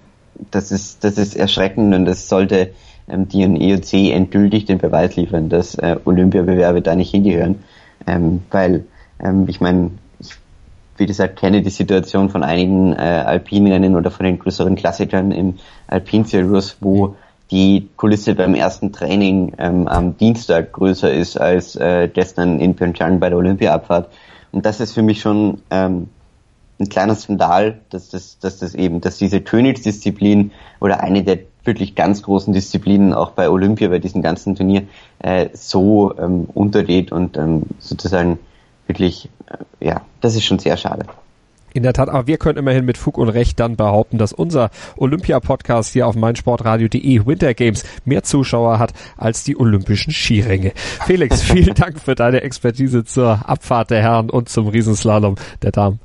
das 0.51 0.71
ist 0.71 1.03
das 1.03 1.17
ist 1.17 1.35
erschreckend 1.35 1.95
und 1.95 2.05
das 2.05 2.29
sollte 2.29 2.75
ähm, 3.09 3.27
die 3.27 3.43
EOC 3.43 4.15
endgültig 4.15 4.67
den 4.67 4.77
Beweis 4.77 5.17
liefern, 5.17 5.49
dass 5.49 5.77
äh, 5.77 5.97
Olympiabewerbe 6.05 6.83
da 6.83 6.95
nicht 6.95 7.11
hingehören, 7.11 7.65
ähm, 8.07 8.43
weil 8.51 8.85
ähm, 9.21 9.47
ich 9.49 9.61
meine, 9.61 9.93
ich 10.19 10.35
wie 10.97 11.07
gesagt 11.07 11.39
kenne 11.39 11.62
die 11.62 11.71
Situation 11.71 12.31
von 12.31 12.43
einigen 12.43 12.93
äh, 12.93 12.97
Alpinrennen 12.97 13.97
oder 13.97 14.11
von 14.11 14.27
den 14.27 14.39
größeren 14.39 14.77
Klassikern 14.77 15.33
im 15.33 15.59
Alpinzirkus, 15.87 16.77
wo 16.81 17.17
die 17.51 17.89
Kulisse 17.97 18.35
beim 18.35 18.55
ersten 18.55 18.93
Training 18.93 19.53
ähm, 19.59 19.87
am 19.87 20.17
Dienstag 20.17 20.73
größer 20.73 21.12
ist 21.12 21.37
als 21.37 21.77
äh, 21.77 22.09
gestern 22.12 22.59
in 22.59 22.75
Pyeongchang 22.75 23.21
bei 23.21 23.29
der 23.29 23.39
Olympiaabfahrt. 23.39 24.09
Und 24.53 24.65
das 24.65 24.81
ist 24.81 24.93
für 24.93 25.03
mich 25.03 25.21
schon 25.21 25.61
ähm, 25.71 26.09
ein 26.81 26.89
kleiner 26.89 27.15
Skandal, 27.15 27.81
dass 27.91 28.09
das, 28.09 28.39
dass 28.39 28.59
das 28.59 28.75
eben, 28.75 29.01
dass 29.01 29.19
diese 29.19 29.41
Königsdisziplin 29.41 30.53
oder 30.81 31.01
eine 31.01 31.23
der 31.23 31.41
wirklich 31.65 31.95
ganz 31.95 32.23
großen 32.23 32.53
Disziplinen 32.53 33.15
auch 33.15 33.31
bei 33.31 33.49
Olympia, 33.49 33.89
bei 33.89 33.99
diesem 33.99 34.23
ganzen 34.23 34.55
Turnier, 34.55 34.83
äh, 35.19 35.49
so 35.55 36.15
ähm, 36.19 36.47
untergeht 36.53 37.11
und 37.11 37.37
ähm, 37.37 37.62
sozusagen 37.79 38.39
wirklich, 38.87 39.28
äh, 39.47 39.87
ja, 39.87 40.03
das 40.20 40.35
ist 40.35 40.45
schon 40.45 40.59
sehr 40.59 40.76
schade. 40.76 41.07
In 41.72 41.82
der 41.82 41.93
Tat, 41.93 42.09
aber 42.09 42.28
wir 42.28 42.39
können 42.39 42.59
immerhin 42.59 42.85
mit 42.85 42.97
Fug 42.97 43.18
und 43.18 43.28
Recht 43.28 43.59
dann 43.59 43.74
behaupten, 43.74 44.16
dass 44.16 44.32
unser 44.32 44.70
Olympia-Podcast 44.97 45.93
hier 45.93 46.07
auf 46.07 46.14
meinsportradio.de 46.14 47.26
Winter 47.26 47.53
Games 47.53 47.85
mehr 48.05 48.22
Zuschauer 48.22 48.78
hat 48.78 48.93
als 49.16 49.43
die 49.43 49.59
olympischen 49.59 50.12
Skiränge. 50.12 50.72
Felix, 51.05 51.43
vielen 51.43 51.74
Dank 51.74 51.99
für 52.01 52.14
deine 52.14 52.43
Expertise 52.43 53.05
zur 53.05 53.49
Abfahrt 53.49 53.91
der 53.91 54.03
Herren 54.03 54.30
und 54.30 54.49
zum 54.49 54.68
Riesenslalom 54.68 55.35
der 55.62 55.72
Damen. 55.72 55.99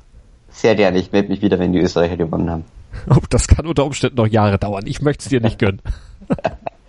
Sehr 0.50 0.74
gerne, 0.74 0.98
ich 0.98 1.12
melde 1.12 1.28
mich 1.28 1.40
wieder, 1.40 1.60
wenn 1.60 1.72
die 1.72 1.78
Österreicher 1.78 2.16
gewonnen 2.16 2.50
haben. 2.50 2.64
Oh, 3.08 3.20
das 3.30 3.46
kann 3.46 3.66
unter 3.66 3.84
Umständen 3.84 4.16
noch 4.16 4.26
Jahre 4.26 4.58
dauern. 4.58 4.88
Ich 4.88 5.00
möchte 5.00 5.22
es 5.22 5.28
dir 5.28 5.40
nicht 5.40 5.60
gönnen. 5.60 5.80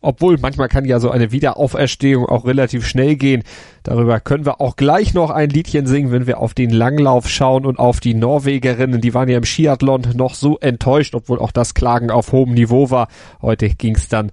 Obwohl 0.00 0.38
manchmal 0.38 0.68
kann 0.68 0.84
ja 0.84 1.00
so 1.00 1.10
eine 1.10 1.32
Wiederauferstehung 1.32 2.26
auch 2.26 2.44
relativ 2.44 2.86
schnell 2.86 3.16
gehen. 3.16 3.42
Darüber 3.82 4.20
können 4.20 4.46
wir 4.46 4.60
auch 4.60 4.76
gleich 4.76 5.14
noch 5.14 5.30
ein 5.30 5.50
Liedchen 5.50 5.86
singen, 5.86 6.12
wenn 6.12 6.26
wir 6.26 6.38
auf 6.38 6.54
den 6.54 6.70
Langlauf 6.70 7.28
schauen 7.28 7.66
und 7.66 7.78
auf 7.78 8.00
die 8.00 8.14
Norwegerinnen. 8.14 9.00
Die 9.00 9.14
waren 9.14 9.28
ja 9.28 9.38
im 9.38 9.44
Skiathlon 9.44 10.02
noch 10.14 10.34
so 10.34 10.58
enttäuscht, 10.58 11.14
obwohl 11.14 11.38
auch 11.38 11.52
das 11.52 11.74
Klagen 11.74 12.10
auf 12.10 12.32
hohem 12.32 12.54
Niveau 12.54 12.90
war. 12.90 13.08
Heute 13.42 13.68
ging 13.70 13.94
es 13.96 14.08
dann 14.08 14.30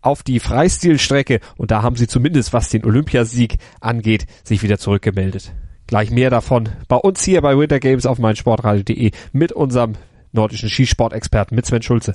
auf 0.00 0.22
die 0.22 0.40
Freistilstrecke 0.40 1.40
und 1.56 1.70
da 1.70 1.82
haben 1.82 1.96
sie 1.96 2.06
zumindest, 2.06 2.52
was 2.52 2.68
den 2.68 2.84
Olympiasieg 2.84 3.56
angeht, 3.80 4.26
sich 4.44 4.62
wieder 4.62 4.78
zurückgemeldet. 4.78 5.52
Gleich 5.86 6.10
mehr 6.10 6.30
davon 6.30 6.68
bei 6.88 6.96
uns 6.96 7.22
hier 7.24 7.40
bei 7.42 7.58
Winter 7.58 7.80
Games 7.80 8.06
auf 8.06 8.18
meinsportradio.de 8.18 9.12
mit 9.32 9.52
unserem 9.52 9.94
nordischen 10.32 10.68
Skisportexperten 10.68 11.54
mit 11.54 11.66
Sven 11.66 11.82
Schulze. 11.82 12.14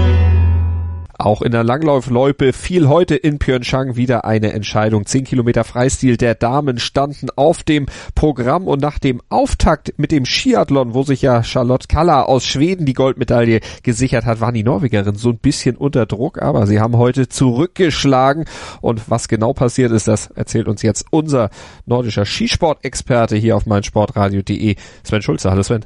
Auch 1.21 1.43
in 1.43 1.51
der 1.51 1.63
Langlaufloipe 1.63 2.51
fiel 2.51 2.89
heute 2.89 3.15
in 3.15 3.37
Pyeongchang 3.37 3.95
wieder 3.95 4.25
eine 4.25 4.53
Entscheidung. 4.53 5.05
Zehn 5.05 5.23
Kilometer 5.23 5.63
Freistil 5.63 6.17
der 6.17 6.33
Damen 6.33 6.79
standen 6.79 7.29
auf 7.35 7.61
dem 7.61 7.85
Programm 8.15 8.67
und 8.67 8.81
nach 8.81 8.97
dem 8.97 9.21
Auftakt 9.29 9.93
mit 9.97 10.11
dem 10.11 10.25
Skiathlon, 10.25 10.95
wo 10.95 11.03
sich 11.03 11.21
ja 11.21 11.43
Charlotte 11.43 11.87
Kalla 11.87 12.23
aus 12.23 12.43
Schweden 12.43 12.87
die 12.87 12.93
Goldmedaille 12.93 13.59
gesichert 13.83 14.25
hat, 14.25 14.41
waren 14.41 14.55
die 14.55 14.63
Norwegerinnen 14.63 15.13
so 15.13 15.29
ein 15.29 15.37
bisschen 15.37 15.77
unter 15.77 16.07
Druck, 16.07 16.41
aber 16.41 16.65
sie 16.65 16.79
haben 16.79 16.97
heute 16.97 17.29
zurückgeschlagen 17.29 18.45
und 18.81 19.11
was 19.11 19.27
genau 19.27 19.53
passiert 19.53 19.91
ist, 19.91 20.07
das 20.07 20.25
erzählt 20.25 20.67
uns 20.67 20.81
jetzt 20.81 21.05
unser 21.11 21.51
nordischer 21.85 22.25
Skisportexperte 22.25 23.35
hier 23.35 23.55
auf 23.55 23.67
meinsportradio.de, 23.67 24.75
Sven 25.03 25.21
Schulze. 25.21 25.51
Hallo 25.51 25.61
Sven. 25.61 25.85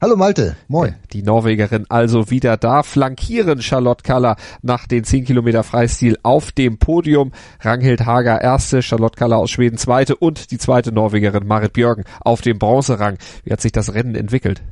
Hallo 0.00 0.16
Malte, 0.16 0.56
moin. 0.68 0.96
Die 1.12 1.22
Norwegerin 1.22 1.86
also 1.88 2.28
wieder 2.28 2.56
da, 2.56 2.82
flankieren 2.82 3.62
Charlotte 3.62 4.02
Kaller 4.02 4.36
nach 4.60 4.86
den 4.86 5.04
10 5.04 5.24
Kilometer 5.24 5.62
Freistil 5.62 6.18
auf 6.22 6.52
dem 6.52 6.78
Podium. 6.78 7.32
Ranghild 7.60 8.04
Hager 8.04 8.40
erste, 8.40 8.82
Charlotte 8.82 9.16
Kaller 9.16 9.38
aus 9.38 9.50
Schweden 9.50 9.78
zweite 9.78 10.16
und 10.16 10.50
die 10.50 10.58
zweite 10.58 10.92
Norwegerin 10.92 11.46
Marit 11.46 11.72
Björgen 11.72 12.04
auf 12.20 12.42
dem 12.42 12.58
Bronzerang. 12.58 13.18
Wie 13.44 13.52
hat 13.52 13.60
sich 13.60 13.72
das 13.72 13.94
Rennen 13.94 14.14
entwickelt? 14.14 14.62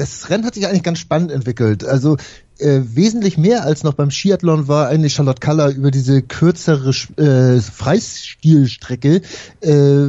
das 0.00 0.30
Rennen 0.30 0.46
hat 0.46 0.54
sich 0.54 0.66
eigentlich 0.66 0.82
ganz 0.82 0.98
spannend 0.98 1.30
entwickelt. 1.30 1.84
Also 1.84 2.16
äh, 2.58 2.80
wesentlich 2.84 3.36
mehr 3.36 3.64
als 3.64 3.84
noch 3.84 3.94
beim 3.94 4.10
Skiathlon 4.10 4.66
war 4.66 4.88
eigentlich 4.88 5.12
Charlotte 5.12 5.40
Kaller 5.40 5.70
über 5.70 5.90
diese 5.90 6.22
kürzere 6.22 6.90
äh, 7.16 7.60
Freistilstrecke 7.60 9.20
äh, 9.60 10.08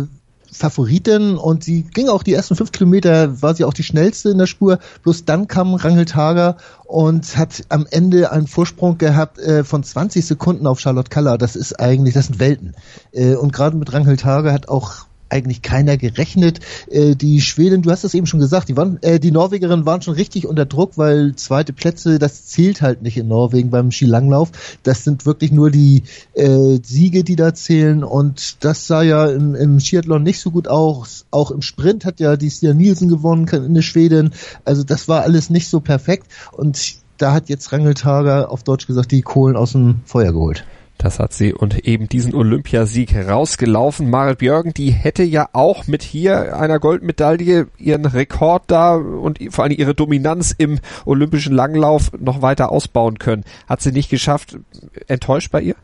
Favoritin 0.52 1.38
und 1.38 1.64
sie 1.64 1.84
ging 1.84 2.10
auch 2.10 2.24
die 2.24 2.34
ersten 2.34 2.56
fünf 2.56 2.72
Kilometer, 2.72 3.42
war 3.42 3.56
sie 3.56 3.64
auch 3.64 3.74
die 3.74 3.84
schnellste 3.84 4.30
in 4.30 4.38
der 4.38 4.48
Spur. 4.48 4.80
Bloß 5.04 5.26
dann 5.26 5.48
kam 5.48 5.74
Rangel 5.74 6.06
Hager 6.14 6.58
und 6.86 7.38
hat 7.38 7.64
am 7.70 7.88
Ende 7.90 8.32
einen 8.32 8.48
Vorsprung 8.48 8.98
gehabt 8.98 9.40
äh, 9.40 9.64
von 9.64 9.84
20 9.84 10.26
Sekunden 10.26 10.68
auf 10.68 10.80
Charlotte 10.80 11.10
Kaller. 11.10 11.38
Das 11.38 11.56
ist 11.56 11.80
eigentlich, 11.80 12.14
das 12.14 12.28
sind 12.28 12.40
Welten. 12.40 12.76
Äh, 13.14 13.36
und 13.36 13.54
gerade 13.54 13.78
mit 13.78 13.94
Rangel 13.94 14.18
Hager 14.18 14.52
hat 14.52 14.68
auch 14.68 15.06
eigentlich 15.32 15.62
keiner 15.62 15.98
gerechnet. 15.98 16.60
Äh, 16.90 17.16
die 17.16 17.42
Schweden, 17.42 17.82
du 17.82 17.92
hast 17.92 18.04
es 18.04 18.14
eben 18.14 18.28
schon 18.28 18.40
gesagt, 18.40 18.70
die, 18.70 18.78
waren, 18.78 19.02
äh, 19.02 19.20
die 19.20 19.32
Norwegerinnen 19.32 19.86
waren 19.86 20.02
schon 20.02 20.14
richtig 20.14 20.48
unter 20.48 20.66
Druck, 20.66 20.98
weil 20.98 21.36
zweite 21.36 21.74
Plätze, 21.74 22.20
das 22.20 22.48
zählt 22.48 22.82
halt 22.82 23.02
nicht 23.02 23.18
in 23.18 23.28
Norwegen 23.28 23.70
beim 23.70 23.92
Skilanglauf. 23.92 24.52
Das 24.84 25.04
sind 25.04 25.26
wirklich 25.26 25.52
nur 25.52 25.72
die 25.72 26.04
äh, 26.34 26.80
Siege, 26.84 27.24
die 27.24 27.36
da 27.36 27.54
zählen 27.54 28.04
und 28.04 28.64
das 28.64 28.88
sah 28.88 29.02
ja 29.02 29.26
im, 29.28 29.56
im 29.56 29.80
Skiathlon 29.80 30.24
nicht 30.24 30.40
so 30.40 30.52
gut 30.52 30.68
aus. 30.68 31.26
Auch 31.32 31.52
im 31.52 31.62
Sprint 31.62 32.06
hat 32.06 32.20
ja 32.20 32.36
die 32.36 32.50
Stia 32.50 32.74
Nielsen 32.74 33.10
gewonnen 33.10 33.48
in 33.48 33.74
der 33.74 33.82
Schweden. 33.82 34.34
Also 34.66 34.84
das 34.84 35.08
war 35.08 35.24
alles 35.24 35.50
nicht 35.50 35.70
so 35.70 35.80
perfekt 35.80 36.28
und 36.52 36.96
da 37.18 37.34
hat 37.34 37.50
jetzt 37.50 37.72
Rangeltager 37.72 38.50
auf 38.50 38.64
Deutsch 38.64 38.88
gesagt 38.88 39.12
die 39.12 39.22
Kohlen 39.22 39.56
aus 39.56 39.74
dem 39.74 40.02
Feuer 40.06 40.32
geholt. 40.32 40.66
Das 41.02 41.18
hat 41.18 41.34
sie 41.34 41.52
und 41.52 41.88
eben 41.88 42.08
diesen 42.08 42.36
Olympiasieg 42.36 43.16
rausgelaufen. 43.16 44.08
Marit 44.12 44.38
Björgen, 44.38 44.72
die 44.72 44.92
hätte 44.92 45.24
ja 45.24 45.50
auch 45.52 45.88
mit 45.88 46.04
hier 46.04 46.56
einer 46.56 46.78
Goldmedaille 46.78 47.70
ihren 47.80 48.06
Rekord 48.06 48.66
da 48.68 48.94
und 48.98 49.40
vor 49.50 49.64
allem 49.64 49.74
ihre 49.76 49.96
Dominanz 49.96 50.54
im 50.56 50.80
olympischen 51.06 51.56
Langlauf 51.56 52.12
noch 52.20 52.44
weiter 52.44 52.72
ausbauen 52.72 53.18
können. 53.18 53.46
Hat 53.68 53.82
sie 53.82 53.92
nicht 53.92 54.12
geschafft. 54.12 54.60
Enttäuscht 55.08 55.52
bei 55.52 55.62
ihr? 55.62 55.76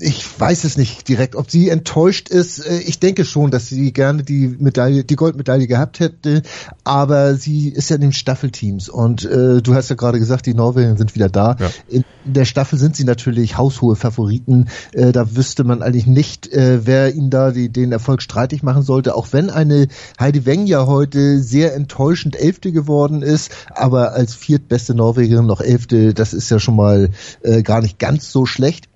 Ich 0.00 0.24
weiß 0.38 0.64
es 0.64 0.76
nicht 0.76 1.08
direkt, 1.08 1.34
ob 1.34 1.50
sie 1.50 1.68
enttäuscht 1.68 2.28
ist. 2.28 2.60
Äh, 2.60 2.78
ich 2.80 2.98
denke 2.98 3.24
schon, 3.24 3.50
dass 3.50 3.68
sie 3.68 3.92
gerne 3.92 4.22
die 4.22 4.48
Medaille, 4.58 5.04
die 5.04 5.16
Goldmedaille 5.16 5.66
gehabt 5.66 6.00
hätte, 6.00 6.42
aber 6.84 7.34
sie 7.34 7.68
ist 7.68 7.90
ja 7.90 7.96
in 7.96 8.02
den 8.02 8.12
Staffelteams 8.12 8.88
und 8.88 9.24
äh, 9.24 9.60
du 9.62 9.74
hast 9.74 9.90
ja 9.90 9.96
gerade 9.96 10.18
gesagt, 10.18 10.46
die 10.46 10.54
Norweger 10.54 10.96
sind 10.96 11.14
wieder 11.14 11.28
da. 11.28 11.56
Ja. 11.58 11.70
In, 11.88 12.04
der 12.24 12.44
Staffel 12.44 12.78
sind 12.78 12.94
sie 12.94 13.04
natürlich 13.04 13.56
haushohe 13.56 13.96
Favoriten. 13.96 14.66
Äh, 14.92 15.12
da 15.12 15.34
wüsste 15.36 15.64
man 15.64 15.82
eigentlich 15.82 16.06
nicht, 16.06 16.52
äh, 16.52 16.86
wer 16.86 17.14
ihnen 17.14 17.30
da 17.30 17.50
die, 17.50 17.70
den 17.70 17.92
Erfolg 17.92 18.22
streitig 18.22 18.62
machen 18.62 18.82
sollte, 18.82 19.14
auch 19.14 19.28
wenn 19.32 19.50
eine 19.50 19.88
Heidi 20.20 20.44
Weng 20.46 20.66
ja 20.66 20.86
heute 20.86 21.40
sehr 21.40 21.74
enttäuschend 21.74 22.36
Elfte 22.36 22.72
geworden 22.72 23.22
ist, 23.22 23.50
aber 23.74 24.12
als 24.12 24.34
viertbeste 24.34 24.94
Norwegerin 24.94 25.46
noch 25.46 25.60
Elfte, 25.60 26.14
das 26.14 26.34
ist 26.34 26.50
ja 26.50 26.58
schon 26.58 26.76
mal 26.76 27.10
äh, 27.42 27.62
gar 27.62 27.80
nicht 27.80 27.98
ganz 27.98 28.30
so 28.30 28.46
schlecht. 28.46 28.88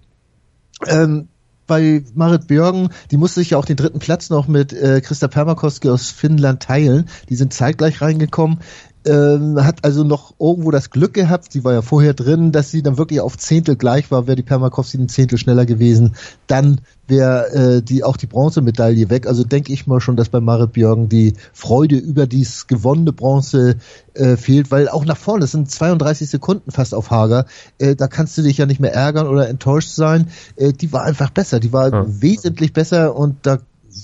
Ähm, 0.87 1.29
bei 1.67 2.03
Marit 2.15 2.49
Björgen, 2.49 2.91
die 3.11 3.17
musste 3.17 3.41
sich 3.41 3.51
ja 3.51 3.59
auch 3.59 3.65
den 3.65 3.77
dritten 3.77 3.99
Platz 3.99 4.31
noch 4.31 4.49
mit 4.49 4.73
äh, 4.73 5.01
Christa 5.01 5.29
Permakoski 5.29 5.89
aus 5.89 6.11
Finnland 6.11 6.63
teilen. 6.63 7.09
Die 7.29 7.37
sind 7.37 7.55
zeitgleich 7.55 8.03
reingekommen 8.03 8.59
ähm, 9.05 9.65
hat 9.65 9.85
also 9.85 10.05
noch 10.05 10.35
irgendwo 10.39 10.71
das 10.71 10.91
Glück 10.91 11.15
gehabt, 11.15 11.53
sie 11.53 11.65
war 11.65 11.73
ja 11.73 11.83
vorher 11.83 12.15
drin, 12.15 12.53
dass 12.53 12.71
sie 12.71 12.83
dann 12.83 12.99
wirklich 12.99 13.21
auf 13.21 13.37
Zehntel 13.37 13.77
gleich 13.77 14.11
war, 14.11 14.27
wäre 14.27 14.37
die 14.37 14.43
Permakowski 14.43 14.99
ein 14.99 15.09
Zehntel 15.09 15.39
schneller 15.39 15.67
gewesen, 15.67 16.15
dann 16.47 16.81
wäre 17.09 17.53
äh, 17.53 17.83
die 17.83 18.05
auch 18.05 18.17
die 18.17 18.27
Bronzemedaille 18.27 19.11
weg. 19.11 19.27
Also 19.27 19.45
denke 19.45 19.73
ich 19.73 19.87
mal 19.87 20.01
schon, 20.01 20.17
dass 20.17 20.29
bei 20.29 20.41
Marit 20.41 20.73
Björgen 20.73 21.09
die 21.09 21.35
Freude 21.53 21.97
über 21.97 22.27
dies 22.27 22.67
gewonnene 22.67 23.13
Bronze 23.13 23.77
äh, 24.15 24.37
fehlt, 24.37 24.71
weil 24.71 24.89
auch 24.89 25.05
nach 25.05 25.17
vorne, 25.17 25.41
das 25.41 25.53
sind 25.53 25.71
32 25.71 26.31
Sekunden 26.31 26.71
fast 26.71 26.95
auf 26.95 27.11
Hager, 27.11 27.47
äh, 27.79 27.97
da 27.97 28.07
kannst 28.09 28.39
du 28.39 28.43
dich 28.43 28.59
ja 28.59 28.67
nicht 28.67 28.81
mehr 28.81 28.95
ärgern 28.95 29.27
oder 29.27 29.49
enttäuscht 29.49 29.91
sein. 29.91 30.29
Äh, 30.57 30.73
die 30.73 30.93
war 30.93 31.03
einfach 31.03 31.31
besser, 31.31 31.61
die 31.61 31.73
war 31.73 31.93
ja. 31.93 32.05
wesentlich 32.07 32.73
besser 32.73 33.17
und 33.17 33.37
da 33.43 33.59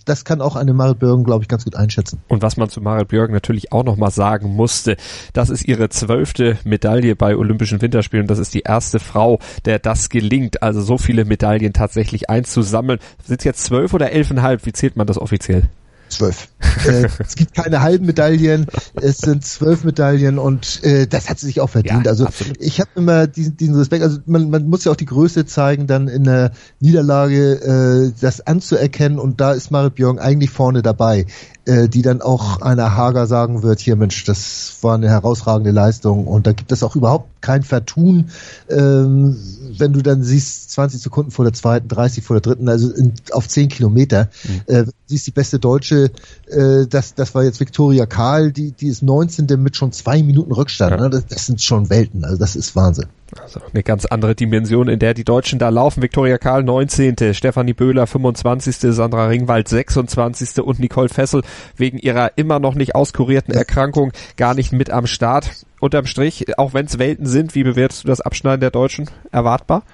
das 0.05 0.25
kann 0.25 0.41
auch 0.41 0.57
eine 0.57 0.75
Marit 0.75 0.99
Björgen, 0.99 1.25
glaube 1.25 1.43
ich, 1.43 1.49
ganz 1.49 1.65
gut 1.65 1.77
einschätzen. 1.77 2.21
Und 2.29 2.43
was 2.43 2.57
man 2.57 2.69
zu 2.69 2.81
Marit 2.81 3.09
Björgen 3.09 3.33
natürlich 3.33 3.73
auch 3.73 3.85
nochmal 3.85 4.11
sagen 4.11 4.55
musste, 4.55 4.97
das 5.33 5.51
ist 5.51 5.67
ihre 5.67 5.89
zwölfte 5.89 6.59
Medaille 6.65 7.17
bei 7.17 7.37
Olympischen 7.37 7.81
Winterspielen. 7.81 8.27
Das 8.27 8.39
ist 8.39 8.55
die 8.55 8.61
erste 8.61 8.99
Frau, 8.99 9.39
der 9.65 9.79
das 9.79 10.09
gelingt, 10.09 10.63
also 10.63 10.81
so 10.81 10.99
viele 10.99 11.25
Medaillen 11.25 11.73
tatsächlich 11.73 12.31
einzusammeln. 12.31 12.99
Sind 13.25 13.41
es 13.41 13.45
jetzt 13.45 13.65
zwölf 13.65 13.95
oder 13.95 14.13
elfeinhalb? 14.13 14.67
Wie 14.67 14.73
zählt 14.73 14.97
man 14.97 15.07
das 15.07 15.19
offiziell? 15.19 15.69
Zwölf. 16.09 16.49
äh, 16.87 17.09
es 17.19 17.37
gibt 17.37 17.55
keine 17.55 17.83
halben 17.83 18.07
Medaillen, 18.07 18.67
es 18.95 19.19
sind 19.19 19.45
zwölf 19.45 19.85
Medaillen 19.85 20.39
und 20.39 20.83
äh, 20.85 21.07
das 21.07 21.29
hat 21.29 21.39
sie 21.39 21.47
sich 21.47 21.61
auch 21.61 21.71
verdient. 21.71 22.05
Ja, 22.07 22.11
also 22.11 22.27
absolut. 22.27 22.57
ich 22.61 22.81
habe 22.81 22.91
immer 22.95 23.27
diesen, 23.27 23.57
diesen 23.57 23.75
Respekt, 23.77 24.03
also 24.03 24.19
man, 24.27 24.51
man 24.51 24.69
muss 24.69 24.85
ja 24.85 24.93
auch 24.93 24.97
die 24.97 25.07
Größe 25.07 25.47
zeigen, 25.47 25.87
dann 25.87 26.09
in 26.09 26.25
der 26.25 26.53
Niederlage 26.81 28.11
äh, 28.11 28.13
das 28.21 28.41
anzuerkennen 28.41 29.19
und 29.19 29.41
da 29.41 29.53
ist 29.53 29.71
Marit 29.71 29.95
Björn 29.95 30.19
eigentlich 30.19 30.51
vorne 30.51 30.83
dabei 30.83 31.27
äh, 31.69 31.89
die 31.89 32.03
dann 32.03 32.23
auch 32.23 32.63
einer 32.63 32.97
Hager 32.97 33.27
sagen 33.27 33.63
wird, 33.63 33.81
hier 33.81 33.97
Mensch, 33.97 34.25
das 34.25 34.79
war 34.81 34.95
eine 34.95 35.11
herausragende 35.11 35.71
Leistung 35.71 36.27
und 36.27 36.47
da 36.47 36.53
gibt 36.53 36.73
es 36.73 36.83
auch 36.83 36.97
überhaupt 36.97 37.29
kein 37.43 37.63
Vertun, 37.63 38.31
ähm, 38.71 39.37
wenn 39.81 39.93
du 39.93 40.03
dann 40.03 40.23
siehst, 40.23 40.71
20 40.73 41.01
Sekunden 41.01 41.31
vor 41.31 41.45
der 41.45 41.55
zweiten, 41.55 41.89
30 41.89 42.25
vor 42.25 42.37
der 42.37 42.41
dritten, 42.41 42.69
also 42.69 42.93
in, 42.93 43.15
auf 43.33 43.49
10 43.49 43.69
Kilometer, 43.69 44.29
mhm. 44.45 44.61
äh, 44.67 44.85
siehst 45.07 45.27
die 45.27 45.33
beste 45.33 45.59
Deutsche, 45.59 46.11
äh, 46.47 46.87
das, 46.89 47.15
das 47.15 47.35
war 47.35 47.45
jetzt 47.45 47.61
Viktoria 47.61 48.07
Karl, 48.07 48.53
die, 48.53 48.73
die 48.73 48.89
ist 48.89 49.03
19. 49.03 49.47
mit 49.59 49.77
schon 49.77 49.93
zwei 49.93 50.23
Minuten 50.23 50.53
Rückstand, 50.53 50.93
ja. 50.93 51.01
ne? 51.01 51.11
das, 51.11 51.27
das 51.27 51.47
sind 51.47 51.61
schon 51.61 51.91
Welten, 51.91 52.25
also 52.25 52.37
das 52.37 52.57
ist 52.57 52.77
Wahnsinn. 52.77 53.07
Also 53.41 53.61
eine 53.73 53.83
ganz 53.83 54.07
andere 54.07 54.35
Dimension, 54.35 54.89
in 54.89 54.99
der 54.99 55.13
die 55.13 55.25
Deutschen 55.25 55.59
da 55.59 55.69
laufen. 55.69 56.03
Viktoria 56.03 56.39
Karl 56.39 56.63
19., 56.63 57.35
Stefanie 57.35 57.75
Böhler 57.75 58.07
25., 58.07 58.77
Sandra 58.95 59.27
Ringwald 59.27 59.69
26. 59.69 60.61
und 60.61 60.79
Nicole 60.79 61.11
Fessel 61.11 61.43
wegen 61.77 61.99
ihrer 61.99 62.33
immer 62.37 62.59
noch 62.59 62.75
nicht 62.75 62.95
auskurierten 62.95 63.53
Erkrankung 63.53 64.13
gar 64.37 64.55
nicht 64.55 64.73
mit 64.73 64.91
am 64.91 65.07
Start. 65.07 65.67
Unterm 65.81 66.07
Strich, 66.07 66.59
auch 66.59 66.75
wenn 66.75 66.87
es 66.87 66.99
Welten 66.99 67.27
sind, 67.27 67.55
wie 67.55 67.63
bewertest 67.63 68.05
du 68.05 68.09
das 68.09 68.21
Abschneiden 68.21 68.61
der 68.61 68.71
Deutschen? 68.71 69.11
Erwartbar? 69.31 69.85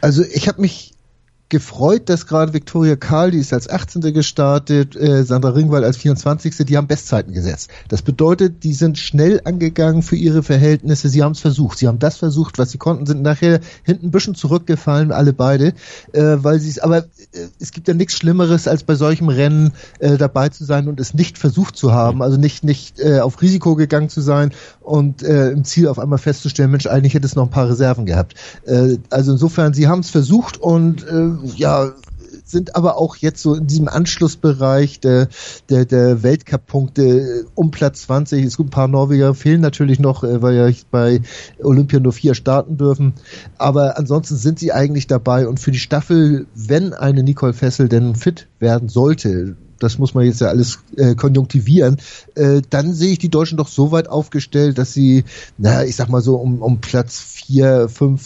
Also 0.00 0.22
ich 0.22 0.48
habe 0.48 0.60
mich 0.60 0.92
gefreut, 1.48 2.08
dass 2.08 2.26
gerade 2.26 2.52
Victoria 2.52 2.96
Karl, 2.96 3.30
die 3.30 3.38
ist 3.38 3.52
als 3.52 3.68
18. 3.68 4.12
gestartet, 4.12 4.96
äh, 4.96 5.22
Sandra 5.24 5.50
Ringwald 5.50 5.84
als 5.84 5.96
24. 5.96 6.56
Die 6.66 6.76
haben 6.76 6.88
Bestzeiten 6.88 7.32
gesetzt. 7.32 7.70
Das 7.88 8.02
bedeutet, 8.02 8.64
die 8.64 8.74
sind 8.74 8.98
schnell 8.98 9.40
angegangen 9.44 10.02
für 10.02 10.16
ihre 10.16 10.42
Verhältnisse. 10.42 11.08
Sie 11.08 11.22
haben 11.22 11.32
es 11.32 11.40
versucht. 11.40 11.78
Sie 11.78 11.86
haben 11.86 12.00
das 12.00 12.16
versucht, 12.16 12.58
was 12.58 12.72
sie 12.72 12.78
konnten, 12.78 13.06
sind 13.06 13.22
nachher 13.22 13.60
hinten 13.84 14.06
ein 14.06 14.10
bisschen 14.10 14.34
zurückgefallen, 14.34 15.12
alle 15.12 15.32
beide, 15.32 15.74
äh, 16.12 16.36
weil 16.38 16.58
sie 16.58 16.70
es, 16.70 16.80
aber 16.80 16.98
äh, 16.98 17.04
es 17.60 17.70
gibt 17.70 17.86
ja 17.86 17.94
nichts 17.94 18.14
Schlimmeres, 18.14 18.66
als 18.66 18.82
bei 18.82 18.96
solchem 18.96 19.28
Rennen 19.28 19.72
äh, 20.00 20.16
dabei 20.16 20.48
zu 20.48 20.64
sein 20.64 20.88
und 20.88 20.98
es 20.98 21.14
nicht 21.14 21.38
versucht 21.38 21.76
zu 21.76 21.92
haben, 21.92 22.22
also 22.22 22.38
nicht, 22.38 22.64
nicht 22.64 22.98
äh, 22.98 23.20
auf 23.20 23.40
Risiko 23.40 23.76
gegangen 23.76 24.08
zu 24.08 24.20
sein 24.20 24.52
und 24.80 25.22
äh, 25.22 25.50
im 25.50 25.64
Ziel 25.64 25.86
auf 25.86 26.00
einmal 26.00 26.18
festzustellen, 26.18 26.72
Mensch, 26.72 26.86
eigentlich 26.86 27.14
hätte 27.14 27.26
es 27.26 27.36
noch 27.36 27.44
ein 27.44 27.50
paar 27.50 27.68
Reserven 27.68 28.04
gehabt. 28.04 28.34
Äh, 28.64 28.96
also 29.10 29.32
insofern, 29.32 29.74
sie 29.74 29.86
haben 29.86 30.00
es 30.00 30.10
versucht 30.10 30.58
und 30.58 31.06
äh, 31.06 31.35
ja, 31.44 31.92
sind 32.44 32.76
aber 32.76 32.96
auch 32.96 33.16
jetzt 33.16 33.42
so 33.42 33.54
in 33.54 33.66
diesem 33.66 33.88
Anschlussbereich 33.88 35.00
der, 35.00 35.28
der, 35.68 35.84
der 35.84 36.22
Weltcup-Punkte 36.22 37.46
um 37.54 37.70
Platz 37.70 38.02
20. 38.02 38.44
Es 38.44 38.56
gibt 38.56 38.68
ein 38.68 38.70
paar 38.70 38.88
Norweger, 38.88 39.34
fehlen 39.34 39.60
natürlich 39.60 39.98
noch, 39.98 40.22
äh, 40.24 40.42
weil 40.42 40.54
ja 40.54 40.70
bei 40.90 41.20
Olympia 41.62 42.00
nur 42.00 42.12
vier 42.12 42.34
starten 42.34 42.76
dürfen. 42.76 43.14
Aber 43.58 43.98
ansonsten 43.98 44.36
sind 44.36 44.58
sie 44.58 44.72
eigentlich 44.72 45.06
dabei 45.06 45.48
und 45.48 45.60
für 45.60 45.72
die 45.72 45.78
Staffel, 45.78 46.46
wenn 46.54 46.92
eine 46.92 47.22
Nicole 47.22 47.52
Fessel 47.52 47.88
denn 47.88 48.14
fit 48.14 48.46
werden 48.60 48.88
sollte, 48.88 49.56
das 49.78 49.98
muss 49.98 50.14
man 50.14 50.24
jetzt 50.24 50.40
ja 50.40 50.48
alles 50.48 50.78
äh, 50.96 51.14
konjunktivieren, 51.14 51.98
äh, 52.34 52.62
dann 52.70 52.94
sehe 52.94 53.12
ich 53.12 53.18
die 53.18 53.28
Deutschen 53.28 53.58
doch 53.58 53.68
so 53.68 53.92
weit 53.92 54.08
aufgestellt, 54.08 54.78
dass 54.78 54.92
sie, 54.92 55.24
naja, 55.58 55.86
ich 55.86 55.96
sag 55.96 56.08
mal 56.08 56.22
so 56.22 56.36
um, 56.36 56.62
um 56.62 56.80
Platz 56.80 57.18
vier, 57.18 57.88
fünf, 57.88 58.22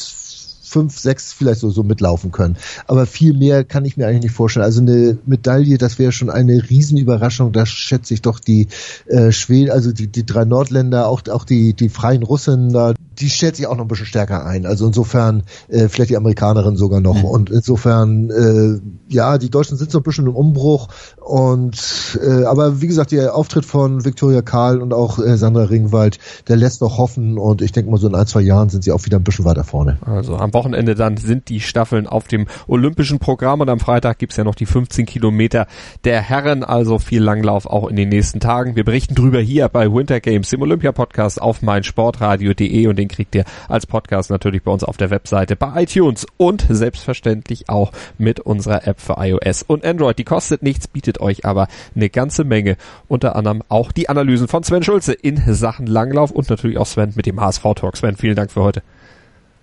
fünf, 0.70 0.98
sechs 0.98 1.32
vielleicht 1.32 1.60
so, 1.60 1.70
so 1.70 1.82
mitlaufen 1.82 2.30
können. 2.30 2.56
Aber 2.86 3.06
viel 3.06 3.34
mehr 3.34 3.64
kann 3.64 3.84
ich 3.84 3.96
mir 3.96 4.06
eigentlich 4.06 4.22
nicht 4.22 4.34
vorstellen. 4.34 4.64
Also 4.64 4.80
eine 4.80 5.18
Medaille, 5.26 5.78
das 5.78 5.98
wäre 5.98 6.12
schon 6.12 6.30
eine 6.30 6.70
Riesenüberraschung. 6.70 7.52
Da 7.52 7.66
schätze 7.66 8.14
ich 8.14 8.22
doch 8.22 8.38
die 8.38 8.68
äh, 9.06 9.32
Schweden, 9.32 9.70
also 9.70 9.92
die, 9.92 10.06
die 10.06 10.24
drei 10.24 10.44
Nordländer, 10.44 11.08
auch, 11.08 11.22
auch 11.28 11.44
die, 11.44 11.74
die 11.74 11.88
freien 11.88 12.22
Russen 12.22 12.72
da, 12.72 12.94
die 13.20 13.30
stellt 13.30 13.56
sich 13.56 13.66
auch 13.66 13.76
noch 13.76 13.84
ein 13.84 13.88
bisschen 13.88 14.06
stärker 14.06 14.44
ein. 14.46 14.66
Also 14.66 14.86
insofern 14.86 15.42
äh, 15.68 15.88
vielleicht 15.88 16.10
die 16.10 16.16
Amerikanerin 16.16 16.76
sogar 16.76 17.00
noch. 17.00 17.16
Mhm. 17.16 17.24
Und 17.24 17.50
insofern, 17.50 18.30
äh, 18.30 18.80
ja, 19.12 19.38
die 19.38 19.50
Deutschen 19.50 19.76
sind 19.76 19.90
so 19.90 19.98
ein 19.98 20.02
bisschen 20.02 20.26
im 20.26 20.34
Umbruch. 20.34 20.88
Und 21.16 22.18
äh, 22.24 22.44
aber 22.44 22.80
wie 22.80 22.86
gesagt, 22.86 23.12
der 23.12 23.34
Auftritt 23.34 23.64
von 23.64 24.04
Viktoria 24.04 24.42
Karl 24.42 24.80
und 24.80 24.92
auch 24.92 25.18
äh, 25.18 25.36
Sandra 25.36 25.64
Ringwald, 25.64 26.18
der 26.48 26.56
lässt 26.56 26.80
noch 26.80 26.98
hoffen. 26.98 27.38
Und 27.38 27.62
ich 27.62 27.72
denke 27.72 27.90
mal, 27.90 27.98
so 27.98 28.08
in 28.08 28.14
ein, 28.14 28.26
zwei 28.26 28.40
Jahren 28.40 28.68
sind 28.70 28.84
sie 28.84 28.92
auch 28.92 29.04
wieder 29.04 29.18
ein 29.18 29.24
bisschen 29.24 29.44
weiter 29.44 29.64
vorne. 29.64 29.98
Also 30.04 30.36
am 30.36 30.54
Wochenende 30.54 30.94
dann 30.94 31.16
sind 31.16 31.48
die 31.48 31.60
Staffeln 31.60 32.06
auf 32.06 32.26
dem 32.26 32.46
olympischen 32.66 33.18
Programm 33.18 33.60
und 33.60 33.68
am 33.68 33.80
Freitag 33.80 34.18
gibt's 34.18 34.36
ja 34.36 34.44
noch 34.44 34.54
die 34.54 34.66
15 34.66 35.06
Kilometer 35.06 35.66
der 36.04 36.20
Herren, 36.22 36.64
also 36.64 36.98
viel 36.98 37.22
Langlauf 37.22 37.66
auch 37.66 37.88
in 37.88 37.96
den 37.96 38.08
nächsten 38.08 38.40
Tagen. 38.40 38.76
Wir 38.76 38.84
berichten 38.84 39.14
drüber 39.14 39.40
hier 39.40 39.68
bei 39.68 39.92
Winter 39.92 40.20
Games, 40.20 40.48
dem 40.48 40.62
Olympia-Podcast 40.62 41.42
auf 41.42 41.62
meinsportradio.de 41.62 42.86
und 42.86 42.98
den 42.98 43.08
kriegt 43.10 43.34
ihr 43.34 43.44
als 43.68 43.86
Podcast 43.86 44.30
natürlich 44.30 44.62
bei 44.62 44.72
uns 44.72 44.84
auf 44.84 44.96
der 44.96 45.10
Webseite, 45.10 45.56
bei 45.56 45.82
iTunes 45.82 46.26
und 46.36 46.64
selbstverständlich 46.68 47.68
auch 47.68 47.92
mit 48.16 48.40
unserer 48.40 48.86
App 48.86 49.00
für 49.00 49.16
iOS 49.18 49.62
und 49.62 49.84
Android. 49.84 50.18
Die 50.18 50.24
kostet 50.24 50.62
nichts, 50.62 50.88
bietet 50.88 51.20
euch 51.20 51.44
aber 51.44 51.68
eine 51.94 52.08
ganze 52.08 52.44
Menge. 52.44 52.76
Unter 53.08 53.36
anderem 53.36 53.62
auch 53.68 53.92
die 53.92 54.08
Analysen 54.08 54.48
von 54.48 54.62
Sven 54.62 54.82
Schulze 54.82 55.12
in 55.12 55.42
Sachen 55.52 55.86
Langlauf 55.86 56.30
und 56.30 56.48
natürlich 56.48 56.78
auch 56.78 56.86
Sven 56.86 57.12
mit 57.14 57.26
dem 57.26 57.40
HSV-Talk. 57.40 57.96
Sven, 57.96 58.16
vielen 58.16 58.36
Dank 58.36 58.50
für 58.50 58.62
heute. 58.62 58.82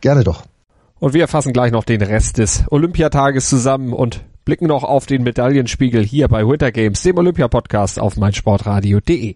Gerne 0.02 0.24
doch. 0.24 0.44
Und 1.00 1.14
wir 1.14 1.28
fassen 1.28 1.54
gleich 1.54 1.72
noch 1.72 1.84
den 1.84 2.02
Rest 2.02 2.38
des 2.38 2.64
Olympiatages 2.70 3.50
zusammen 3.50 3.94
und 3.94 4.24
blicken 4.46 4.68
noch 4.68 4.84
auf 4.84 5.06
den 5.06 5.24
Medaillenspiegel 5.24 6.04
hier 6.04 6.28
bei 6.28 6.48
Winter 6.48 6.72
Games, 6.72 7.04
dem 7.04 7.18
Olympia-Podcast 7.18 8.00
auf 8.00 8.18
meinsportradio.de. 8.18 9.36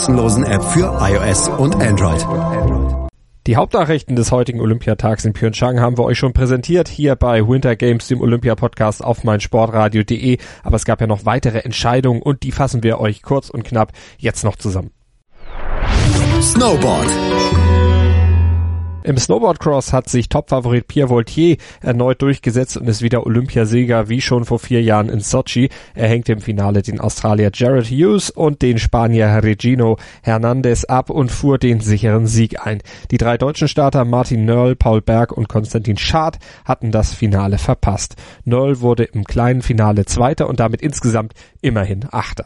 App 0.07 0.63
für 0.63 0.97
iOS 0.99 1.47
und 1.47 1.75
Android. 1.75 2.25
Die 3.45 3.55
Hauptnachrichten 3.55 4.15
des 4.15 4.31
heutigen 4.31 4.59
Olympiatags 4.59 5.25
in 5.25 5.33
Pyeongchang 5.33 5.79
haben 5.79 5.95
wir 5.95 6.05
euch 6.05 6.17
schon 6.17 6.33
präsentiert 6.33 6.87
hier 6.87 7.15
bei 7.15 7.47
Winter 7.47 7.75
Games, 7.75 8.07
dem 8.07 8.19
Olympia-Podcast 8.19 9.03
auf 9.03 9.23
meinsportradio.de. 9.23 10.39
Aber 10.63 10.75
es 10.75 10.85
gab 10.85 11.01
ja 11.01 11.07
noch 11.07 11.25
weitere 11.25 11.59
Entscheidungen 11.59 12.23
und 12.23 12.41
die 12.41 12.51
fassen 12.51 12.81
wir 12.81 12.99
euch 12.99 13.21
kurz 13.21 13.51
und 13.51 13.63
knapp 13.63 13.91
jetzt 14.17 14.43
noch 14.43 14.55
zusammen. 14.55 14.89
Snowboard. 16.41 17.07
Im 19.03 19.17
Snowboardcross 19.17 19.93
hat 19.93 20.09
sich 20.09 20.29
Topfavorit 20.29 20.87
Pierre 20.87 21.09
Voltier 21.09 21.57
erneut 21.81 22.21
durchgesetzt 22.21 22.77
und 22.77 22.87
ist 22.87 23.01
wieder 23.01 23.25
Olympiasieger 23.25 24.09
wie 24.09 24.21
schon 24.21 24.45
vor 24.45 24.59
vier 24.59 24.81
Jahren 24.83 25.09
in 25.09 25.19
Sochi. 25.19 25.69
Er 25.95 26.07
hängt 26.07 26.29
im 26.29 26.39
Finale 26.39 26.83
den 26.83 26.99
Australier 26.99 27.49
Jared 27.53 27.87
Hughes 27.87 28.29
und 28.29 28.61
den 28.61 28.77
Spanier 28.77 29.41
Regino 29.43 29.97
Hernandez 30.21 30.85
ab 30.85 31.09
und 31.09 31.31
fuhr 31.31 31.57
den 31.57 31.79
sicheren 31.79 32.27
Sieg 32.27 32.65
ein. 32.65 32.81
Die 33.09 33.17
drei 33.17 33.37
deutschen 33.37 33.67
Starter 33.67 34.05
Martin 34.05 34.45
Nörl, 34.45 34.75
Paul 34.75 35.01
Berg 35.01 35.31
und 35.31 35.49
Konstantin 35.49 35.97
Schad 35.97 36.37
hatten 36.63 36.91
das 36.91 37.13
Finale 37.13 37.57
verpasst. 37.57 38.15
Nörl 38.45 38.81
wurde 38.81 39.03
im 39.03 39.23
kleinen 39.23 39.61
Finale 39.63 40.05
Zweiter 40.05 40.47
und 40.47 40.59
damit 40.59 40.81
insgesamt 40.81 41.33
immerhin 41.61 42.05
Achter. 42.11 42.45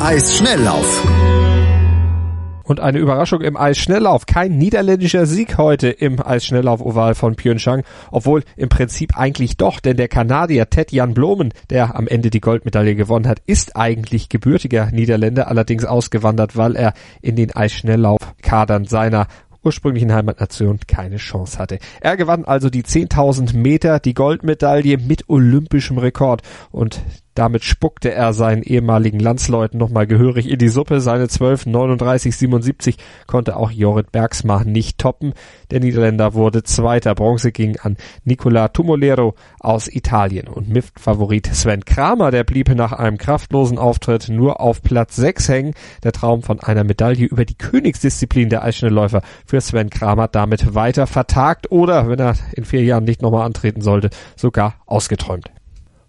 Eisschnelllauf. 0.00 1.04
Und 2.66 2.80
eine 2.80 2.98
Überraschung 2.98 3.42
im 3.42 3.56
Eisschnelllauf. 3.56 4.26
Kein 4.26 4.58
niederländischer 4.58 5.24
Sieg 5.26 5.56
heute 5.56 5.88
im 5.88 6.20
Eisschnelllauf-Oval 6.20 7.14
von 7.14 7.36
Pyeongchang. 7.36 7.84
Obwohl 8.10 8.42
im 8.56 8.68
Prinzip 8.68 9.16
eigentlich 9.16 9.56
doch, 9.56 9.78
denn 9.78 9.96
der 9.96 10.08
Kanadier 10.08 10.68
Ted 10.68 10.90
Jan 10.90 11.14
Blomen, 11.14 11.54
der 11.70 11.94
am 11.94 12.08
Ende 12.08 12.28
die 12.28 12.40
Goldmedaille 12.40 12.96
gewonnen 12.96 13.28
hat, 13.28 13.40
ist 13.46 13.76
eigentlich 13.76 14.28
gebürtiger 14.28 14.90
Niederländer, 14.90 15.46
allerdings 15.46 15.84
ausgewandert, 15.84 16.56
weil 16.56 16.74
er 16.74 16.94
in 17.22 17.36
den 17.36 17.54
Eisschnelllaufkadern 17.54 18.84
seiner 18.86 19.28
ursprünglichen 19.62 20.12
Heimatnation 20.12 20.80
keine 20.88 21.18
Chance 21.18 21.60
hatte. 21.60 21.78
Er 22.00 22.16
gewann 22.16 22.44
also 22.44 22.68
die 22.68 22.82
10.000 22.82 23.56
Meter, 23.56 24.00
die 24.00 24.14
Goldmedaille 24.14 24.98
mit 24.98 25.28
olympischem 25.28 25.98
Rekord 25.98 26.42
und 26.72 27.00
damit 27.38 27.64
spuckte 27.64 28.12
er 28.12 28.32
seinen 28.32 28.62
ehemaligen 28.62 29.20
Landsleuten 29.20 29.78
nochmal 29.78 30.06
gehörig 30.06 30.50
in 30.50 30.58
die 30.58 30.68
Suppe. 30.68 31.00
Seine 31.00 31.28
12, 31.28 31.66
39, 31.66 32.36
77 32.36 32.96
konnte 33.26 33.56
auch 33.56 33.70
Jorrit 33.70 34.10
Bergsma 34.10 34.64
nicht 34.64 34.98
toppen. 34.98 35.34
Der 35.70 35.80
Niederländer 35.80 36.34
wurde 36.34 36.62
Zweiter. 36.62 37.14
Bronze 37.14 37.52
ging 37.52 37.78
an 37.78 37.96
Nicola 38.24 38.68
Tumolero 38.68 39.34
aus 39.60 39.88
Italien. 39.88 40.48
Und 40.48 40.68
MIFT-Favorit 40.68 41.46
Sven 41.46 41.84
Kramer, 41.84 42.30
der 42.30 42.44
blieb 42.44 42.66
nach 42.74 42.92
einem 42.92 43.18
kraftlosen 43.18 43.78
Auftritt 43.78 44.28
nur 44.28 44.60
auf 44.60 44.82
Platz 44.82 45.16
6 45.16 45.48
hängen. 45.48 45.74
Der 46.02 46.12
Traum 46.12 46.42
von 46.42 46.60
einer 46.60 46.84
Medaille 46.84 47.26
über 47.26 47.44
die 47.44 47.56
Königsdisziplin 47.58 48.48
der 48.48 48.64
Eisschnellläufer 48.64 49.22
für 49.44 49.60
Sven 49.60 49.90
Kramer 49.90 50.28
damit 50.28 50.74
weiter 50.74 51.06
vertagt 51.06 51.70
oder, 51.70 52.08
wenn 52.08 52.18
er 52.18 52.34
in 52.54 52.64
vier 52.64 52.82
Jahren 52.82 53.04
nicht 53.04 53.22
nochmal 53.22 53.46
antreten 53.46 53.82
sollte, 53.82 54.10
sogar 54.36 54.76
ausgeträumt. 54.86 55.50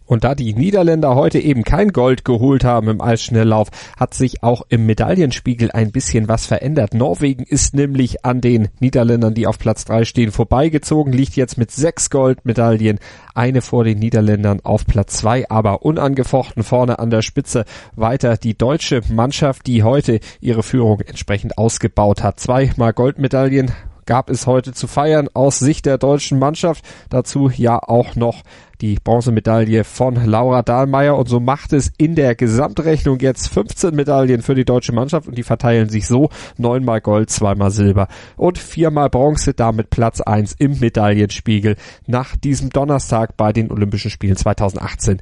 Und 0.08 0.24
da 0.24 0.34
die 0.34 0.54
Niederländer 0.54 1.16
heute 1.16 1.40
eben 1.40 1.64
kein 1.64 1.90
Gold 1.90 2.26
geholt 2.26 2.64
haben 2.64 2.88
im 2.88 3.02
Eisschnelllauf, 3.02 3.68
hat 3.98 4.14
sich 4.14 4.42
auch 4.42 4.64
im 4.70 4.86
Medaillenspiegel 4.86 5.70
ein 5.72 5.92
bisschen 5.92 6.28
was 6.28 6.46
verändert. 6.46 6.94
Norwegen 6.94 7.44
ist 7.44 7.76
nämlich 7.76 8.26
an 8.26 8.42
den 8.42 8.70
Niederländern, 8.80 9.34
die 9.34 9.46
auf 9.46 9.60
Platz 9.60 9.86
drei 9.86 10.06
stehen, 10.06 10.32
vorbeigezogen, 10.32 11.12
liegt 11.12 11.36
jetzt 11.36 11.58
mit 11.58 11.72
sechs 11.72 12.10
Goldmedaillen, 12.10 13.00
eine 13.36 13.62
vor 13.62 13.84
den 13.84 14.00
Niederländern 14.00 14.62
auf 14.64 14.86
Platz 14.88 15.18
zwei, 15.18 15.50
aber 15.50 15.84
unangefochten 15.84 16.64
vorne 16.64 17.00
an 17.00 17.10
der 17.10 17.22
Spitze 17.22 17.66
weiter 17.96 18.38
die 18.38 18.58
deutsche 18.58 19.02
Mannschaft, 19.10 19.68
die 19.68 19.84
heute 19.84 20.20
ihre 20.40 20.64
Führung 20.64 21.02
entsprechend 21.02 21.58
ausgebaut 21.58 22.24
hat. 22.24 22.40
Zweimal 22.40 22.94
Goldmedaillen 22.94 23.72
gab 24.06 24.30
es 24.30 24.48
heute 24.48 24.74
zu 24.74 24.88
feiern 24.88 25.28
aus 25.34 25.60
Sicht 25.60 25.86
der 25.86 25.98
deutschen 25.98 26.40
Mannschaft. 26.40 26.84
Dazu 27.10 27.50
ja 27.50 27.78
auch 27.78 28.16
noch 28.16 28.44
die 28.82 28.98
Bronzemedaille 29.04 29.84
von 29.84 30.16
Laura 30.16 30.62
Dahlmeier. 30.62 31.18
Und 31.18 31.30
so 31.30 31.40
macht 31.40 31.74
es 31.74 31.92
in 31.98 32.16
der 32.16 32.36
Gesamtrechnung 32.36 33.20
jetzt 33.20 33.50
15 33.50 33.96
Medaillen 33.96 34.42
für 34.42 34.56
die 34.56 34.66
deutsche 34.66 34.94
Mannschaft. 34.94 35.28
Und 35.28 35.38
die 35.38 35.44
verteilen 35.44 35.90
sich 35.90 36.08
so. 36.08 36.30
Neunmal 36.58 37.02
Gold, 37.02 37.30
zweimal 37.30 37.72
Silber 37.72 38.08
und 38.36 38.58
viermal 38.58 39.10
Bronze, 39.10 39.54
damit 39.54 39.90
Platz 39.90 40.22
eins 40.22 40.56
im 40.58 40.80
Medaillenspiegel 40.80 41.76
nach 42.06 42.36
diesem 42.36 42.70
Donnerstag 42.70 43.38
bei 43.38 43.54
den 43.54 43.72
Olympischen 43.72 44.12
Spielen 44.12 44.36
2018 44.36 45.22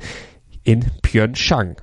in 0.64 0.86
Pyeongchang. 1.02 1.76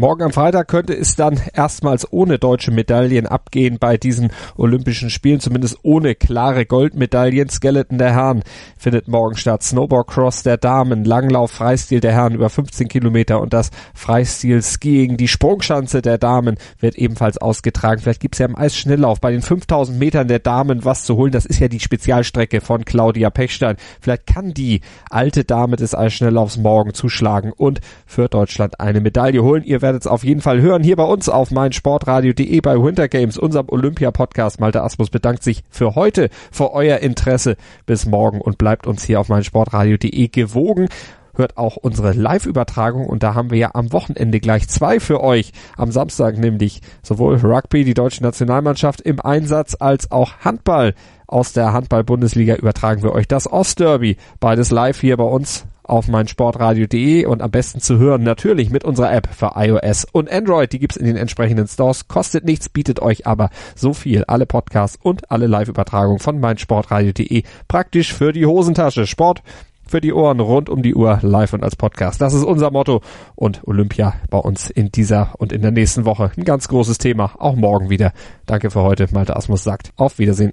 Morgen 0.00 0.22
am 0.22 0.32
Freitag 0.32 0.68
könnte 0.68 0.96
es 0.96 1.16
dann 1.16 1.40
erstmals 1.54 2.12
ohne 2.12 2.38
deutsche 2.38 2.70
Medaillen 2.70 3.26
abgehen 3.26 3.78
bei 3.80 3.96
diesen 3.96 4.30
Olympischen 4.56 5.10
Spielen, 5.10 5.40
zumindest 5.40 5.76
ohne 5.82 6.14
klare 6.14 6.66
Goldmedaillen. 6.66 7.48
Skeleton 7.48 7.98
der 7.98 8.12
Herren 8.14 8.44
findet 8.76 9.08
morgen 9.08 9.36
statt. 9.36 9.64
Snowboard 9.64 10.06
Cross 10.06 10.44
der 10.44 10.56
Damen, 10.56 11.04
Langlauf 11.04 11.50
Freistil 11.50 11.98
der 11.98 12.12
Herren 12.12 12.36
über 12.36 12.48
15 12.48 12.86
Kilometer 12.86 13.40
und 13.40 13.52
das 13.52 13.72
Freistil 13.92 14.62
Skiing. 14.62 15.16
Die 15.16 15.26
Sprungschanze 15.26 16.00
der 16.00 16.18
Damen 16.18 16.58
wird 16.78 16.94
ebenfalls 16.94 17.38
ausgetragen. 17.38 18.00
Vielleicht 18.00 18.20
gibt's 18.20 18.38
ja 18.38 18.46
im 18.46 18.54
Eisschnelllauf 18.54 19.20
bei 19.20 19.32
den 19.32 19.42
5000 19.42 19.98
Metern 19.98 20.28
der 20.28 20.38
Damen 20.38 20.84
was 20.84 21.02
zu 21.02 21.16
holen. 21.16 21.32
Das 21.32 21.44
ist 21.44 21.58
ja 21.58 21.66
die 21.66 21.80
Spezialstrecke 21.80 22.60
von 22.60 22.84
Claudia 22.84 23.30
Pechstein. 23.30 23.74
Vielleicht 24.00 24.28
kann 24.28 24.54
die 24.54 24.80
alte 25.10 25.42
Dame 25.42 25.74
des 25.74 25.96
Eisschnelllaufs 25.96 26.56
morgen 26.56 26.94
zuschlagen 26.94 27.50
und 27.50 27.80
für 28.06 28.28
Deutschland 28.28 28.78
eine 28.78 29.00
Medaille 29.00 29.42
holen. 29.42 29.64
Ihr 29.64 29.87
werdet 29.88 30.02
es 30.02 30.06
auf 30.06 30.22
jeden 30.22 30.42
Fall 30.42 30.60
hören 30.60 30.82
hier 30.82 30.96
bei 30.96 31.04
uns 31.04 31.30
auf 31.30 31.50
meinsportradio.de 31.50 32.60
bei 32.60 32.76
Winter 32.76 33.08
Games, 33.08 33.38
unserem 33.38 33.70
Olympia-Podcast. 33.70 34.60
Malte 34.60 34.82
Asmus 34.82 35.08
bedankt 35.08 35.42
sich 35.42 35.64
für 35.70 35.94
heute, 35.94 36.28
für 36.52 36.74
euer 36.74 36.98
Interesse. 36.98 37.56
Bis 37.86 38.04
morgen 38.04 38.42
und 38.42 38.58
bleibt 38.58 38.86
uns 38.86 39.02
hier 39.02 39.18
auf 39.18 39.30
meinsportradio.de 39.30 40.28
gewogen. 40.28 40.88
hört 41.34 41.56
auch 41.56 41.76
unsere 41.76 42.12
Live-Übertragung 42.12 43.06
und 43.06 43.22
da 43.22 43.34
haben 43.34 43.50
wir 43.50 43.56
ja 43.56 43.70
am 43.72 43.90
Wochenende 43.90 44.40
gleich 44.40 44.68
zwei 44.68 45.00
für 45.00 45.22
euch. 45.22 45.52
Am 45.78 45.90
Samstag 45.90 46.36
nämlich 46.36 46.82
sowohl 47.02 47.36
Rugby, 47.36 47.84
die 47.84 47.94
deutsche 47.94 48.22
Nationalmannschaft 48.22 49.00
im 49.00 49.22
Einsatz, 49.22 49.74
als 49.80 50.10
auch 50.10 50.40
Handball. 50.40 50.94
Aus 51.26 51.54
der 51.54 51.72
Handball-Bundesliga 51.72 52.56
übertragen 52.56 53.02
wir 53.02 53.12
euch 53.12 53.26
das 53.26 53.50
Ostderby. 53.50 54.18
Beides 54.38 54.70
live 54.70 55.00
hier 55.00 55.16
bei 55.16 55.24
uns 55.24 55.64
auf 55.88 56.08
meinsportradio.de 56.08 57.26
und 57.26 57.42
am 57.42 57.50
besten 57.50 57.80
zu 57.80 57.98
hören 57.98 58.22
natürlich 58.22 58.70
mit 58.70 58.84
unserer 58.84 59.12
App 59.12 59.28
für 59.34 59.52
iOS 59.56 60.06
und 60.10 60.30
Android. 60.30 60.72
Die 60.72 60.78
gibt's 60.78 60.96
in 60.96 61.06
den 61.06 61.16
entsprechenden 61.16 61.66
Stores. 61.66 62.08
Kostet 62.08 62.44
nichts, 62.44 62.68
bietet 62.68 63.00
euch 63.00 63.26
aber 63.26 63.50
so 63.74 63.92
viel. 63.92 64.24
Alle 64.24 64.46
Podcasts 64.46 64.98
und 65.02 65.30
alle 65.30 65.46
Live-Übertragungen 65.46 66.18
von 66.18 66.40
meinsportradio.de 66.40 67.42
praktisch 67.66 68.12
für 68.12 68.32
die 68.32 68.46
Hosentasche. 68.46 69.06
Sport 69.06 69.42
für 69.88 70.00
die 70.00 70.12
Ohren 70.12 70.40
rund 70.40 70.68
um 70.68 70.82
die 70.82 70.94
Uhr 70.94 71.18
live 71.22 71.54
und 71.54 71.64
als 71.64 71.74
Podcast. 71.74 72.20
Das 72.20 72.34
ist 72.34 72.44
unser 72.44 72.70
Motto 72.70 73.00
und 73.34 73.66
Olympia 73.66 74.14
bei 74.30 74.38
uns 74.38 74.70
in 74.70 74.92
dieser 74.92 75.34
und 75.38 75.52
in 75.52 75.62
der 75.62 75.70
nächsten 75.70 76.04
Woche 76.04 76.30
ein 76.36 76.44
ganz 76.44 76.68
großes 76.68 76.98
Thema. 76.98 77.32
Auch 77.38 77.56
morgen 77.56 77.90
wieder. 77.90 78.12
Danke 78.46 78.70
für 78.70 78.82
heute. 78.82 79.08
Malte 79.12 79.34
Asmus 79.34 79.64
sagt 79.64 79.92
auf 79.96 80.18
Wiedersehen. 80.18 80.52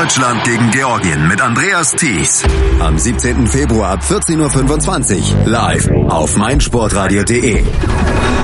Deutschland 0.00 0.42
gegen 0.44 0.70
Georgien 0.70 1.28
mit 1.28 1.42
Andreas 1.42 1.90
Thies. 1.94 2.42
Am 2.80 2.96
17. 2.96 3.46
Februar 3.46 3.90
ab 3.90 4.00
14.25 4.00 5.44
Uhr 5.44 5.50
live 5.50 5.90
auf 6.08 6.38
meinsportradio.de. 6.38 7.62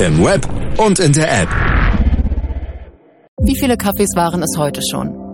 Im 0.01 0.23
Web 0.23 0.47
und 0.77 0.99
in 0.99 1.15
der 1.15 1.45
App. 1.45 1.49
Wie 3.39 3.59
viele 3.59 3.79
Kaffees 3.79 4.15
waren 4.15 4.43
es 4.43 4.59
heute 4.59 4.83
schon? 4.83 5.26